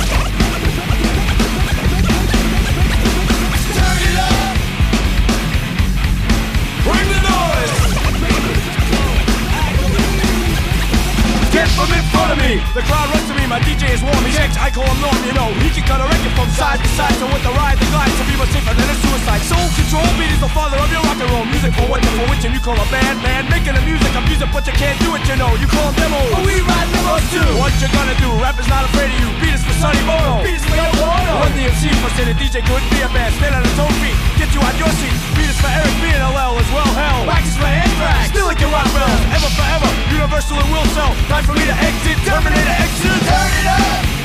Front 12.20 12.36
of 12.36 12.40
me. 12.44 12.60
The 12.76 12.84
crowd 12.84 13.08
runs 13.16 13.28
to 13.32 13.36
me. 13.40 13.48
My 13.48 13.64
DJ 13.64 13.96
is 13.96 14.04
warm. 14.04 14.20
He's 14.28 14.36
ex. 14.36 14.60
I 14.60 14.68
call 14.68 14.84
him 14.84 15.00
Norm. 15.00 15.16
You 15.24 15.32
know 15.32 15.48
he 15.64 15.72
can 15.72 15.88
cut 15.88 16.04
a 16.04 16.08
record 16.08 16.34
from 16.36 16.52
side 16.60 16.84
to 16.84 16.90
side. 17.00 17.16
So 17.16 17.26
with 17.32 17.44
the 17.48 17.54
ride, 17.56 17.80
the 17.80 17.88
glide, 17.96 18.12
to 18.12 18.24
be 18.28 18.36
much 18.36 18.52
safer 18.52 18.76
than 18.76 18.88
a 18.92 18.96
suicide. 19.00 19.42
Soul 19.48 19.68
control 19.80 20.10
beat 20.20 20.32
is 20.36 20.42
the 20.44 20.52
father 20.52 20.76
of 20.76 20.92
your 20.92 21.02
rock 21.08 21.20
and 21.24 21.32
roll 21.32 21.48
music. 21.48 21.72
For 21.80 21.88
what 21.88 22.04
for 22.04 22.28
which 22.28 22.44
and 22.44 22.52
you 22.52 22.60
call 22.60 22.76
a 22.76 22.88
band 22.92 23.24
man. 23.24 23.48
Making 23.48 23.80
the 23.80 23.84
music, 23.88 24.12
I'm 24.12 24.28
music, 24.28 24.52
but 24.52 24.68
you 24.68 24.76
can't 24.76 25.00
do 25.00 25.16
it. 25.16 25.24
You 25.32 25.40
know 25.40 25.56
you 25.56 25.68
call 25.72 25.96
demos. 25.96 26.36
But 26.36 26.44
we 26.44 26.60
ride 26.60 26.90
demos 26.92 27.24
too. 27.32 27.48
What 27.56 27.72
you 27.80 27.88
gonna 27.96 28.18
do? 28.20 28.30
Rap 28.44 28.60
is 28.60 28.68
not 28.68 28.84
afraid 28.92 29.10
of 29.16 29.18
you. 29.24 29.30
Beat 29.40 29.56
is 29.56 29.64
for 29.64 29.76
Sonny 29.80 30.04
Bono. 30.04 30.44
Beat 30.44 30.60
is 30.60 30.66
for 30.68 30.76
Yoko 30.76 31.08
Ono. 31.08 31.34
Run 31.40 31.52
the 31.56 31.72
MC 31.72 31.88
for 32.04 32.12
say 32.20 32.28
the 32.28 32.36
DJ 32.36 32.60
couldn't 32.68 32.90
be 32.92 33.00
a 33.00 33.10
band. 33.16 33.32
Stand 33.40 33.56
on 33.56 33.64
his 33.64 33.80
own 33.80 33.94
feet. 34.04 34.18
Get 34.36 34.52
you 34.52 34.62
out 34.62 34.76
your 34.76 34.92
seat. 35.00 35.16
Beat 35.40 35.50
is 35.50 35.60
for 35.62 35.72
Eric 35.72 35.96
B 36.04 36.12
and 36.12 36.24
LL 36.26 36.60
as 36.60 36.70
well. 36.76 36.92
Hell. 36.94 37.24
Wax 37.26 37.56
is 37.56 37.58
for 37.58 37.70
Anthrax. 37.70 38.34
Still 38.34 38.48
like 38.52 38.60
your 38.60 38.72
rock 38.76 38.90
bells. 38.92 39.22
Ever 39.32 39.52
forever. 39.56 39.90
Universal 40.12 40.60
and 40.60 40.70
will 40.74 40.88
sell. 40.98 41.12
Time 41.32 41.46
for 41.48 41.56
me 41.56 41.64
to 41.64 41.76
exit. 41.80 42.09
Terminator 42.16 42.76
X, 42.82 43.02
turn 43.02 43.52
it 43.60 43.68
up! 43.68 44.19